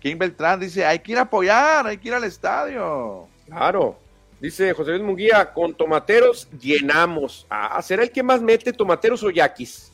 Kim 0.00 0.18
Beltrán 0.18 0.60
dice, 0.60 0.84
hay 0.84 0.98
que 0.98 1.12
ir 1.12 1.18
a 1.18 1.22
apoyar, 1.22 1.86
hay 1.86 1.96
que 1.96 2.08
ir 2.08 2.14
al 2.14 2.24
estadio. 2.24 3.26
Claro. 3.46 3.98
Dice 4.40 4.74
José 4.74 4.90
Luis 4.90 5.02
Munguía, 5.02 5.52
con 5.52 5.74
tomateros 5.74 6.48
llenamos. 6.60 7.46
Ah, 7.48 7.80
¿será 7.80 8.02
el 8.02 8.10
que 8.10 8.22
más 8.22 8.42
mete 8.42 8.72
tomateros 8.72 9.22
o 9.22 9.30
yaquis? 9.30 9.90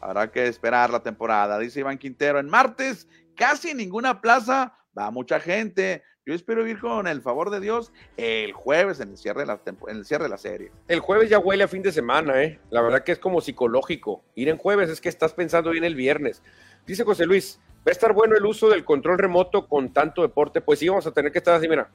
Habrá 0.00 0.30
que 0.30 0.46
esperar 0.46 0.90
la 0.90 1.02
temporada. 1.02 1.58
Dice 1.58 1.80
Iván 1.80 1.98
Quintero, 1.98 2.38
en 2.38 2.48
martes 2.48 3.08
casi 3.36 3.74
ninguna 3.74 4.20
plaza, 4.20 4.74
va 4.96 5.10
mucha 5.10 5.40
gente. 5.40 6.02
Yo 6.26 6.34
espero 6.34 6.66
ir 6.68 6.78
con 6.78 7.06
el 7.06 7.22
favor 7.22 7.48
de 7.48 7.58
Dios 7.58 7.90
el 8.18 8.52
jueves 8.52 9.00
en 9.00 9.12
el 9.12 9.16
cierre 9.16 9.40
de 9.40 9.46
la, 9.46 9.60
en 9.64 9.96
el 9.96 10.04
cierre 10.04 10.24
de 10.24 10.28
la 10.28 10.36
serie. 10.36 10.70
El 10.86 11.00
jueves 11.00 11.30
ya 11.30 11.38
huele 11.38 11.64
a 11.64 11.68
fin 11.68 11.82
de 11.82 11.90
semana, 11.90 12.42
¿eh? 12.42 12.60
La 12.68 12.82
verdad 12.82 13.02
que 13.02 13.12
es 13.12 13.18
como 13.18 13.40
psicológico. 13.40 14.22
Ir 14.34 14.50
en 14.50 14.58
jueves 14.58 14.90
es 14.90 15.00
que 15.00 15.08
estás 15.08 15.32
pensando 15.32 15.70
bien 15.70 15.84
el 15.84 15.94
viernes. 15.94 16.42
Dice 16.86 17.04
José 17.04 17.24
Luis, 17.24 17.58
va 17.78 17.84
a 17.86 17.92
estar 17.92 18.12
bueno 18.12 18.36
el 18.36 18.44
uso 18.44 18.68
del 18.68 18.84
control 18.84 19.18
remoto 19.18 19.66
con 19.66 19.90
tanto 19.92 20.20
deporte. 20.20 20.60
Pues 20.60 20.80
sí, 20.80 20.88
vamos 20.88 21.06
a 21.06 21.12
tener 21.12 21.32
que 21.32 21.38
estar 21.38 21.54
así, 21.54 21.66
mira. 21.66 21.90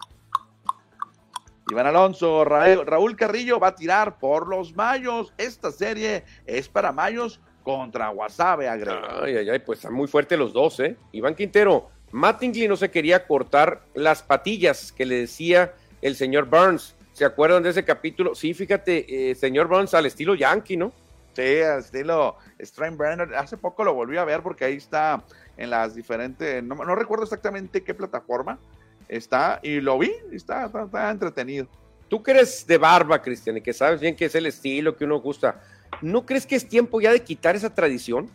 Iván 1.70 1.86
Alonso, 1.86 2.44
Ra 2.44 2.76
Raúl 2.84 3.16
Carrillo 3.16 3.60
va 3.60 3.68
a 3.68 3.76
tirar 3.76 4.18
por 4.18 4.48
los 4.48 4.76
Mayos. 4.76 5.32
Esta 5.38 5.72
serie 5.72 6.26
es 6.48 6.68
para 6.68 6.92
Mayos 6.92 7.40
contra 7.64 8.10
Wasabe, 8.10 8.68
agrega. 8.68 9.24
Ay, 9.24 9.38
ay, 9.38 9.50
ay, 9.50 9.60
pues 9.60 9.80
están 9.80 9.94
muy 9.94 10.08
fuertes 10.08 10.38
los 10.38 10.54
dos, 10.54 10.80
¿eh? 10.80 10.96
Iván 11.12 11.36
Quintero, 11.36 11.90
Mattingly 12.12 12.68
no 12.68 12.76
se 12.76 12.92
quería 12.92 13.26
cortar 13.26 13.82
las 13.96 14.22
patillas 14.22 14.92
que 14.92 15.06
le 15.06 15.22
decía 15.22 15.74
el 16.02 16.16
señor 16.16 16.46
Burns. 16.46 16.96
¿Se 17.14 17.26
acuerdan 17.26 17.64
de 17.64 17.70
ese 17.70 17.84
capítulo? 17.84 18.36
Sí, 18.36 18.54
fíjate, 18.54 19.32
eh, 19.32 19.36
señor 19.36 19.68
Burns 19.68 19.94
al 19.94 20.06
estilo 20.06 20.36
Yankee, 20.36 20.78
¿no? 20.78 20.92
Sí, 21.34 21.62
al 21.62 21.80
estilo 21.80 22.38
Steinbrenner. 22.62 23.34
Hace 23.36 23.58
poco 23.58 23.84
lo 23.84 23.94
volví 23.94 24.18
a 24.18 24.26
ver 24.26 24.42
porque 24.42 24.66
ahí 24.66 24.76
está 24.76 25.24
en 25.58 25.70
las 25.70 25.96
diferentes, 25.96 26.64
no, 26.64 26.76
no 26.76 26.96
recuerdo 26.96 27.24
exactamente 27.24 27.84
qué 27.84 27.94
plataforma 27.94 28.60
está, 29.08 29.60
y 29.62 29.80
lo 29.80 30.00
vi, 30.00 30.12
está, 30.32 30.66
está, 30.66 30.84
está 30.84 31.12
entretenido. 31.12 31.68
Tú 32.10 32.22
que 32.22 32.32
eres 32.32 32.66
de 32.68 32.78
barba, 32.78 33.22
Cristian, 33.22 33.58
y 33.58 33.62
que 33.62 33.74
sabes 33.74 34.00
bien 34.00 34.16
que 34.16 34.26
es 34.26 34.36
el 34.36 34.46
estilo 34.46 34.96
que 34.96 35.06
uno 35.06 35.20
gusta, 35.20 35.62
¿no 36.02 36.26
crees 36.26 36.46
que 36.46 36.56
es 36.56 36.68
tiempo 36.68 37.02
ya 37.02 37.12
de 37.12 37.24
quitar 37.24 37.56
esa 37.56 37.74
tradición? 37.74 38.30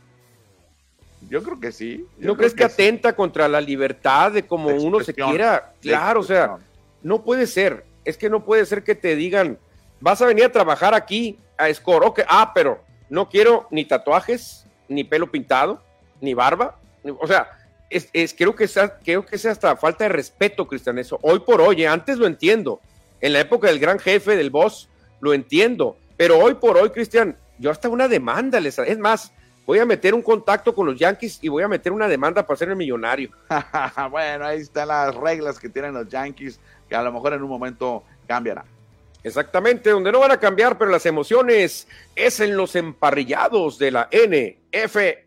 Yo 1.28 1.42
creo 1.42 1.58
que 1.58 1.72
sí. 1.72 2.06
¿No 2.18 2.36
crees 2.36 2.54
que, 2.54 2.62
que 2.62 2.68
sí. 2.68 2.74
atenta 2.74 3.14
contra 3.14 3.48
la 3.48 3.60
libertad 3.60 4.32
de 4.32 4.46
como 4.46 4.68
de 4.70 4.78
uno 4.78 5.00
se 5.00 5.14
quiera? 5.14 5.72
Claro, 5.80 6.20
o 6.20 6.24
sea, 6.24 6.56
no 7.02 7.22
puede 7.22 7.46
ser. 7.46 7.84
Es 8.04 8.16
que 8.16 8.30
no 8.30 8.44
puede 8.44 8.64
ser 8.66 8.84
que 8.84 8.94
te 8.94 9.16
digan, 9.16 9.58
vas 10.00 10.22
a 10.22 10.26
venir 10.26 10.44
a 10.44 10.52
trabajar 10.52 10.94
aquí 10.94 11.38
a 11.56 11.72
Score. 11.72 12.06
Ok, 12.06 12.20
ah, 12.28 12.52
pero 12.54 12.80
no 13.10 13.28
quiero 13.28 13.66
ni 13.70 13.84
tatuajes, 13.84 14.64
ni 14.88 15.04
pelo 15.04 15.30
pintado, 15.30 15.82
ni 16.20 16.34
barba. 16.34 16.78
O 17.20 17.26
sea, 17.26 17.48
es, 17.90 18.08
es, 18.12 18.34
creo, 18.34 18.54
que 18.54 18.68
sea, 18.68 18.98
creo 18.98 19.24
que 19.24 19.36
es 19.36 19.46
hasta 19.46 19.76
falta 19.76 20.04
de 20.04 20.10
respeto, 20.10 20.66
Cristian, 20.66 20.98
eso. 20.98 21.18
Hoy 21.22 21.40
por 21.40 21.60
hoy, 21.60 21.82
¿eh? 21.82 21.88
antes 21.88 22.18
lo 22.18 22.26
entiendo. 22.26 22.80
En 23.20 23.32
la 23.32 23.40
época 23.40 23.68
del 23.68 23.80
gran 23.80 23.98
jefe, 23.98 24.36
del 24.36 24.50
boss, 24.50 24.88
lo 25.20 25.34
entiendo. 25.34 25.96
Pero 26.16 26.38
hoy 26.38 26.54
por 26.54 26.76
hoy, 26.76 26.90
Cristian, 26.90 27.36
yo 27.58 27.70
hasta 27.70 27.88
una 27.88 28.08
demanda 28.08 28.60
les. 28.60 28.78
Es 28.78 28.98
más, 28.98 29.32
voy 29.66 29.78
a 29.78 29.84
meter 29.84 30.14
un 30.14 30.22
contacto 30.22 30.74
con 30.74 30.86
los 30.86 30.98
Yankees 30.98 31.38
y 31.42 31.48
voy 31.48 31.62
a 31.62 31.68
meter 31.68 31.92
una 31.92 32.08
demanda 32.08 32.46
para 32.46 32.56
ser 32.56 32.70
el 32.70 32.76
millonario. 32.76 33.30
bueno, 34.10 34.46
ahí 34.46 34.60
están 34.60 34.88
las 34.88 35.14
reglas 35.14 35.58
que 35.58 35.68
tienen 35.68 35.94
los 35.94 36.08
Yankees, 36.08 36.58
que 36.88 36.96
a 36.96 37.02
lo 37.02 37.12
mejor 37.12 37.34
en 37.34 37.42
un 37.42 37.48
momento 37.48 38.02
cambiarán. 38.26 38.64
Exactamente, 39.22 39.90
donde 39.90 40.12
no 40.12 40.20
van 40.20 40.30
a 40.30 40.38
cambiar, 40.38 40.78
pero 40.78 40.90
las 40.90 41.04
emociones 41.04 41.88
es 42.14 42.40
en 42.40 42.56
los 42.56 42.76
emparrillados 42.76 43.78
de 43.78 43.90
la 43.90 44.08
NFL. 44.12 45.18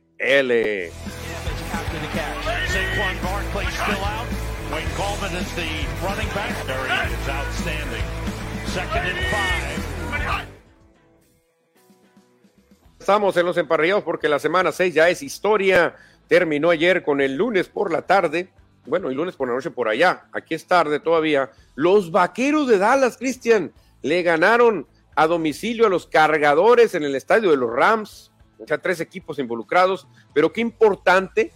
Estamos 13.01 13.35
en 13.35 13.47
los 13.47 13.57
emparrillados 13.57 14.03
porque 14.03 14.29
la 14.29 14.37
semana 14.37 14.71
6 14.71 14.93
ya 14.93 15.09
es 15.09 15.23
historia. 15.23 15.95
Terminó 16.27 16.69
ayer 16.69 17.01
con 17.01 17.19
el 17.19 17.35
lunes 17.35 17.67
por 17.67 17.91
la 17.91 18.03
tarde. 18.03 18.49
Bueno, 18.85 19.09
y 19.09 19.15
lunes 19.15 19.35
por 19.35 19.47
la 19.47 19.55
noche 19.55 19.71
por 19.71 19.87
allá. 19.87 20.27
Aquí 20.31 20.53
es 20.53 20.67
tarde 20.67 20.99
todavía. 20.99 21.49
Los 21.73 22.11
vaqueros 22.11 22.67
de 22.67 22.77
Dallas, 22.77 23.17
Cristian, 23.17 23.73
le 24.03 24.21
ganaron 24.21 24.85
a 25.15 25.25
domicilio 25.25 25.87
a 25.87 25.89
los 25.89 26.05
cargadores 26.05 26.93
en 26.93 27.01
el 27.01 27.15
estadio 27.15 27.49
de 27.49 27.57
los 27.57 27.71
Rams. 27.71 28.31
O 28.59 28.67
sea, 28.67 28.77
tres 28.77 28.99
equipos 28.99 29.39
involucrados. 29.39 30.07
Pero 30.31 30.53
qué 30.53 30.61
importante 30.61 31.51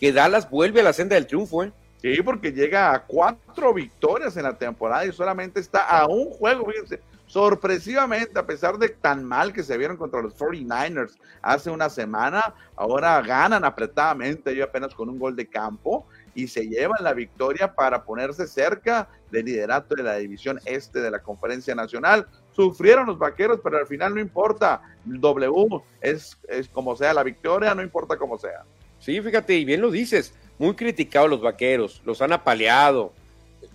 que 0.00 0.12
Dallas 0.12 0.50
vuelve 0.50 0.80
a 0.80 0.84
la 0.84 0.92
senda 0.92 1.14
del 1.14 1.28
triunfo, 1.28 1.62
¿eh? 1.62 1.72
Sí, 2.02 2.20
porque 2.24 2.50
llega 2.50 2.92
a 2.92 3.04
cuatro 3.06 3.72
victorias 3.72 4.36
en 4.36 4.42
la 4.42 4.58
temporada 4.58 5.06
y 5.06 5.12
solamente 5.12 5.60
está 5.60 5.84
a 5.84 6.08
un 6.08 6.28
juego, 6.30 6.66
fíjense, 6.66 7.00
sorpresivamente, 7.28 8.38
a 8.38 8.46
pesar 8.46 8.78
de 8.78 8.88
tan 8.88 9.22
mal 9.22 9.52
que 9.52 9.62
se 9.62 9.78
vieron 9.78 9.96
contra 9.96 10.20
los 10.20 10.34
49ers 10.36 11.16
hace 11.40 11.70
una 11.70 11.88
semana, 11.88 12.54
ahora 12.74 13.20
ganan 13.22 13.64
apretadamente, 13.64 14.56
yo 14.56 14.64
apenas 14.64 14.94
con 14.94 15.08
un 15.08 15.18
gol 15.18 15.36
de 15.36 15.46
campo, 15.46 16.06
y 16.34 16.48
se 16.48 16.68
llevan 16.68 17.02
la 17.02 17.12
victoria 17.14 17.74
para 17.74 18.04
ponerse 18.04 18.46
cerca 18.46 19.08
del 19.30 19.44
liderato 19.44 19.94
de 19.94 20.02
la 20.02 20.16
división 20.16 20.60
este 20.64 21.00
de 21.00 21.10
la 21.10 21.20
conferencia 21.20 21.74
nacional. 21.74 22.28
Sufrieron 22.52 23.06
los 23.06 23.18
vaqueros, 23.18 23.60
pero 23.62 23.78
al 23.78 23.86
final 23.86 24.14
no 24.14 24.20
importa, 24.20 24.80
el 25.06 25.20
W 25.20 25.82
es, 26.00 26.38
es 26.48 26.68
como 26.68 26.96
sea 26.96 27.12
la 27.12 27.22
victoria, 27.22 27.74
no 27.74 27.82
importa 27.82 28.16
cómo 28.16 28.38
sea. 28.38 28.64
Sí, 29.00 29.20
fíjate, 29.20 29.54
y 29.54 29.64
bien 29.64 29.80
lo 29.80 29.90
dices, 29.90 30.34
muy 30.58 30.74
criticados 30.74 31.28
los 31.28 31.40
vaqueros, 31.40 32.02
los 32.04 32.22
han 32.22 32.32
apaleado, 32.32 33.12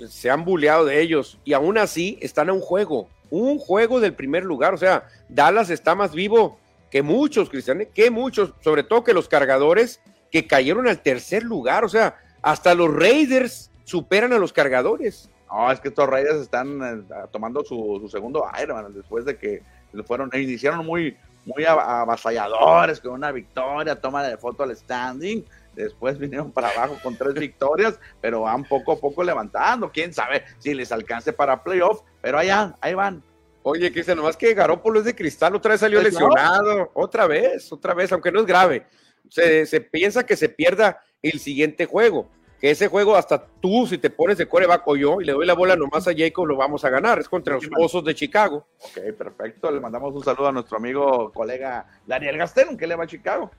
se 0.07 0.29
han 0.29 0.43
buleado 0.43 0.85
de 0.85 1.01
ellos, 1.01 1.39
y 1.43 1.53
aún 1.53 1.77
así 1.77 2.17
están 2.21 2.49
a 2.49 2.53
un 2.53 2.61
juego, 2.61 3.09
un 3.33 3.57
juego 3.57 3.99
del 3.99 4.13
primer 4.13 4.45
lugar. 4.45 4.75
O 4.75 4.77
sea, 4.77 5.07
Dallas 5.27 5.71
está 5.71 5.95
más 5.95 6.13
vivo 6.13 6.59
que 6.91 7.01
muchos, 7.01 7.49
Cristian, 7.49 7.87
que 7.91 8.11
muchos, 8.11 8.53
sobre 8.61 8.83
todo 8.83 9.03
que 9.03 9.13
los 9.13 9.27
cargadores 9.27 9.99
que 10.31 10.45
cayeron 10.45 10.87
al 10.87 11.01
tercer 11.01 11.41
lugar. 11.41 11.83
O 11.83 11.89
sea, 11.89 12.15
hasta 12.43 12.75
los 12.75 12.93
Raiders 12.93 13.71
superan 13.85 14.33
a 14.33 14.37
los 14.37 14.53
cargadores. 14.53 15.31
No, 15.51 15.71
es 15.71 15.79
que 15.79 15.87
estos 15.87 16.07
Raiders 16.07 16.41
están 16.41 16.79
eh, 16.83 17.15
tomando 17.31 17.63
su, 17.63 17.97
su, 18.01 18.07
segundo 18.07 18.45
aire, 18.53 18.71
man, 18.71 18.93
después 18.93 19.25
de 19.25 19.35
que 19.35 19.63
fueron, 20.05 20.29
iniciaron 20.33 20.85
muy, 20.85 21.17
muy 21.43 21.65
avasalladores 21.65 22.99
con 22.99 23.13
una 23.13 23.31
victoria, 23.31 23.99
toma 23.99 24.23
de 24.23 24.37
foto 24.37 24.61
al 24.61 24.75
standing. 24.75 25.43
Después 25.73 26.19
vinieron 26.19 26.51
para 26.51 26.69
abajo 26.69 26.97
con 27.01 27.17
tres 27.17 27.33
victorias, 27.39 27.99
pero 28.21 28.41
van 28.41 28.63
poco 28.63 28.91
a 28.91 28.99
poco 28.99 29.23
levantando. 29.23 29.91
Quién 29.91 30.13
sabe 30.13 30.43
si 30.59 30.75
les 30.75 30.91
alcance 30.91 31.33
para 31.33 31.63
playoff, 31.63 32.01
pero 32.23 32.39
allá, 32.39 32.73
ahí 32.79 32.93
van. 32.93 33.21
Oye, 33.63 33.91
Cristian, 33.91 34.15
nomás 34.15 34.37
que 34.37 34.53
Garópolo 34.53 34.99
es 34.99 35.05
de 35.05 35.13
cristal, 35.13 35.55
otra 35.55 35.71
vez 35.71 35.81
salió 35.81 36.01
lesionado, 36.01 36.89
otra 36.93 37.27
vez, 37.27 37.69
otra 37.71 37.93
vez, 37.93 38.13
aunque 38.13 38.31
no 38.31 38.39
es 38.39 38.45
grave. 38.45 38.87
Se, 39.29 39.65
se, 39.65 39.81
piensa 39.81 40.25
que 40.25 40.37
se 40.37 40.47
pierda 40.47 41.01
el 41.21 41.37
siguiente 41.39 41.85
juego, 41.85 42.29
que 42.61 42.71
ese 42.71 42.87
juego 42.87 43.17
hasta 43.17 43.45
tú, 43.45 43.85
si 43.87 43.97
te 43.97 44.09
pones 44.09 44.37
de 44.37 44.47
coreback 44.47 44.87
o 44.87 44.95
yo 44.95 45.19
y 45.19 45.25
le 45.25 45.33
doy 45.33 45.45
la 45.45 45.53
bola 45.53 45.75
nomás 45.75 46.07
a 46.07 46.13
Jacob, 46.15 46.45
lo 46.45 46.55
vamos 46.55 46.85
a 46.85 46.89
ganar, 46.89 47.19
es 47.19 47.27
contra 47.27 47.55
los 47.55 47.65
Osos 47.77 48.05
de 48.05 48.15
Chicago. 48.15 48.67
Ok, 48.79 49.17
perfecto, 49.17 49.69
le 49.69 49.81
mandamos 49.81 50.13
un 50.13 50.23
saludo 50.23 50.47
a 50.47 50.53
nuestro 50.53 50.77
amigo, 50.77 51.29
colega 51.33 51.85
Daniel 52.07 52.37
Gastelum, 52.37 52.77
que 52.77 52.87
le 52.87 52.95
va 52.95 53.03
a 53.03 53.07
Chicago. 53.07 53.51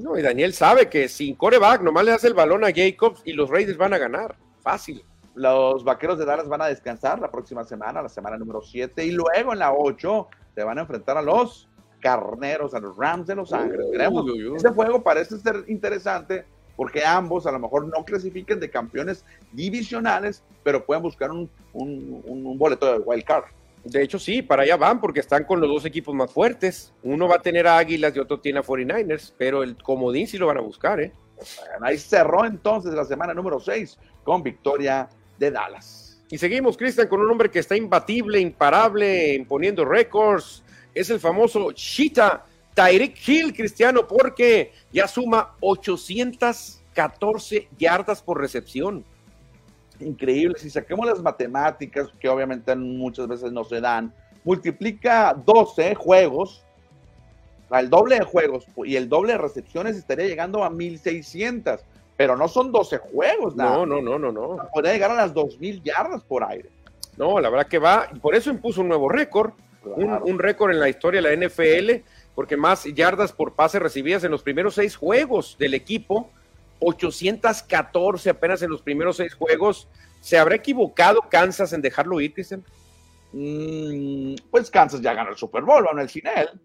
No, 0.00 0.16
y 0.16 0.22
Daniel 0.22 0.54
sabe 0.54 0.88
que 0.88 1.08
sin 1.08 1.34
coreback 1.34 1.82
nomás 1.82 2.04
le 2.04 2.12
hace 2.12 2.28
el 2.28 2.34
balón 2.34 2.62
a 2.62 2.72
Jacobs 2.72 3.20
y 3.24 3.32
los 3.32 3.50
Raiders 3.50 3.78
van 3.78 3.94
a 3.94 3.98
ganar. 3.98 4.36
Fácil. 4.62 5.04
Los 5.34 5.84
vaqueros 5.84 6.18
de 6.18 6.24
Dallas 6.24 6.48
van 6.48 6.62
a 6.62 6.66
descansar 6.66 7.18
la 7.18 7.30
próxima 7.30 7.64
semana, 7.64 8.02
la 8.02 8.08
semana 8.08 8.36
número 8.36 8.60
7, 8.60 9.04
y 9.04 9.12
luego 9.12 9.52
en 9.52 9.58
la 9.58 9.72
8 9.72 10.28
se 10.54 10.62
van 10.62 10.78
a 10.78 10.82
enfrentar 10.82 11.16
a 11.16 11.22
los 11.22 11.68
carneros, 12.00 12.74
a 12.74 12.80
los 12.80 12.96
Rams 12.96 13.26
de 13.26 13.36
Los 13.36 13.52
Ángeles. 13.52 13.86
Uy, 13.86 14.30
uy, 14.30 14.48
uy. 14.48 14.56
Este 14.56 14.68
juego 14.70 15.02
parece 15.02 15.38
ser 15.38 15.64
interesante 15.68 16.44
porque 16.76 17.04
ambos 17.04 17.46
a 17.46 17.52
lo 17.52 17.58
mejor 17.58 17.86
no 17.86 18.04
clasifiquen 18.04 18.60
de 18.60 18.68
campeones 18.68 19.24
divisionales, 19.52 20.42
pero 20.62 20.84
pueden 20.84 21.02
buscar 21.02 21.30
un, 21.30 21.48
un, 21.72 22.22
un 22.24 22.58
boleto 22.58 22.92
de 22.92 22.98
wild 22.98 23.24
card. 23.24 23.44
De 23.84 24.02
hecho, 24.02 24.18
sí, 24.18 24.42
para 24.42 24.62
allá 24.62 24.76
van 24.76 25.00
porque 25.00 25.20
están 25.20 25.44
con 25.44 25.60
los 25.60 25.68
dos 25.68 25.84
equipos 25.84 26.14
más 26.14 26.30
fuertes. 26.30 26.92
Uno 27.02 27.26
va 27.28 27.36
a 27.36 27.42
tener 27.42 27.66
a 27.66 27.78
Águilas 27.78 28.14
y 28.14 28.20
otro 28.20 28.38
tiene 28.40 28.60
a 28.60 28.62
49ers, 28.62 29.32
pero 29.36 29.62
el 29.62 29.76
comodín 29.76 30.26
sí 30.26 30.38
lo 30.38 30.46
van 30.46 30.58
a 30.58 30.60
buscar, 30.60 31.00
¿eh? 31.00 31.12
ahí 31.80 31.98
cerró 31.98 32.44
entonces 32.44 32.94
la 32.94 33.04
semana 33.04 33.34
número 33.34 33.58
6 33.58 33.98
con 34.22 34.42
victoria 34.42 35.08
de 35.42 35.50
Dallas. 35.50 36.18
Y 36.30 36.38
seguimos, 36.38 36.76
Cristian, 36.76 37.08
con 37.08 37.20
un 37.20 37.30
hombre 37.30 37.50
que 37.50 37.58
está 37.58 37.76
imbatible, 37.76 38.40
imparable, 38.40 39.34
imponiendo 39.34 39.84
récords. 39.84 40.62
Es 40.94 41.10
el 41.10 41.20
famoso 41.20 41.72
Cheetah 41.72 42.44
Tyreek 42.74 43.28
Hill, 43.28 43.52
Cristiano, 43.52 44.06
porque 44.06 44.72
ya 44.92 45.06
suma 45.06 45.54
814 45.60 47.68
yardas 47.78 48.22
por 48.22 48.40
recepción. 48.40 49.04
Increíble, 50.00 50.54
si 50.58 50.70
saquemos 50.70 51.06
las 51.06 51.20
matemáticas, 51.20 52.08
que 52.18 52.26
obviamente 52.28 52.74
muchas 52.76 53.28
veces 53.28 53.52
no 53.52 53.64
se 53.64 53.78
dan, 53.80 54.14
multiplica 54.44 55.36
12 55.44 55.96
juegos, 55.96 56.64
el 57.70 57.90
doble 57.90 58.18
de 58.18 58.24
juegos 58.24 58.66
y 58.84 58.96
el 58.96 59.08
doble 59.08 59.32
de 59.32 59.38
recepciones 59.38 59.96
estaría 59.96 60.26
llegando 60.26 60.64
a 60.64 60.70
1600, 60.70 61.80
pero 62.22 62.36
no 62.36 62.46
son 62.46 62.70
12 62.70 62.98
juegos, 62.98 63.56
No, 63.56 63.84
no, 63.84 64.00
no, 64.00 64.16
no, 64.16 64.30
no. 64.30 64.68
Podría 64.72 64.92
llegar 64.92 65.10
a 65.10 65.14
las 65.14 65.34
2000 65.34 65.82
yardas 65.82 66.22
por 66.22 66.44
aire. 66.44 66.70
No, 67.16 67.40
la 67.40 67.50
verdad 67.50 67.66
que 67.66 67.80
va, 67.80 68.06
y 68.14 68.20
por 68.20 68.36
eso 68.36 68.48
impuso 68.48 68.80
un 68.80 68.86
nuevo 68.86 69.08
récord, 69.08 69.54
un, 69.82 70.38
récord 70.38 70.70
en 70.70 70.78
la 70.78 70.88
historia 70.88 71.20
de 71.20 71.36
la 71.36 71.48
NFL, 71.48 72.04
porque 72.36 72.56
más 72.56 72.84
yardas 72.84 73.32
por 73.32 73.54
pase 73.54 73.80
recibidas 73.80 74.22
en 74.22 74.30
los 74.30 74.44
primeros 74.44 74.76
seis 74.76 74.94
juegos 74.94 75.56
del 75.58 75.74
equipo, 75.74 76.30
814 76.78 78.30
apenas 78.30 78.62
en 78.62 78.70
los 78.70 78.82
primeros 78.82 79.16
seis 79.16 79.34
juegos. 79.34 79.88
¿Se 80.20 80.38
habrá 80.38 80.54
equivocado 80.54 81.22
Kansas 81.28 81.72
en 81.72 81.82
dejarlo 81.82 82.20
ir, 82.20 82.34
Cristian? 82.34 82.62
Mm, 83.32 84.36
pues 84.48 84.70
Kansas 84.70 85.00
ya 85.00 85.12
ganó 85.12 85.30
el 85.30 85.36
Super 85.36 85.64
Bowl, 85.64 85.88
en 85.90 85.98
el 85.98 86.08
final. 86.08 86.60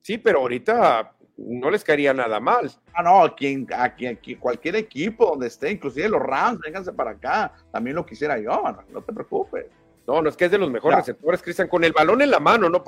Sí, 0.00 0.16
pero 0.16 0.38
ahorita 0.38 1.15
no 1.36 1.70
les 1.70 1.84
caería 1.84 2.14
nada 2.14 2.40
mal. 2.40 2.70
Ah, 2.94 3.02
no, 3.02 3.24
a 3.24 3.34
quien, 3.34 3.66
a 3.76 3.94
quien, 3.94 4.18
cualquier 4.40 4.76
equipo 4.76 5.26
donde 5.26 5.48
esté, 5.48 5.70
inclusive 5.70 6.08
los 6.08 6.22
Rams, 6.22 6.60
vénganse 6.60 6.92
para 6.92 7.12
acá. 7.12 7.52
También 7.72 7.96
lo 7.96 8.06
quisiera 8.06 8.38
yo, 8.38 8.62
no 8.90 9.02
te 9.02 9.12
preocupes. 9.12 9.66
No, 10.06 10.22
no 10.22 10.28
es 10.28 10.36
que 10.36 10.44
es 10.44 10.50
de 10.50 10.58
los 10.58 10.70
mejores 10.70 10.98
receptores, 10.98 11.42
Cristian, 11.42 11.68
con 11.68 11.82
el 11.82 11.92
balón 11.92 12.22
en 12.22 12.30
la 12.30 12.38
mano, 12.38 12.68
no, 12.68 12.82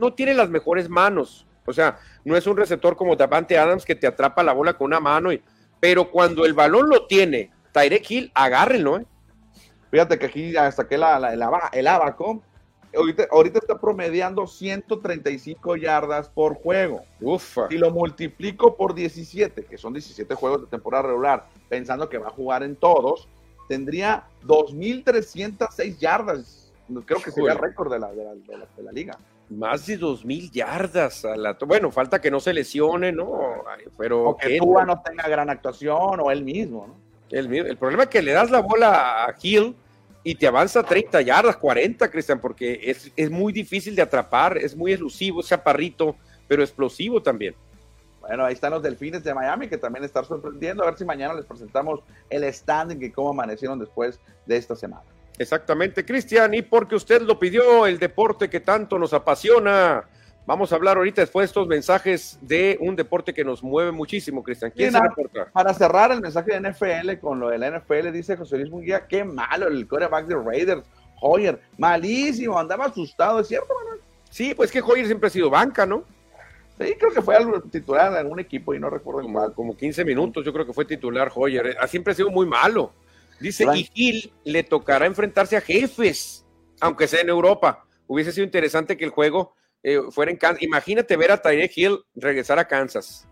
no, 0.00 0.14
tiene 0.14 0.34
las 0.34 0.48
mejores 0.48 0.88
manos. 0.88 1.46
O 1.66 1.72
sea, 1.72 1.98
no 2.24 2.36
es 2.36 2.46
un 2.46 2.56
receptor 2.56 2.96
como 2.96 3.14
Davante 3.14 3.58
Adams 3.58 3.84
que 3.84 3.94
te 3.94 4.06
atrapa 4.06 4.42
la 4.42 4.52
bola 4.52 4.72
con 4.74 4.86
una 4.86 5.00
mano, 5.00 5.32
y, 5.32 5.42
pero 5.78 6.10
cuando 6.10 6.46
el 6.46 6.54
balón 6.54 6.88
lo 6.88 7.06
tiene, 7.06 7.50
Tyrek 7.72 8.10
Hill, 8.10 8.32
agárrenlo, 8.34 8.98
¿eh? 8.98 9.06
Fíjate 9.90 10.18
que 10.18 10.26
aquí 10.26 10.54
saqué 10.72 10.96
la, 10.96 11.32
el, 11.32 11.42
el 11.72 11.86
abaco. 11.86 12.42
Ahorita, 12.96 13.26
ahorita, 13.30 13.58
está 13.58 13.78
promediando 13.78 14.46
135 14.46 15.76
yardas 15.76 16.28
por 16.28 16.54
juego. 16.54 17.02
Ufa. 17.20 17.68
Si 17.68 17.78
lo 17.78 17.90
multiplico 17.90 18.76
por 18.76 18.94
17, 18.94 19.64
que 19.64 19.78
son 19.78 19.92
17 19.92 20.34
juegos 20.34 20.62
de 20.62 20.66
temporada 20.68 21.08
regular, 21.08 21.44
pensando 21.68 22.08
que 22.08 22.18
va 22.18 22.28
a 22.28 22.30
jugar 22.30 22.62
en 22.62 22.76
todos, 22.76 23.28
tendría 23.68 24.24
2.306 24.44 25.98
yardas. 25.98 26.72
Creo 27.04 27.20
que 27.20 27.30
sería 27.30 27.52
el 27.52 27.58
récord 27.58 27.92
de 27.92 27.98
la, 27.98 28.12
de, 28.12 28.24
la, 28.82 28.92
liga. 28.92 29.18
Más 29.50 29.86
de 29.86 29.98
2.000 29.98 30.50
yardas. 30.52 31.24
A 31.24 31.36
la, 31.36 31.56
bueno, 31.66 31.90
falta 31.90 32.20
que 32.20 32.30
no 32.30 32.40
se 32.40 32.52
lesione, 32.52 33.12
¿no? 33.12 33.64
Pero 33.98 34.30
o 34.30 34.36
que 34.36 34.58
Tua 34.58 34.84
no 34.84 35.02
tenga 35.02 35.28
gran 35.28 35.50
actuación 35.50 36.20
o 36.20 36.30
él 36.30 36.44
mismo, 36.44 36.86
¿no? 36.86 37.06
El, 37.28 37.52
el 37.52 37.76
problema 37.76 38.04
es 38.04 38.08
que 38.08 38.22
le 38.22 38.32
das 38.32 38.52
la 38.52 38.60
bola 38.60 39.24
a 39.24 39.34
Hill 39.42 39.74
y 40.26 40.34
te 40.34 40.48
avanza 40.48 40.82
30 40.82 41.20
yardas, 41.20 41.56
40, 41.56 42.10
Cristian, 42.10 42.40
porque 42.40 42.80
es, 42.82 43.12
es 43.14 43.30
muy 43.30 43.52
difícil 43.52 43.94
de 43.94 44.02
atrapar, 44.02 44.58
es 44.58 44.74
muy 44.74 44.92
elusivo, 44.92 45.38
es 45.38 45.46
chaparrito, 45.46 46.16
pero 46.48 46.64
explosivo 46.64 47.22
también. 47.22 47.54
Bueno, 48.20 48.44
ahí 48.44 48.54
están 48.54 48.72
los 48.72 48.82
Delfines 48.82 49.22
de 49.22 49.32
Miami 49.32 49.68
que 49.68 49.78
también 49.78 50.04
están 50.04 50.24
sorprendiendo. 50.24 50.82
A 50.82 50.86
ver 50.86 50.98
si 50.98 51.04
mañana 51.04 51.32
les 51.32 51.46
presentamos 51.46 52.00
el 52.28 52.52
standing 52.52 53.00
y 53.04 53.12
cómo 53.12 53.30
amanecieron 53.30 53.78
después 53.78 54.18
de 54.46 54.56
esta 54.56 54.74
semana. 54.74 55.04
Exactamente, 55.38 56.04
Cristian, 56.04 56.54
y 56.54 56.62
porque 56.62 56.96
usted 56.96 57.22
lo 57.22 57.38
pidió, 57.38 57.86
el 57.86 58.00
deporte 58.00 58.50
que 58.50 58.58
tanto 58.58 58.98
nos 58.98 59.12
apasiona. 59.12 60.08
Vamos 60.46 60.72
a 60.72 60.76
hablar 60.76 60.96
ahorita 60.96 61.22
después 61.22 61.42
de 61.42 61.46
estos 61.46 61.66
mensajes 61.66 62.38
de 62.40 62.78
un 62.80 62.94
deporte 62.94 63.34
que 63.34 63.44
nos 63.44 63.64
mueve 63.64 63.90
muchísimo, 63.90 64.44
Cristian. 64.44 64.70
¿Quién 64.70 64.92
se 64.92 65.00
reporta? 65.00 65.50
Para 65.52 65.74
cerrar 65.74 66.12
el 66.12 66.20
mensaje 66.20 66.52
de 66.52 66.70
NFL 66.70 67.18
con 67.20 67.40
lo 67.40 67.48
de 67.48 67.58
la 67.58 67.70
NFL, 67.70 68.12
dice 68.12 68.36
José 68.36 68.58
Luis 68.58 68.70
Munguía, 68.70 69.08
qué 69.08 69.24
malo 69.24 69.66
el 69.66 69.88
quarterback 69.88 70.26
de 70.26 70.36
Raiders, 70.36 70.84
Hoyer, 71.20 71.60
malísimo, 71.78 72.56
andaba 72.58 72.84
asustado, 72.84 73.40
¿es 73.40 73.48
cierto, 73.48 73.74
Manuel? 73.74 74.00
Sí, 74.30 74.54
pues 74.54 74.70
que 74.70 74.80
Hoyer 74.80 75.06
siempre 75.06 75.26
ha 75.26 75.30
sido 75.30 75.50
banca, 75.50 75.84
¿no? 75.84 76.04
Sí, 76.78 76.94
creo 76.96 77.10
que 77.10 77.22
fue 77.22 77.34
algo 77.34 77.60
titular 77.62 78.12
en 78.12 78.18
algún 78.18 78.38
equipo 78.38 78.72
y 78.72 78.78
no 78.78 78.88
recuerdo 78.88 79.22
como, 79.22 79.52
Como 79.52 79.76
15 79.76 80.04
minutos, 80.04 80.44
yo 80.44 80.52
creo 80.52 80.66
que 80.66 80.72
fue 80.72 80.84
titular 80.84 81.32
Hoyer. 81.34 81.76
Ha 81.80 81.88
siempre 81.88 82.14
sido 82.14 82.30
muy 82.30 82.46
malo. 82.46 82.92
Dice, 83.40 83.66
y 83.74 83.84
Gil 83.84 84.32
le 84.44 84.62
tocará 84.62 85.06
enfrentarse 85.06 85.56
a 85.56 85.60
jefes, 85.60 86.46
aunque 86.80 87.08
sea 87.08 87.20
en 87.20 87.30
Europa. 87.30 87.84
Hubiese 88.06 88.30
sido 88.30 88.44
interesante 88.44 88.96
que 88.96 89.04
el 89.04 89.10
juego 89.10 89.54
eh, 89.82 90.00
fuera 90.10 90.30
en 90.30 90.36
Kansas. 90.36 90.62
Imagínate 90.62 91.16
ver 91.16 91.32
a 91.32 91.40
Tyree 91.40 91.70
Hill 91.74 91.98
regresar 92.14 92.58
a 92.58 92.66
Kansas. 92.66 93.26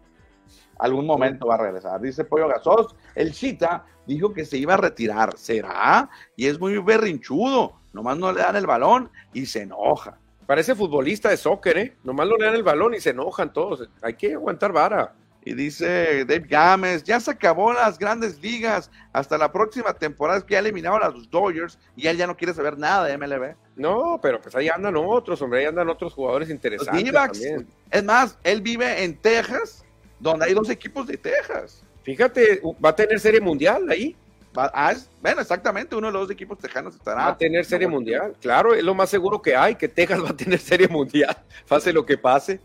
Algún 0.79 1.07
momento 1.07 1.47
va 1.47 1.55
a 1.55 1.59
regresar. 1.59 2.01
Dice 2.01 2.25
Pollo 2.25 2.49
Gasos, 2.49 2.95
el 3.15 3.33
Chita 3.33 3.87
dijo 4.07 4.33
que 4.33 4.45
se 4.45 4.59
iba 4.59 4.75
a 4.75 4.79
retirar. 4.79 5.37
¿Será? 5.37 6.11
Y 6.37 6.47
es 6.47 6.59
muy 6.59 6.79
berrinchudo. 6.79 7.81
Nomás 7.93 8.19
no 8.19 8.33
le 8.33 8.41
dan 8.41 8.57
el 8.57 8.67
balón 8.67 9.11
y 9.33 9.47
se 9.47 9.63
enoja. 9.63 10.19
Parece 10.47 10.75
futbolista 10.75 11.31
de 11.31 11.37
soccer, 11.37 11.79
¿eh? 11.79 11.97
Nomás 12.05 12.27
lo 12.27 12.37
le 12.37 12.47
dan 12.47 12.55
el 12.55 12.63
balón 12.63 12.95
y 12.95 13.01
se 13.01 13.11
enojan 13.11 13.53
todos. 13.53 13.89
Hay 14.03 14.15
que 14.15 14.35
aguantar 14.35 14.73
vara. 14.73 15.15
Y 15.47 15.55
dice 15.55 16.25
Dave 16.25 16.47
Gámez, 16.49 17.05
ya 17.05 17.21
se 17.21 17.31
acabó 17.31 17.73
las 17.73 17.99
grandes 17.99 18.41
ligas. 18.41 18.91
Hasta 19.13 19.37
la 19.37 19.53
próxima 19.53 19.93
temporada 19.93 20.39
es 20.39 20.45
que 20.45 20.53
ya 20.53 20.61
eliminaron 20.61 21.03
a 21.03 21.11
los 21.11 21.29
Dodgers 21.31 21.79
y 21.97 22.07
él 22.07 22.17
ya 22.17 22.27
no 22.27 22.37
quiere 22.37 22.55
saber 22.55 22.79
nada 22.79 23.05
de 23.05 23.19
MLB. 23.19 23.55
No, 23.77 24.19
pero 24.23 24.41
pues 24.41 24.55
ahí 24.55 24.69
andan 24.69 24.97
otros, 24.97 25.43
hombre, 25.43 25.61
ahí 25.61 25.67
andan 25.67 25.89
otros 25.89 26.15
jugadores 26.15 26.49
interesantes. 26.49 27.13
También. 27.13 27.67
Es 27.91 28.05
más, 28.05 28.39
él 28.43 28.63
vive 28.63 29.05
en 29.05 29.17
Texas, 29.17 29.85
donde 30.19 30.47
hay 30.47 30.55
dos 30.55 30.71
equipos 30.71 31.07
de 31.07 31.19
Texas. 31.19 31.83
Fíjate, 32.05 32.63
va 32.83 32.91
a 32.91 32.97
tener 32.97 33.21
serie 33.21 33.41
mundial 33.41 33.89
ahí. 33.91 34.17
Ah, 34.57 34.95
bueno, 35.21 35.41
exactamente, 35.41 35.97
uno 35.97 36.07
de 36.07 36.13
los 36.13 36.23
dos 36.23 36.31
equipos 36.31 36.59
tejanos 36.59 36.95
estará. 36.95 37.25
Va 37.25 37.29
a 37.31 37.37
tener 37.37 37.65
serie 37.65 37.89
mundial, 37.89 38.35
claro, 38.41 38.73
es 38.73 38.85
lo 38.85 38.95
más 38.95 39.11
seguro 39.11 39.43
que 39.43 39.57
hay, 39.57 39.75
que 39.75 39.89
Texas 39.89 40.21
va 40.25 40.31
a 40.31 40.37
tener 40.37 40.61
serie 40.61 40.89
mundial, 40.89 41.37
pase 41.69 41.93
lo 41.93 42.07
que 42.07 42.17
pase. 42.17 42.61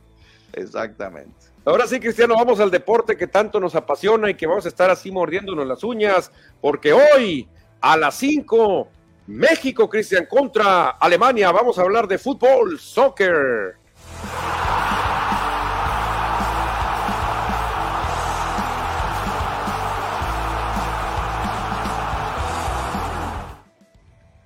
Exactamente. 0.53 1.49
Ahora 1.69 1.85
sí, 1.85 1.99
Cristiano, 1.99 2.33
vamos 2.33 2.59
al 2.59 2.71
deporte 2.71 3.15
que 3.15 3.27
tanto 3.27 3.59
nos 3.59 3.75
apasiona 3.75 4.27
y 4.27 4.33
que 4.33 4.47
vamos 4.47 4.65
a 4.65 4.69
estar 4.69 4.89
así 4.89 5.11
mordiéndonos 5.11 5.67
las 5.67 5.83
uñas, 5.83 6.31
porque 6.59 6.93
hoy 6.93 7.47
a 7.79 7.95
las 7.95 8.15
5, 8.15 8.87
México, 9.27 9.87
Cristian, 9.87 10.25
contra 10.25 10.89
Alemania, 10.89 11.51
vamos 11.51 11.77
a 11.77 11.83
hablar 11.83 12.07
de 12.07 12.17
fútbol, 12.17 12.79
soccer. 12.79 13.75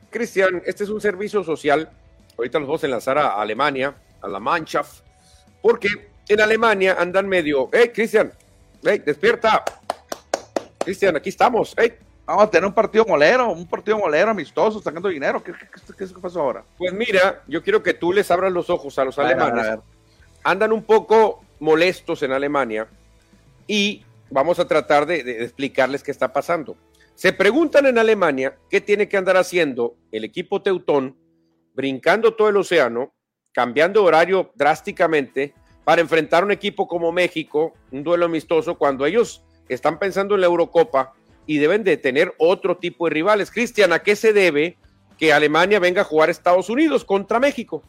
Cristian, 0.10 0.62
este 0.66 0.84
es 0.84 0.90
un 0.90 1.00
servicio 1.00 1.42
social. 1.42 1.90
Ahorita 2.38 2.60
los 2.60 2.68
vamos 2.68 2.84
a 2.84 2.88
enlazar 2.88 3.18
a 3.18 3.42
Alemania, 3.42 3.96
a 4.22 4.28
la 4.28 4.42
Mannschaft, 4.42 5.06
porque 5.62 6.13
en 6.28 6.42
Alemania 6.42 6.96
andan 7.00 7.28
medio. 7.28 7.70
¡Hey, 7.72 7.92
Cristian! 7.94 8.32
¡Hey, 8.84 9.02
despierta! 9.06 9.64
Cristian, 10.80 11.16
aquí 11.16 11.30
estamos. 11.30 11.74
¡Hey! 11.78 11.94
Vamos 12.26 12.46
a 12.46 12.50
tener 12.50 12.66
un 12.66 12.74
partido 12.74 13.06
molero, 13.06 13.52
un 13.52 13.68
partido 13.68 13.98
molero 13.98 14.32
amistoso, 14.32 14.82
sacando 14.82 15.10
dinero. 15.10 15.44
¿Qué, 15.44 15.52
qué, 15.98 16.08
pasó 16.22 16.42
ahora? 16.42 16.64
Pues 16.78 16.94
mira, 16.94 17.44
yo 17.48 17.62
quiero 17.62 17.84
que 17.84 17.94
tú 17.94 18.14
les 18.14 18.32
abras 18.32 18.52
los 18.52 18.70
ojos 18.70 18.98
a 18.98 19.04
los 19.04 19.20
alemanes. 19.20 19.80
Andan 20.44 20.72
un 20.72 20.84
poco 20.84 21.44
molestos 21.60 22.24
en 22.24 22.32
Alemania 22.32 22.88
y 23.68 24.06
vamos 24.30 24.60
a 24.60 24.68
tratar 24.68 25.06
de 25.06 25.44
explicarles 25.44 26.02
qué 26.02 26.12
está 26.12 26.32
pasando. 26.32 26.78
Se 27.16 27.34
preguntan 27.34 27.86
en 27.86 27.98
Alemania 27.98 28.56
qué 28.70 28.82
tiene 28.82 29.08
que 29.08 29.18
andar 29.18 29.38
haciendo 29.38 29.96
el 30.12 30.24
equipo 30.24 30.62
teutón, 30.62 31.18
brincando 31.74 32.34
todo 32.34 32.50
el 32.50 32.58
océano, 32.58 33.14
cambiando 33.52 34.04
horario 34.04 34.52
drásticamente 34.56 35.54
para 35.84 36.02
enfrentar 36.02 36.44
un 36.44 36.52
equipo 36.52 36.88
como 36.88 37.12
México, 37.12 37.74
un 37.92 38.04
duelo 38.04 38.26
amistoso, 38.26 38.76
cuando 38.76 39.06
ellos 39.06 39.44
están 39.68 40.00
pensando 40.00 40.36
en 40.36 40.42
la 40.42 40.48
Eurocopa 40.48 41.14
y 41.46 41.58
deben 41.58 41.84
de 41.84 41.98
tener 41.98 42.34
otro 42.38 42.78
tipo 42.78 43.06
de 43.06 43.14
rivales. 43.14 43.52
Cristian, 43.52 43.94
¿a 43.94 44.00
qué 44.00 44.16
se 44.16 44.34
debe 44.34 44.78
que 45.18 45.34
Alemania 45.34 45.80
venga 45.80 46.02
a 46.02 46.06
jugar 46.06 46.30
a 46.30 46.32
Estados 46.32 46.70
Unidos 46.70 47.04
contra 47.04 47.40
México? 47.40 47.84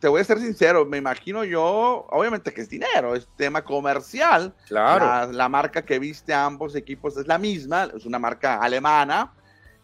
te 0.00 0.08
voy 0.08 0.20
a 0.20 0.24
ser 0.24 0.38
sincero, 0.38 0.86
me 0.86 0.96
imagino 0.96 1.44
yo, 1.44 2.06
obviamente 2.10 2.52
que 2.52 2.62
es 2.62 2.68
dinero, 2.68 3.14
es 3.14 3.28
tema 3.36 3.62
comercial. 3.62 4.54
Claro. 4.66 5.30
La, 5.32 5.48
marca 5.48 5.84
que 5.84 5.98
viste 5.98 6.32
a 6.32 6.46
ambos 6.46 6.74
equipos 6.74 7.16
es 7.16 7.26
la 7.26 7.38
misma, 7.38 7.90
es 7.94 8.06
una 8.06 8.18
marca 8.18 8.56
alemana. 8.56 9.32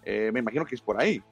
Eh, 0.03 0.31
me 0.33 0.41
imagino 0.41 0.65
que 0.65 0.75
es 0.75 0.81
por 0.81 1.01
ahí. 1.01 1.23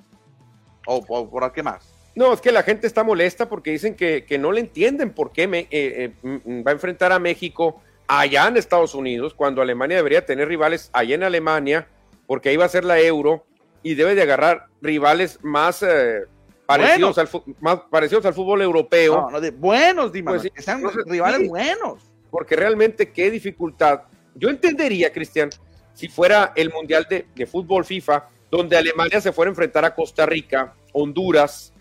O, 0.87 1.05
por 1.05 1.53
qué 1.53 1.63
más. 1.63 1.98
No, 2.19 2.33
es 2.33 2.41
que 2.41 2.51
la 2.51 2.65
gente 2.65 2.89
está 2.89 3.05
molesta 3.05 3.49
porque 3.49 3.71
dicen 3.71 3.95
que, 3.95 4.39
no 4.41 4.51
le 4.51 4.59
entienden 4.59 5.11
por 5.11 5.31
qué 5.31 5.47
me, 5.47 5.69
eh, 5.71 6.11
eh, 6.21 6.63
va 6.67 6.73
a 6.73 6.75
enfrentar 6.75 7.13
a 7.13 7.21
México 7.21 7.81
allá 8.09 8.49
en 8.49 8.57
Estados 8.57 8.97
Unidos, 8.97 9.35
cuando 9.35 9.63
Alemania 9.63 9.99
debería 9.99 10.27
tener 10.27 10.49
rivales 10.49 10.91
allá 10.93 11.15
en 11.15 11.23
Alemania, 11.23 11.87
porque 12.27 12.49
ahí 12.49 12.57
va 12.57 12.65
a 12.65 12.71
ser 12.71 12.85
la 12.85 12.99
euro 12.99 13.47
y 13.85 13.95
debe 13.95 14.17
de 14.17 14.23
agarrar 14.23 14.67
rivales 14.83 15.39
más, 15.45 15.85
eh, 15.85 16.23
parecidos, 16.67 17.19
al, 17.19 17.29
más 17.61 17.83
parecidos 17.89 18.27
al 18.27 18.35
fútbol 18.35 18.63
europeo. 18.63 19.29
No, 19.31 19.41
de 19.41 19.53
buenos, 19.53 20.13
Dima, 20.13 20.33
pues 20.33 20.51
que 20.53 20.61
sean 20.61 20.83
rivales 21.07 21.49
buenos. 21.49 22.03
Porque 22.33 22.57
realmente 22.57 23.13
qué 23.13 23.31
dificultad. 23.31 24.03
Yo 24.35 24.49
entendería, 24.49 25.13
Cristian, 25.13 25.51
si 25.95 26.09
fuera 26.09 26.53
el 26.57 26.73
Mundial 26.73 27.07
de, 27.09 27.27
de 27.33 27.47
Fútbol 27.47 27.85
FIFA, 27.85 28.29
donde 28.51 28.77
Alemania 28.77 29.21
se 29.21 29.31
fuera 29.31 29.51
a 29.51 29.53
enfrentar 29.53 29.85
a 29.85 29.95
Costa 29.95 30.27
Rica, 30.27 30.75
Honduras, 30.93 31.73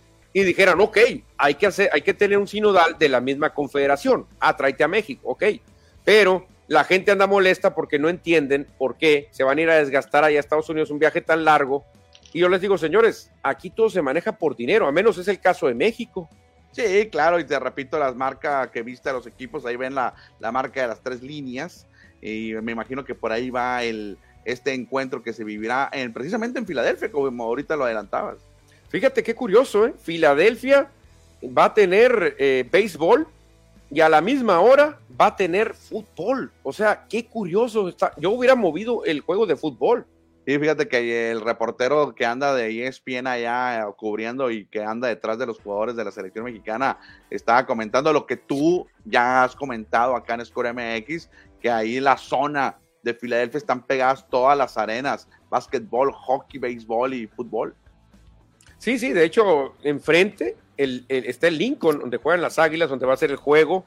y 0.42 0.44
dijeran, 0.44 0.80
ok, 0.80 0.98
hay 1.36 1.56
que, 1.56 1.66
hacer, 1.66 1.90
hay 1.92 2.02
que 2.02 2.14
tener 2.14 2.38
un 2.38 2.48
sinodal 2.48 2.96
de 3.00 3.10
la 3.10 3.20
misma 3.20 3.56
confederación, 3.56 4.28
ah, 4.40 4.56
a 4.56 4.88
México, 4.88 5.30
ok, 5.30 5.44
pero 6.06 6.46
la 6.68 6.84
gente 6.84 7.10
anda 7.10 7.26
molesta 7.26 7.74
porque 7.74 7.98
no 7.98 8.08
entienden 8.08 8.68
por 8.78 8.98
qué 8.98 9.30
se 9.32 9.44
van 9.44 9.58
a 9.58 9.62
ir 9.62 9.70
a 9.72 9.78
desgastar 9.78 10.24
allá 10.24 10.38
a 10.38 10.40
Estados 10.40 10.70
Unidos 10.70 10.92
un 10.92 11.00
viaje 11.00 11.22
tan 11.22 11.44
largo. 11.44 11.86
Y 12.34 12.40
yo 12.40 12.50
les 12.50 12.62
digo, 12.62 12.78
señores, 12.78 13.32
aquí 13.42 13.72
todo 13.72 13.90
se 13.90 14.04
maneja 14.04 14.34
por 14.34 14.56
dinero, 14.56 14.86
a 14.86 14.92
menos 14.92 15.18
es 15.18 15.28
el 15.28 15.40
caso 15.40 15.66
de 15.66 15.74
México. 15.74 16.30
Sí, 16.72 17.10
claro, 17.12 17.40
y 17.40 17.44
te 17.44 17.60
repito, 17.60 17.98
las 17.98 18.16
marcas 18.16 18.70
que 18.70 18.84
viste 18.84 19.10
a 19.10 19.14
los 19.14 19.26
equipos, 19.26 19.66
ahí 19.66 19.76
ven 19.76 19.96
la, 19.96 20.14
la 20.40 20.52
marca 20.52 20.82
de 20.82 20.88
las 20.88 21.02
tres 21.02 21.24
líneas, 21.24 21.88
y 22.22 22.54
me 22.62 22.74
imagino 22.74 23.04
que 23.04 23.16
por 23.16 23.32
ahí 23.32 23.50
va 23.50 23.84
el, 23.84 24.20
este 24.46 24.76
encuentro 24.76 25.24
que 25.24 25.34
se 25.34 25.44
vivirá 25.44 25.90
en, 25.92 26.14
precisamente 26.14 26.60
en 26.60 26.68
Filadelfia, 26.68 27.12
como 27.12 27.44
ahorita 27.44 27.76
lo 27.76 27.86
adelantabas. 27.86 28.47
Fíjate 28.90 29.24
qué 29.24 29.36
curioso, 29.36 29.86
¿eh? 29.86 29.94
Filadelfia 29.98 30.90
va 31.46 31.66
a 31.66 31.74
tener 31.74 32.36
eh, 32.40 32.68
béisbol 32.72 33.28
y 33.90 34.02
a 34.02 34.10
la 34.10 34.22
misma 34.22 34.60
hora 34.60 35.00
va 35.20 35.28
a 35.28 35.36
tener 35.36 35.74
fútbol. 35.74 36.52
O 36.64 36.74
sea, 36.74 37.06
qué 37.10 37.26
curioso 37.26 37.90
está. 37.90 38.14
Yo 38.18 38.32
hubiera 38.32 38.56
movido 38.56 39.04
el 39.06 39.22
juego 39.22 39.46
de 39.46 39.56
fútbol. 39.56 40.06
Y 40.46 40.58
fíjate 40.58 40.88
que 40.88 41.30
el 41.30 41.42
reportero 41.42 42.16
que 42.16 42.26
anda 42.26 42.56
de 42.56 42.88
ESPN 42.88 43.28
allá 43.28 43.82
eh, 43.82 43.94
cubriendo 43.98 44.50
y 44.50 44.66
que 44.66 44.82
anda 44.82 45.10
detrás 45.10 45.38
de 45.38 45.46
los 45.46 45.60
jugadores 45.60 45.98
de 45.98 46.06
la 46.06 46.12
selección 46.12 46.46
mexicana 46.46 46.98
estaba 47.30 47.66
comentando 47.66 48.14
lo 48.14 48.26
que 48.26 48.38
tú 48.38 48.88
ya 49.04 49.44
has 49.44 49.58
comentado 49.58 50.16
acá 50.16 50.36
en 50.36 50.46
Score 50.46 50.74
MX, 50.74 51.30
que 51.60 51.70
ahí 51.70 52.00
la 52.00 52.16
zona 52.16 52.78
de 53.04 53.14
Filadelfia 53.14 53.58
están 53.58 53.86
pegadas 53.86 54.26
todas 54.30 54.58
las 54.58 54.78
arenas, 54.78 55.28
básquetbol, 55.50 56.14
hockey, 56.14 56.62
béisbol 56.62 57.14
y 57.14 57.28
fútbol. 57.28 57.76
Sí, 58.80 59.00
sí, 59.00 59.14
de 59.14 59.24
hecho, 59.24 59.76
enfrente 59.84 60.56
el, 60.78 61.06
está 61.10 61.48
el 61.48 61.58
Lincoln, 61.58 62.00
donde 62.00 62.18
juegan 62.18 62.42
las 62.42 62.60
Águilas, 62.60 62.90
donde 62.90 63.06
va 63.06 63.14
a 63.14 63.18
ser 63.18 63.32
el 63.32 63.38
juego, 63.38 63.86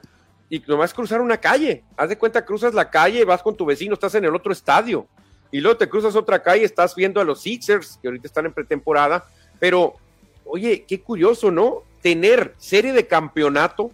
y 0.49 0.59
nomás 0.67 0.93
cruzar 0.93 1.21
una 1.21 1.37
calle. 1.37 1.83
Haz 1.95 2.09
de 2.09 2.17
cuenta, 2.17 2.45
cruzas 2.45 2.73
la 2.73 2.89
calle, 2.89 3.23
vas 3.23 3.41
con 3.41 3.55
tu 3.55 3.65
vecino, 3.65 3.93
estás 3.93 4.15
en 4.15 4.25
el 4.25 4.35
otro 4.35 4.51
estadio, 4.51 5.07
y 5.51 5.61
luego 5.61 5.77
te 5.77 5.89
cruzas 5.89 6.15
otra 6.15 6.43
calle, 6.43 6.65
estás 6.65 6.95
viendo 6.95 7.21
a 7.21 7.23
los 7.23 7.41
Sixers, 7.41 7.99
que 8.01 8.07
ahorita 8.07 8.27
están 8.27 8.45
en 8.45 8.53
pretemporada, 8.53 9.25
pero, 9.59 9.95
oye, 10.45 10.85
qué 10.87 11.01
curioso, 11.01 11.51
¿no? 11.51 11.83
Tener 12.01 12.53
serie 12.57 12.93
de 12.93 13.07
campeonato 13.07 13.91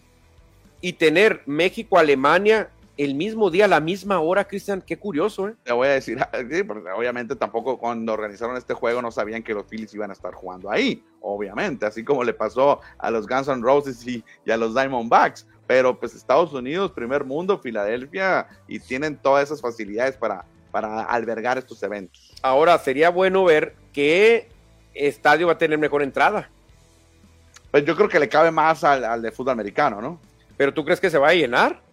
y 0.82 0.94
tener 0.94 1.42
México-Alemania 1.46 2.70
el 2.98 3.14
mismo 3.14 3.52
día, 3.52 3.66
a 3.66 3.68
la 3.68 3.80
misma 3.80 4.20
hora, 4.20 4.48
Cristian, 4.48 4.82
qué 4.82 4.98
curioso, 4.98 5.50
¿eh? 5.50 5.56
Te 5.64 5.72
voy 5.72 5.88
a 5.88 5.92
decir, 5.92 6.18
obviamente 6.96 7.36
tampoco 7.36 7.78
cuando 7.78 8.14
organizaron 8.14 8.58
este 8.58 8.74
juego 8.74 9.02
no 9.02 9.12
sabían 9.12 9.44
que 9.44 9.54
los 9.54 9.66
Phillies 9.68 9.94
iban 9.94 10.10
a 10.10 10.14
estar 10.14 10.34
jugando 10.34 10.70
ahí, 10.70 11.04
obviamente, 11.22 11.86
así 11.86 12.04
como 12.04 12.24
le 12.24 12.34
pasó 12.34 12.82
a 12.98 13.12
los 13.12 13.28
Guns 13.28 13.48
N' 13.48 13.62
Roses 13.62 14.06
y, 14.08 14.24
a 14.50 14.58
los 14.58 14.74
Diamondbacks, 14.74 15.48
pero 15.68 16.00
pues 16.00 16.16
Estados 16.16 16.54
Unidos, 16.54 16.92
primer 16.92 17.24
mundo, 17.24 17.60
Filadelfia, 17.60 18.48
y 18.68 18.80
tienen 18.80 19.18
todas 19.18 19.46
esas 19.46 19.62
facilidades 19.62 20.18
para, 20.18 20.46
para 20.72 21.04
albergar 21.04 21.58
estos 21.58 21.82
eventos. 21.84 22.34
Ahora, 22.42 22.78
sería 22.80 23.10
bueno 23.10 23.44
ver 23.44 23.76
qué 23.94 24.50
estadio 24.96 25.48
va 25.48 25.54
a 25.54 25.58
tener 25.58 25.78
mejor 25.78 26.02
entrada. 26.02 26.50
Pues 27.70 27.86
yo 27.86 27.96
creo 27.96 28.10
que 28.10 28.20
le 28.20 28.30
cabe 28.30 28.50
más 28.50 28.84
al, 28.84 29.04
al 29.04 29.22
de 29.22 29.32
fútbol 29.32 29.52
americano, 29.52 30.02
¿no? 30.02 30.20
¿Pero 30.56 30.74
tú 30.74 30.84
crees 30.84 31.00
que 31.00 31.10
se 31.10 31.18
va 31.20 31.30
a 31.30 31.34
llenar? 31.34 31.87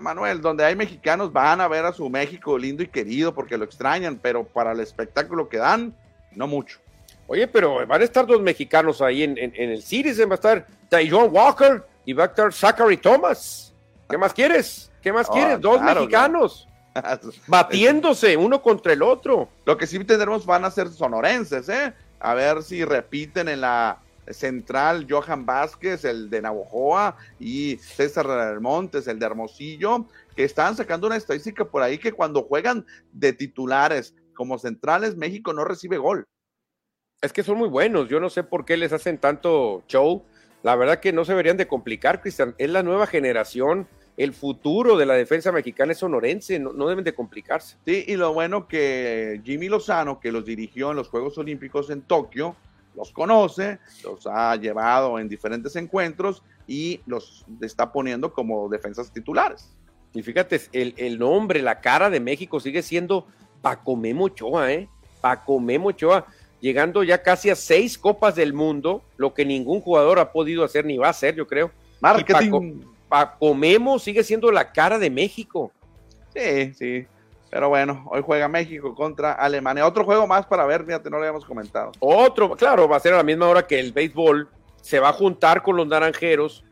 Manuel, 0.00 0.40
donde 0.40 0.64
hay 0.64 0.74
mexicanos 0.74 1.32
van 1.32 1.60
a 1.60 1.68
ver 1.68 1.84
a 1.84 1.92
su 1.92 2.08
México 2.08 2.56
lindo 2.58 2.82
y 2.82 2.88
querido 2.88 3.34
porque 3.34 3.58
lo 3.58 3.64
extrañan, 3.64 4.18
pero 4.20 4.44
para 4.44 4.72
el 4.72 4.80
espectáculo 4.80 5.48
que 5.48 5.58
dan, 5.58 5.94
no 6.32 6.46
mucho. 6.46 6.78
Oye, 7.26 7.46
pero 7.46 7.86
van 7.86 8.00
a 8.00 8.04
estar 8.04 8.26
dos 8.26 8.40
mexicanos 8.40 9.02
ahí 9.02 9.22
en, 9.22 9.36
el 9.38 9.82
Citizen, 9.82 10.28
va 10.28 10.34
a 10.34 10.36
estar 10.36 10.66
John 11.10 11.28
Walker 11.30 11.84
y 12.04 12.12
va 12.12 12.24
a 12.24 12.26
estar 12.26 12.52
Zachary 12.52 12.96
Thomas. 12.96 13.74
¿Qué 14.08 14.16
más 14.16 14.32
quieres? 14.32 14.90
¿Qué 15.02 15.12
más 15.12 15.26
ah, 15.28 15.32
quieres? 15.32 15.60
Dos 15.60 15.82
mexicanos. 15.82 16.68
batiéndose 17.46 18.36
uno 18.36 18.62
contra 18.62 18.92
el 18.92 19.02
otro. 19.02 19.48
Lo 19.64 19.76
que 19.76 19.86
sí 19.86 20.02
tendremos 20.04 20.46
van 20.46 20.64
a 20.64 20.70
ser 20.70 20.88
sonorenses, 20.88 21.68
¿eh? 21.68 21.92
A 22.18 22.34
ver 22.34 22.62
si 22.62 22.84
repiten 22.84 23.48
en 23.48 23.60
la 23.60 23.98
central 24.30 25.06
Johan 25.08 25.46
Vázquez, 25.46 26.04
el 26.04 26.30
de 26.30 26.42
Navojoa, 26.42 27.16
y 27.38 27.76
César 27.76 28.60
Montes, 28.60 29.06
el 29.06 29.18
de 29.18 29.26
Hermosillo, 29.26 30.06
que 30.34 30.44
están 30.44 30.76
sacando 30.76 31.06
una 31.06 31.16
estadística 31.16 31.64
por 31.64 31.82
ahí 31.82 31.98
que 31.98 32.12
cuando 32.12 32.42
juegan 32.42 32.86
de 33.12 33.32
titulares 33.32 34.14
como 34.34 34.58
centrales, 34.58 35.16
México 35.16 35.52
no 35.52 35.64
recibe 35.64 35.98
gol. 35.98 36.26
Es 37.22 37.32
que 37.32 37.42
son 37.42 37.58
muy 37.58 37.68
buenos, 37.68 38.08
yo 38.08 38.20
no 38.20 38.28
sé 38.28 38.42
por 38.42 38.64
qué 38.64 38.76
les 38.76 38.92
hacen 38.92 39.18
tanto 39.18 39.82
show. 39.88 40.24
La 40.62 40.76
verdad 40.76 41.00
que 41.00 41.12
no 41.12 41.24
se 41.24 41.32
deberían 41.32 41.56
de 41.56 41.66
complicar, 41.66 42.20
Cristian. 42.20 42.54
Es 42.58 42.70
la 42.70 42.82
nueva 42.82 43.06
generación, 43.06 43.88
el 44.16 44.32
futuro 44.32 44.96
de 44.96 45.06
la 45.06 45.14
defensa 45.14 45.52
mexicana 45.52 45.92
es 45.92 45.98
sonorense, 45.98 46.58
no, 46.58 46.72
no, 46.72 46.88
deben 46.88 47.04
de 47.04 47.14
complicarse. 47.14 47.76
Sí, 47.86 48.04
y 48.06 48.16
lo 48.16 48.32
bueno 48.32 48.66
que 48.66 49.40
Jimmy 49.44 49.68
Lozano, 49.68 50.20
que 50.20 50.32
los 50.32 50.44
dirigió 50.44 50.90
en 50.90 50.96
los 50.96 51.08
Juegos 51.08 51.38
Olímpicos 51.38 51.90
en 51.90 52.02
Tokio, 52.02 52.56
los 52.96 53.12
conoce, 53.12 53.78
los 54.02 54.26
ha 54.26 54.56
llevado 54.56 55.18
en 55.18 55.28
diferentes 55.28 55.76
encuentros 55.76 56.42
y 56.66 57.00
los 57.06 57.44
está 57.60 57.92
poniendo 57.92 58.32
como 58.32 58.68
defensas 58.68 59.12
titulares. 59.12 59.70
Y 60.12 60.22
fíjate, 60.22 60.60
el, 60.72 61.18
nombre, 61.18 61.60
la 61.60 61.80
cara 61.80 62.08
de 62.08 62.20
México 62.20 62.58
sigue 62.58 62.82
siendo 62.82 63.26
Paco 63.60 63.96
Memo 63.96 64.24
Ochoa, 64.24 64.72
¿eh? 64.72 64.88
Paco 65.20 65.60
Memo 65.60 65.88
Ochoa, 65.88 66.26
llegando 66.60 67.02
ya 67.02 67.22
casi 67.22 67.50
a 67.50 67.54
seis 67.54 67.98
copas 67.98 68.34
del 68.34 68.54
mundo, 68.54 69.02
lo 69.18 69.34
que 69.34 69.44
ningún 69.44 69.80
jugador 69.80 70.18
ha 70.18 70.32
podido 70.32 70.64
hacer 70.64 70.86
ni 70.86 70.96
va 70.96 71.08
a 71.08 71.10
hacer, 71.10 71.34
yo 71.34 71.46
creo. 71.46 71.70
Marketing. 72.00 72.50
Paco, 72.50 72.64
Paco 73.08 73.54
Memo 73.54 73.98
sigue 73.98 74.24
siendo 74.24 74.50
la 74.50 74.72
cara 74.72 74.98
de 74.98 75.10
México. 75.10 75.70
Sí, 76.34 76.72
sí. 76.74 77.06
Pero 77.56 77.70
bueno, 77.70 78.04
hoy 78.10 78.20
juega 78.22 78.48
México 78.48 78.94
contra 78.94 79.32
Alemania. 79.32 79.86
Otro 79.86 80.04
juego 80.04 80.26
más 80.26 80.44
para 80.44 80.66
ver, 80.66 80.84
fíjate, 80.84 81.08
no 81.08 81.16
lo 81.16 81.22
habíamos 81.22 81.46
comentado. 81.46 81.90
Otro, 82.00 82.54
claro, 82.54 82.86
va 82.86 82.98
a 82.98 83.00
ser 83.00 83.14
a 83.14 83.16
la 83.16 83.22
misma 83.22 83.48
hora 83.48 83.66
que 83.66 83.80
el 83.80 83.92
béisbol. 83.92 84.46
Se 84.82 85.00
va 85.00 85.08
a 85.08 85.12
juntar 85.14 85.62
con 85.62 85.74
los 85.74 85.86
naranjeros. 85.86 86.64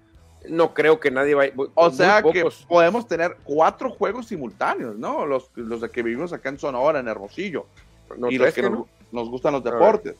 No 0.46 0.74
creo 0.74 1.00
que 1.00 1.10
nadie 1.10 1.34
vaya. 1.34 1.54
O 1.72 1.90
sea 1.90 2.22
que 2.22 2.46
podemos 2.68 3.08
tener 3.08 3.38
cuatro 3.44 3.88
juegos 3.88 4.26
simultáneos, 4.26 4.94
¿no? 4.98 5.24
Los, 5.24 5.50
los 5.54 5.80
de 5.80 5.88
que 5.88 6.02
vivimos 6.02 6.34
acá 6.34 6.50
en 6.50 6.58
Sonora, 6.58 6.98
en 6.98 7.08
Hermosillo. 7.08 7.64
y 8.28 8.36
los 8.36 8.52
que, 8.52 8.68
nos, 9.10 9.30
gustan 9.30 9.54
los 9.54 9.64
deportes. 9.64 10.16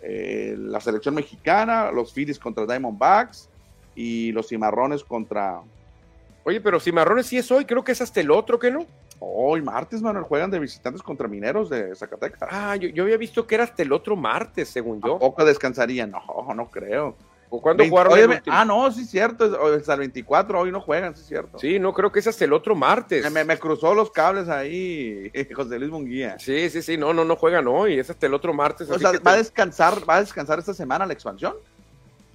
Eh, 0.00 0.54
la 0.56 0.80
selección 0.80 1.16
mexicana, 1.16 1.92
los 1.92 2.14
Phillies 2.14 2.38
contra 2.38 2.64
Diamondbacks 2.64 3.50
y 3.94 4.32
los 4.32 4.48
Cimarrones 4.48 5.04
contra. 5.04 5.60
Oye, 6.44 6.62
pero 6.62 6.80
Cimarrones 6.80 7.26
sí 7.26 7.36
es 7.36 7.50
hoy, 7.52 7.66
creo 7.66 7.84
que 7.84 7.92
es 7.92 8.00
hasta 8.00 8.22
el 8.22 8.30
otro, 8.30 8.58
¿que 8.58 8.70
no? 8.70 8.86
Hoy 9.20 9.62
martes, 9.62 10.00
Manuel, 10.00 10.24
juegan 10.24 10.50
de 10.50 10.58
visitantes 10.58 11.02
contra 11.02 11.26
mineros 11.26 11.68
de 11.70 11.94
Zacatecas. 11.94 12.48
Ah, 12.50 12.76
yo, 12.76 13.02
había 13.02 13.16
visto 13.16 13.46
que 13.46 13.56
era 13.56 13.64
hasta 13.64 13.82
el 13.82 13.92
otro 13.92 14.16
martes, 14.16 14.68
según 14.68 15.00
yo. 15.00 15.18
poco 15.18 15.44
descansarían? 15.44 16.10
No, 16.10 16.54
no 16.54 16.70
creo. 16.70 17.16
¿O 17.50 17.60
cuándo 17.60 17.84
jugaron? 17.88 18.40
ah, 18.48 18.64
no, 18.64 18.90
sí 18.92 19.02
es 19.02 19.10
cierto, 19.10 19.74
es 19.74 19.88
el 19.88 19.98
24, 19.98 20.60
hoy 20.60 20.70
no 20.70 20.80
juegan, 20.80 21.16
sí 21.16 21.22
es 21.22 21.28
cierto. 21.28 21.58
Sí, 21.58 21.78
no, 21.78 21.94
creo 21.94 22.12
que 22.12 22.18
es 22.18 22.26
hasta 22.26 22.44
el 22.44 22.52
otro 22.52 22.74
martes. 22.74 23.30
Me, 23.30 23.58
cruzó 23.58 23.94
los 23.94 24.10
cables 24.10 24.48
ahí 24.48 25.32
José 25.54 25.78
Luis 25.78 25.90
Munguía. 25.90 26.38
Sí, 26.38 26.68
sí, 26.68 26.82
sí, 26.82 26.96
no, 26.96 27.12
no, 27.12 27.24
no 27.24 27.36
juegan 27.36 27.66
hoy, 27.66 27.98
es 27.98 28.10
hasta 28.10 28.26
el 28.26 28.34
otro 28.34 28.52
martes. 28.52 28.90
O 28.90 28.98
sea, 28.98 29.12
¿va 29.26 29.32
a 29.32 29.36
descansar, 29.36 30.08
va 30.08 30.16
a 30.16 30.20
descansar 30.20 30.58
esta 30.58 30.74
semana 30.74 31.06
la 31.06 31.14
expansión? 31.14 31.54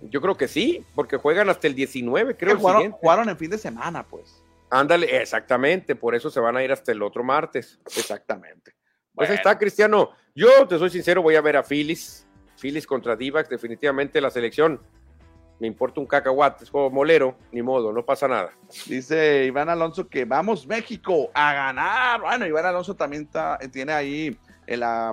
Yo 0.10 0.20
creo 0.20 0.36
que 0.36 0.48
sí, 0.48 0.84
porque 0.96 1.18
juegan 1.18 1.50
hasta 1.50 1.68
el 1.68 1.76
19, 1.76 2.36
creo. 2.36 2.58
jugaron 2.58 3.30
en 3.30 3.38
fin 3.38 3.52
de 3.52 3.58
semana, 3.58 4.04
pues. 4.04 4.43
Ándale, 4.76 5.22
exactamente, 5.22 5.96
por 5.96 6.16
eso 6.16 6.32
se 6.32 6.40
van 6.40 6.58
a 6.58 6.64
ir 6.64 6.72
hasta 6.72 6.92
el 6.92 7.04
otro 7.04 7.24
martes. 7.24 7.80
Exactamente. 7.86 8.74
Pues 9.14 9.30
ahí 9.30 9.36
está, 9.36 9.56
Cristiano. 9.56 10.10
Yo 10.34 10.68
te 10.68 10.80
soy 10.80 10.90
sincero, 10.90 11.22
voy 11.22 11.36
a 11.36 11.42
ver 11.42 11.58
a 11.58 11.64
Phillies. 11.64 12.28
Phillies 12.60 12.88
contra 12.88 13.16
Divax, 13.16 13.50
definitivamente 13.50 14.20
la 14.20 14.32
selección. 14.32 14.82
Me 15.60 15.68
importa 15.68 16.00
un 16.00 16.08
cacahuate, 16.08 16.64
es 16.64 16.72
como 16.72 16.90
molero, 16.90 17.38
ni 17.52 17.62
modo, 17.62 17.94
no 17.94 18.04
pasa 18.04 18.28
nada. 18.28 18.52
Dice 18.88 19.46
Iván 19.46 19.70
Alonso 19.70 20.10
que 20.10 20.26
vamos 20.26 20.66
México 20.66 21.30
a 21.36 21.54
ganar. 21.54 22.22
Bueno, 22.22 22.48
Iván 22.48 22.66
Alonso 22.66 22.96
también 22.96 23.30
tiene 23.72 23.94
ahí 23.94 24.36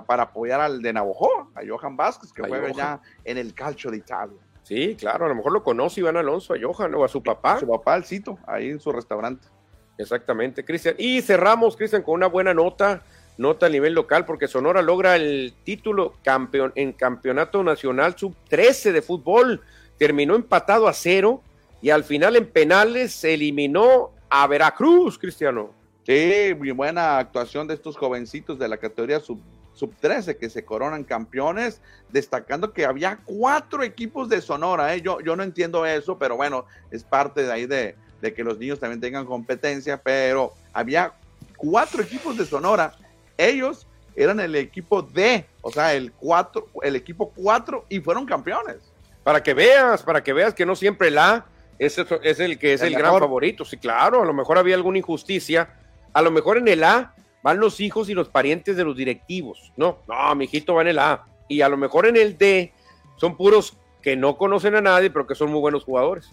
para 0.07 0.23
apoyar 0.23 0.59
al 0.59 0.81
de 0.81 0.91
Navajo, 0.91 1.51
a 1.53 1.61
Johan 1.67 1.95
Vázquez, 1.95 2.33
que 2.33 2.41
juega 2.41 2.71
ya 2.71 3.01
en 3.23 3.37
el 3.37 3.53
calcio 3.53 3.91
de 3.91 3.97
Italia. 3.97 4.39
Sí, 4.63 4.95
claro, 4.95 5.25
a 5.25 5.29
lo 5.29 5.35
mejor 5.35 5.51
lo 5.51 5.63
conoce 5.63 6.01
Iván 6.01 6.17
Alonso, 6.17 6.53
a 6.53 6.57
Johan 6.61 6.93
o 6.95 7.03
a 7.03 7.07
su 7.07 7.21
papá. 7.21 7.59
Su 7.59 7.67
papá, 7.67 7.95
el 7.95 8.05
Cito, 8.05 8.37
ahí 8.45 8.69
en 8.69 8.79
su 8.79 8.91
restaurante. 8.91 9.47
Exactamente, 9.97 10.63
Cristian. 10.63 10.95
Y 10.97 11.21
cerramos, 11.21 11.75
Cristian, 11.75 12.03
con 12.03 12.15
una 12.15 12.27
buena 12.27 12.53
nota, 12.53 13.03
nota 13.37 13.65
a 13.65 13.69
nivel 13.69 13.93
local, 13.93 14.25
porque 14.25 14.47
Sonora 14.47 14.81
logra 14.81 15.15
el 15.15 15.53
título 15.63 16.13
campeón 16.23 16.71
en 16.75 16.93
Campeonato 16.93 17.63
Nacional 17.63 18.15
Sub-13 18.17 18.91
de 18.91 19.01
fútbol. 19.01 19.61
Terminó 19.97 20.35
empatado 20.35 20.87
a 20.87 20.93
cero 20.93 21.41
y 21.81 21.89
al 21.89 22.03
final 22.03 22.35
en 22.35 22.47
penales 22.47 23.13
se 23.13 23.33
eliminó 23.33 24.11
a 24.29 24.47
Veracruz, 24.47 25.17
Cristiano. 25.17 25.71
Sí, 26.03 26.55
muy 26.57 26.71
buena 26.71 27.17
actuación 27.19 27.67
de 27.67 27.75
estos 27.75 27.95
jovencitos 27.97 28.57
de 28.57 28.67
la 28.67 28.77
categoría 28.77 29.19
sub, 29.19 29.39
sub 29.81 29.95
13 29.99 30.37
que 30.37 30.47
se 30.51 30.63
coronan 30.63 31.03
campeones, 31.03 31.81
destacando 32.09 32.71
que 32.71 32.85
había 32.85 33.17
cuatro 33.25 33.81
equipos 33.81 34.29
de 34.29 34.39
Sonora. 34.39 34.93
¿eh? 34.93 35.01
Yo, 35.01 35.21
yo 35.21 35.35
no 35.35 35.41
entiendo 35.41 35.87
eso, 35.87 36.19
pero 36.19 36.37
bueno, 36.37 36.65
es 36.91 37.03
parte 37.03 37.41
de 37.41 37.51
ahí 37.51 37.65
de, 37.65 37.95
de 38.21 38.33
que 38.33 38.43
los 38.43 38.59
niños 38.59 38.79
también 38.79 39.01
tengan 39.01 39.25
competencia, 39.25 39.97
pero 39.97 40.53
había 40.71 41.13
cuatro 41.57 42.03
equipos 42.03 42.37
de 42.37 42.45
Sonora. 42.45 42.93
Ellos 43.39 43.87
eran 44.15 44.39
el 44.39 44.55
equipo 44.55 45.01
D, 45.01 45.47
o 45.63 45.71
sea, 45.71 45.95
el 45.95 46.11
cuatro, 46.11 46.67
el 46.83 46.95
equipo 46.95 47.31
4 47.35 47.85
y 47.89 48.01
fueron 48.01 48.27
campeones. 48.27 48.77
Para 49.23 49.41
que 49.41 49.55
veas, 49.55 50.03
para 50.03 50.23
que 50.23 50.31
veas 50.31 50.53
que 50.53 50.65
no 50.65 50.75
siempre 50.75 51.07
el 51.07 51.17
A 51.17 51.45
es, 51.79 51.97
es 51.97 52.39
el 52.39 52.59
que 52.59 52.73
es 52.73 52.81
el, 52.81 52.93
el 52.93 52.99
gran 52.99 53.17
favorito. 53.17 53.65
Sí, 53.65 53.77
claro, 53.77 54.21
a 54.21 54.25
lo 54.25 54.33
mejor 54.33 54.59
había 54.59 54.75
alguna 54.75 54.99
injusticia. 54.99 55.69
A 56.13 56.21
lo 56.21 56.29
mejor 56.29 56.59
en 56.59 56.67
el 56.67 56.83
A 56.83 57.15
van 57.43 57.59
los 57.59 57.79
hijos 57.79 58.09
y 58.09 58.13
los 58.13 58.29
parientes 58.29 58.75
de 58.75 58.83
los 58.83 58.95
directivos. 58.95 59.71
No, 59.77 59.99
no, 60.07 60.35
mi 60.35 60.45
hijito 60.45 60.75
va 60.75 60.81
en 60.81 60.89
el 60.89 60.99
A. 60.99 61.25
Y 61.47 61.61
a 61.61 61.69
lo 61.69 61.77
mejor 61.77 62.05
en 62.05 62.17
el 62.17 62.37
D 62.37 62.71
son 63.17 63.35
puros 63.35 63.77
que 64.01 64.15
no 64.15 64.37
conocen 64.37 64.75
a 64.75 64.81
nadie, 64.81 65.09
pero 65.09 65.27
que 65.27 65.35
son 65.35 65.51
muy 65.51 65.59
buenos 65.59 65.83
jugadores. 65.83 66.29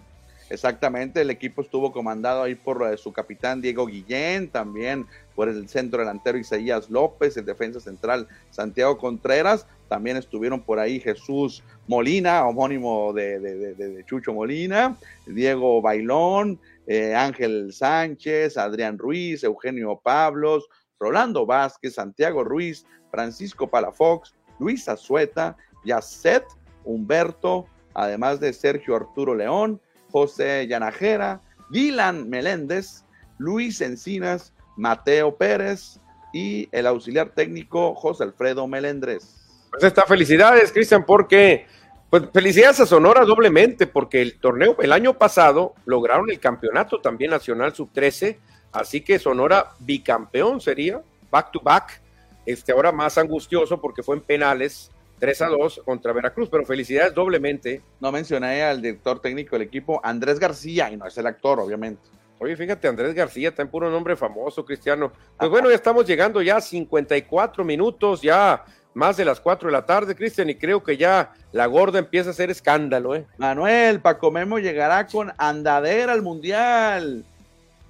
Exactamente, 0.49 1.21
el 1.21 1.29
equipo 1.29 1.61
estuvo 1.61 1.91
comandado 1.91 2.41
ahí 2.41 2.55
por 2.55 2.81
uh, 2.81 2.97
su 2.97 3.13
capitán 3.13 3.61
Diego 3.61 3.85
Guillén, 3.85 4.49
también 4.49 5.05
por 5.35 5.47
el 5.47 5.69
centro 5.69 5.99
delantero 5.99 6.39
Isaías 6.39 6.89
López, 6.89 7.37
el 7.37 7.45
defensa 7.45 7.79
central 7.79 8.27
Santiago 8.49 8.97
Contreras, 8.97 9.67
también 9.87 10.17
estuvieron 10.17 10.61
por 10.61 10.79
ahí 10.79 10.99
Jesús 10.99 11.63
Molina, 11.87 12.47
homónimo 12.47 13.13
de, 13.13 13.39
de, 13.39 13.55
de, 13.57 13.73
de 13.75 14.05
Chucho 14.05 14.33
Molina, 14.33 14.97
Diego 15.27 15.81
Bailón, 15.83 16.59
eh, 16.87 17.13
Ángel 17.13 17.71
Sánchez, 17.71 18.57
Adrián 18.57 18.97
Ruiz, 18.97 19.43
Eugenio 19.43 19.99
Pablos, 20.03 20.67
Rolando 20.99 21.45
Vázquez, 21.45 21.95
Santiago 21.95 22.43
Ruiz, 22.43 22.85
Francisco 23.11 23.67
Palafox, 23.67 24.35
Luis 24.59 24.87
Azueta, 24.89 25.55
Yacet 25.85 26.43
Humberto, 26.83 27.65
además 27.93 28.39
de 28.39 28.53
Sergio 28.53 28.95
Arturo 28.95 29.35
León, 29.35 29.81
José 30.11 30.67
Yanajera, 30.67 31.41
Dylan 31.69 32.29
Meléndez, 32.29 33.05
Luis 33.37 33.81
Encinas, 33.81 34.53
Mateo 34.75 35.35
Pérez 35.35 35.99
y 36.33 36.67
el 36.71 36.87
auxiliar 36.87 37.29
técnico 37.29 37.95
José 37.95 38.23
Alfredo 38.23 38.67
Melendres. 38.67 39.35
Pues 39.71 39.83
está, 39.83 40.03
felicidades, 40.03 40.71
Cristian, 40.71 41.05
porque 41.05 41.67
pues 42.09 42.23
felicidades 42.33 42.79
a 42.79 42.85
Sonora 42.87 43.23
doblemente, 43.23 43.85
porque 43.85 44.21
el 44.21 44.39
torneo, 44.39 44.75
el 44.81 44.91
año 44.91 45.17
pasado 45.17 45.75
lograron 45.85 46.29
el 46.31 46.39
campeonato 46.39 46.99
también 47.01 47.31
nacional 47.31 47.75
sub-13, 47.75 48.37
así 48.71 49.01
que 49.01 49.19
Sonora 49.19 49.71
bicampeón 49.79 50.61
sería, 50.61 51.01
back 51.31 51.51
to 51.51 51.59
back, 51.61 52.01
este 52.45 52.71
ahora 52.71 52.91
más 52.91 53.17
angustioso 53.17 53.79
porque 53.79 54.03
fue 54.03 54.15
en 54.15 54.21
penales, 54.21 54.91
3 55.19 55.41
a 55.41 55.47
2 55.47 55.81
contra 55.85 56.13
Veracruz, 56.13 56.49
pero 56.49 56.65
felicidades 56.65 57.13
doblemente. 57.13 57.81
No 57.99 58.11
mencioné 58.11 58.63
al 58.63 58.81
director 58.81 59.19
técnico 59.19 59.55
del 59.55 59.67
equipo, 59.67 59.99
Andrés 60.03 60.39
García, 60.39 60.89
y 60.91 60.97
no 60.97 61.05
es 61.05 61.17
el 61.17 61.27
actor, 61.27 61.59
obviamente. 61.59 62.01
Oye, 62.39 62.55
fíjate, 62.55 62.87
Andrés 62.87 63.13
García, 63.13 63.49
está 63.49 63.61
en 63.61 63.67
puro 63.67 63.89
nombre 63.91 64.15
famoso, 64.15 64.63
Cristiano. 64.63 65.11
Pues 65.37 65.49
bueno, 65.49 65.69
ya 65.69 65.75
estamos 65.75 66.05
llegando 66.05 66.41
ya 66.41 66.57
a 66.57 66.61
54 66.61 67.65
minutos, 67.65 68.21
ya 68.21 68.63
más 68.93 69.17
de 69.17 69.25
las 69.25 69.41
4 69.41 69.67
de 69.67 69.73
la 69.73 69.85
tarde, 69.85 70.15
Cristian, 70.15 70.49
y 70.49 70.55
creo 70.55 70.81
que 70.81 70.95
ya 70.95 71.33
la 71.51 71.65
gorda 71.65 71.99
empieza 71.99 72.29
a 72.29 72.31
hacer 72.31 72.49
escándalo, 72.49 73.13
¿eh? 73.13 73.27
Manuel, 73.37 73.99
Paco 73.99 74.31
Memo 74.31 74.57
llegará 74.57 75.05
con 75.05 75.33
andadera 75.37 76.13
al 76.13 76.21
Mundial. 76.21 77.25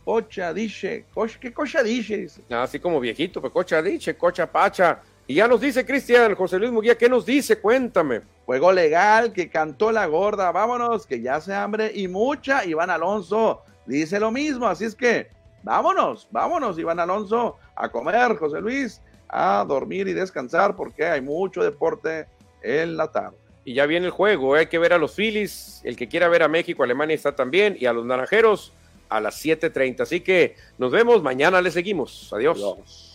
Cocha 0.09 0.51
dice, 0.55 1.05
¿qué 1.39 1.53
cocha 1.53 1.83
dice? 1.83 2.25
Así 2.49 2.79
como 2.79 2.99
viejito, 2.99 3.39
pues 3.39 3.53
cocha 3.53 3.79
dice, 3.79 4.17
cocha 4.17 4.51
pacha. 4.51 5.01
Y 5.27 5.35
ya 5.35 5.47
nos 5.47 5.61
dice 5.61 5.85
Cristian, 5.85 6.33
José 6.33 6.57
Luis 6.57 6.71
Muguía, 6.71 6.97
¿qué 6.97 7.07
nos 7.07 7.27
dice? 7.27 7.59
Cuéntame. 7.59 8.21
Juego 8.43 8.71
legal 8.71 9.31
que 9.31 9.51
cantó 9.51 9.91
la 9.91 10.07
gorda, 10.07 10.51
vámonos, 10.51 11.05
que 11.05 11.21
ya 11.21 11.39
se 11.39 11.53
hambre 11.53 11.91
y 11.93 12.07
mucha. 12.07 12.65
Iván 12.65 12.89
Alonso 12.89 13.61
dice 13.85 14.19
lo 14.19 14.31
mismo, 14.31 14.65
así 14.65 14.85
es 14.85 14.95
que 14.95 15.27
vámonos, 15.61 16.27
vámonos, 16.31 16.79
Iván 16.79 16.99
Alonso, 16.99 17.57
a 17.75 17.87
comer, 17.89 18.35
José 18.35 18.61
Luis, 18.61 19.03
a 19.27 19.63
dormir 19.67 20.07
y 20.07 20.13
descansar, 20.13 20.75
porque 20.75 21.05
hay 21.05 21.21
mucho 21.21 21.63
deporte 21.63 22.25
en 22.63 22.97
la 22.97 23.11
tarde. 23.11 23.37
Y 23.63 23.75
ya 23.75 23.85
viene 23.85 24.07
el 24.07 24.11
juego, 24.11 24.55
¿eh? 24.55 24.61
hay 24.61 24.67
que 24.69 24.79
ver 24.79 24.91
a 24.91 24.97
los 24.97 25.13
Phillies, 25.13 25.81
el 25.83 25.95
que 25.95 26.07
quiera 26.07 26.27
ver 26.29 26.41
a 26.41 26.47
México, 26.47 26.81
Alemania 26.81 27.13
está 27.13 27.35
también, 27.35 27.77
y 27.79 27.85
a 27.85 27.93
los 27.93 28.07
Naranjeros 28.07 28.73
a 29.09 29.19
las 29.19 29.43
7.30. 29.43 30.01
Así 30.01 30.21
que 30.21 30.55
nos 30.77 30.91
vemos, 30.91 31.21
mañana 31.21 31.61
le 31.61 31.71
seguimos. 31.71 32.31
Adiós. 32.31 32.57
Adiós. 32.57 33.05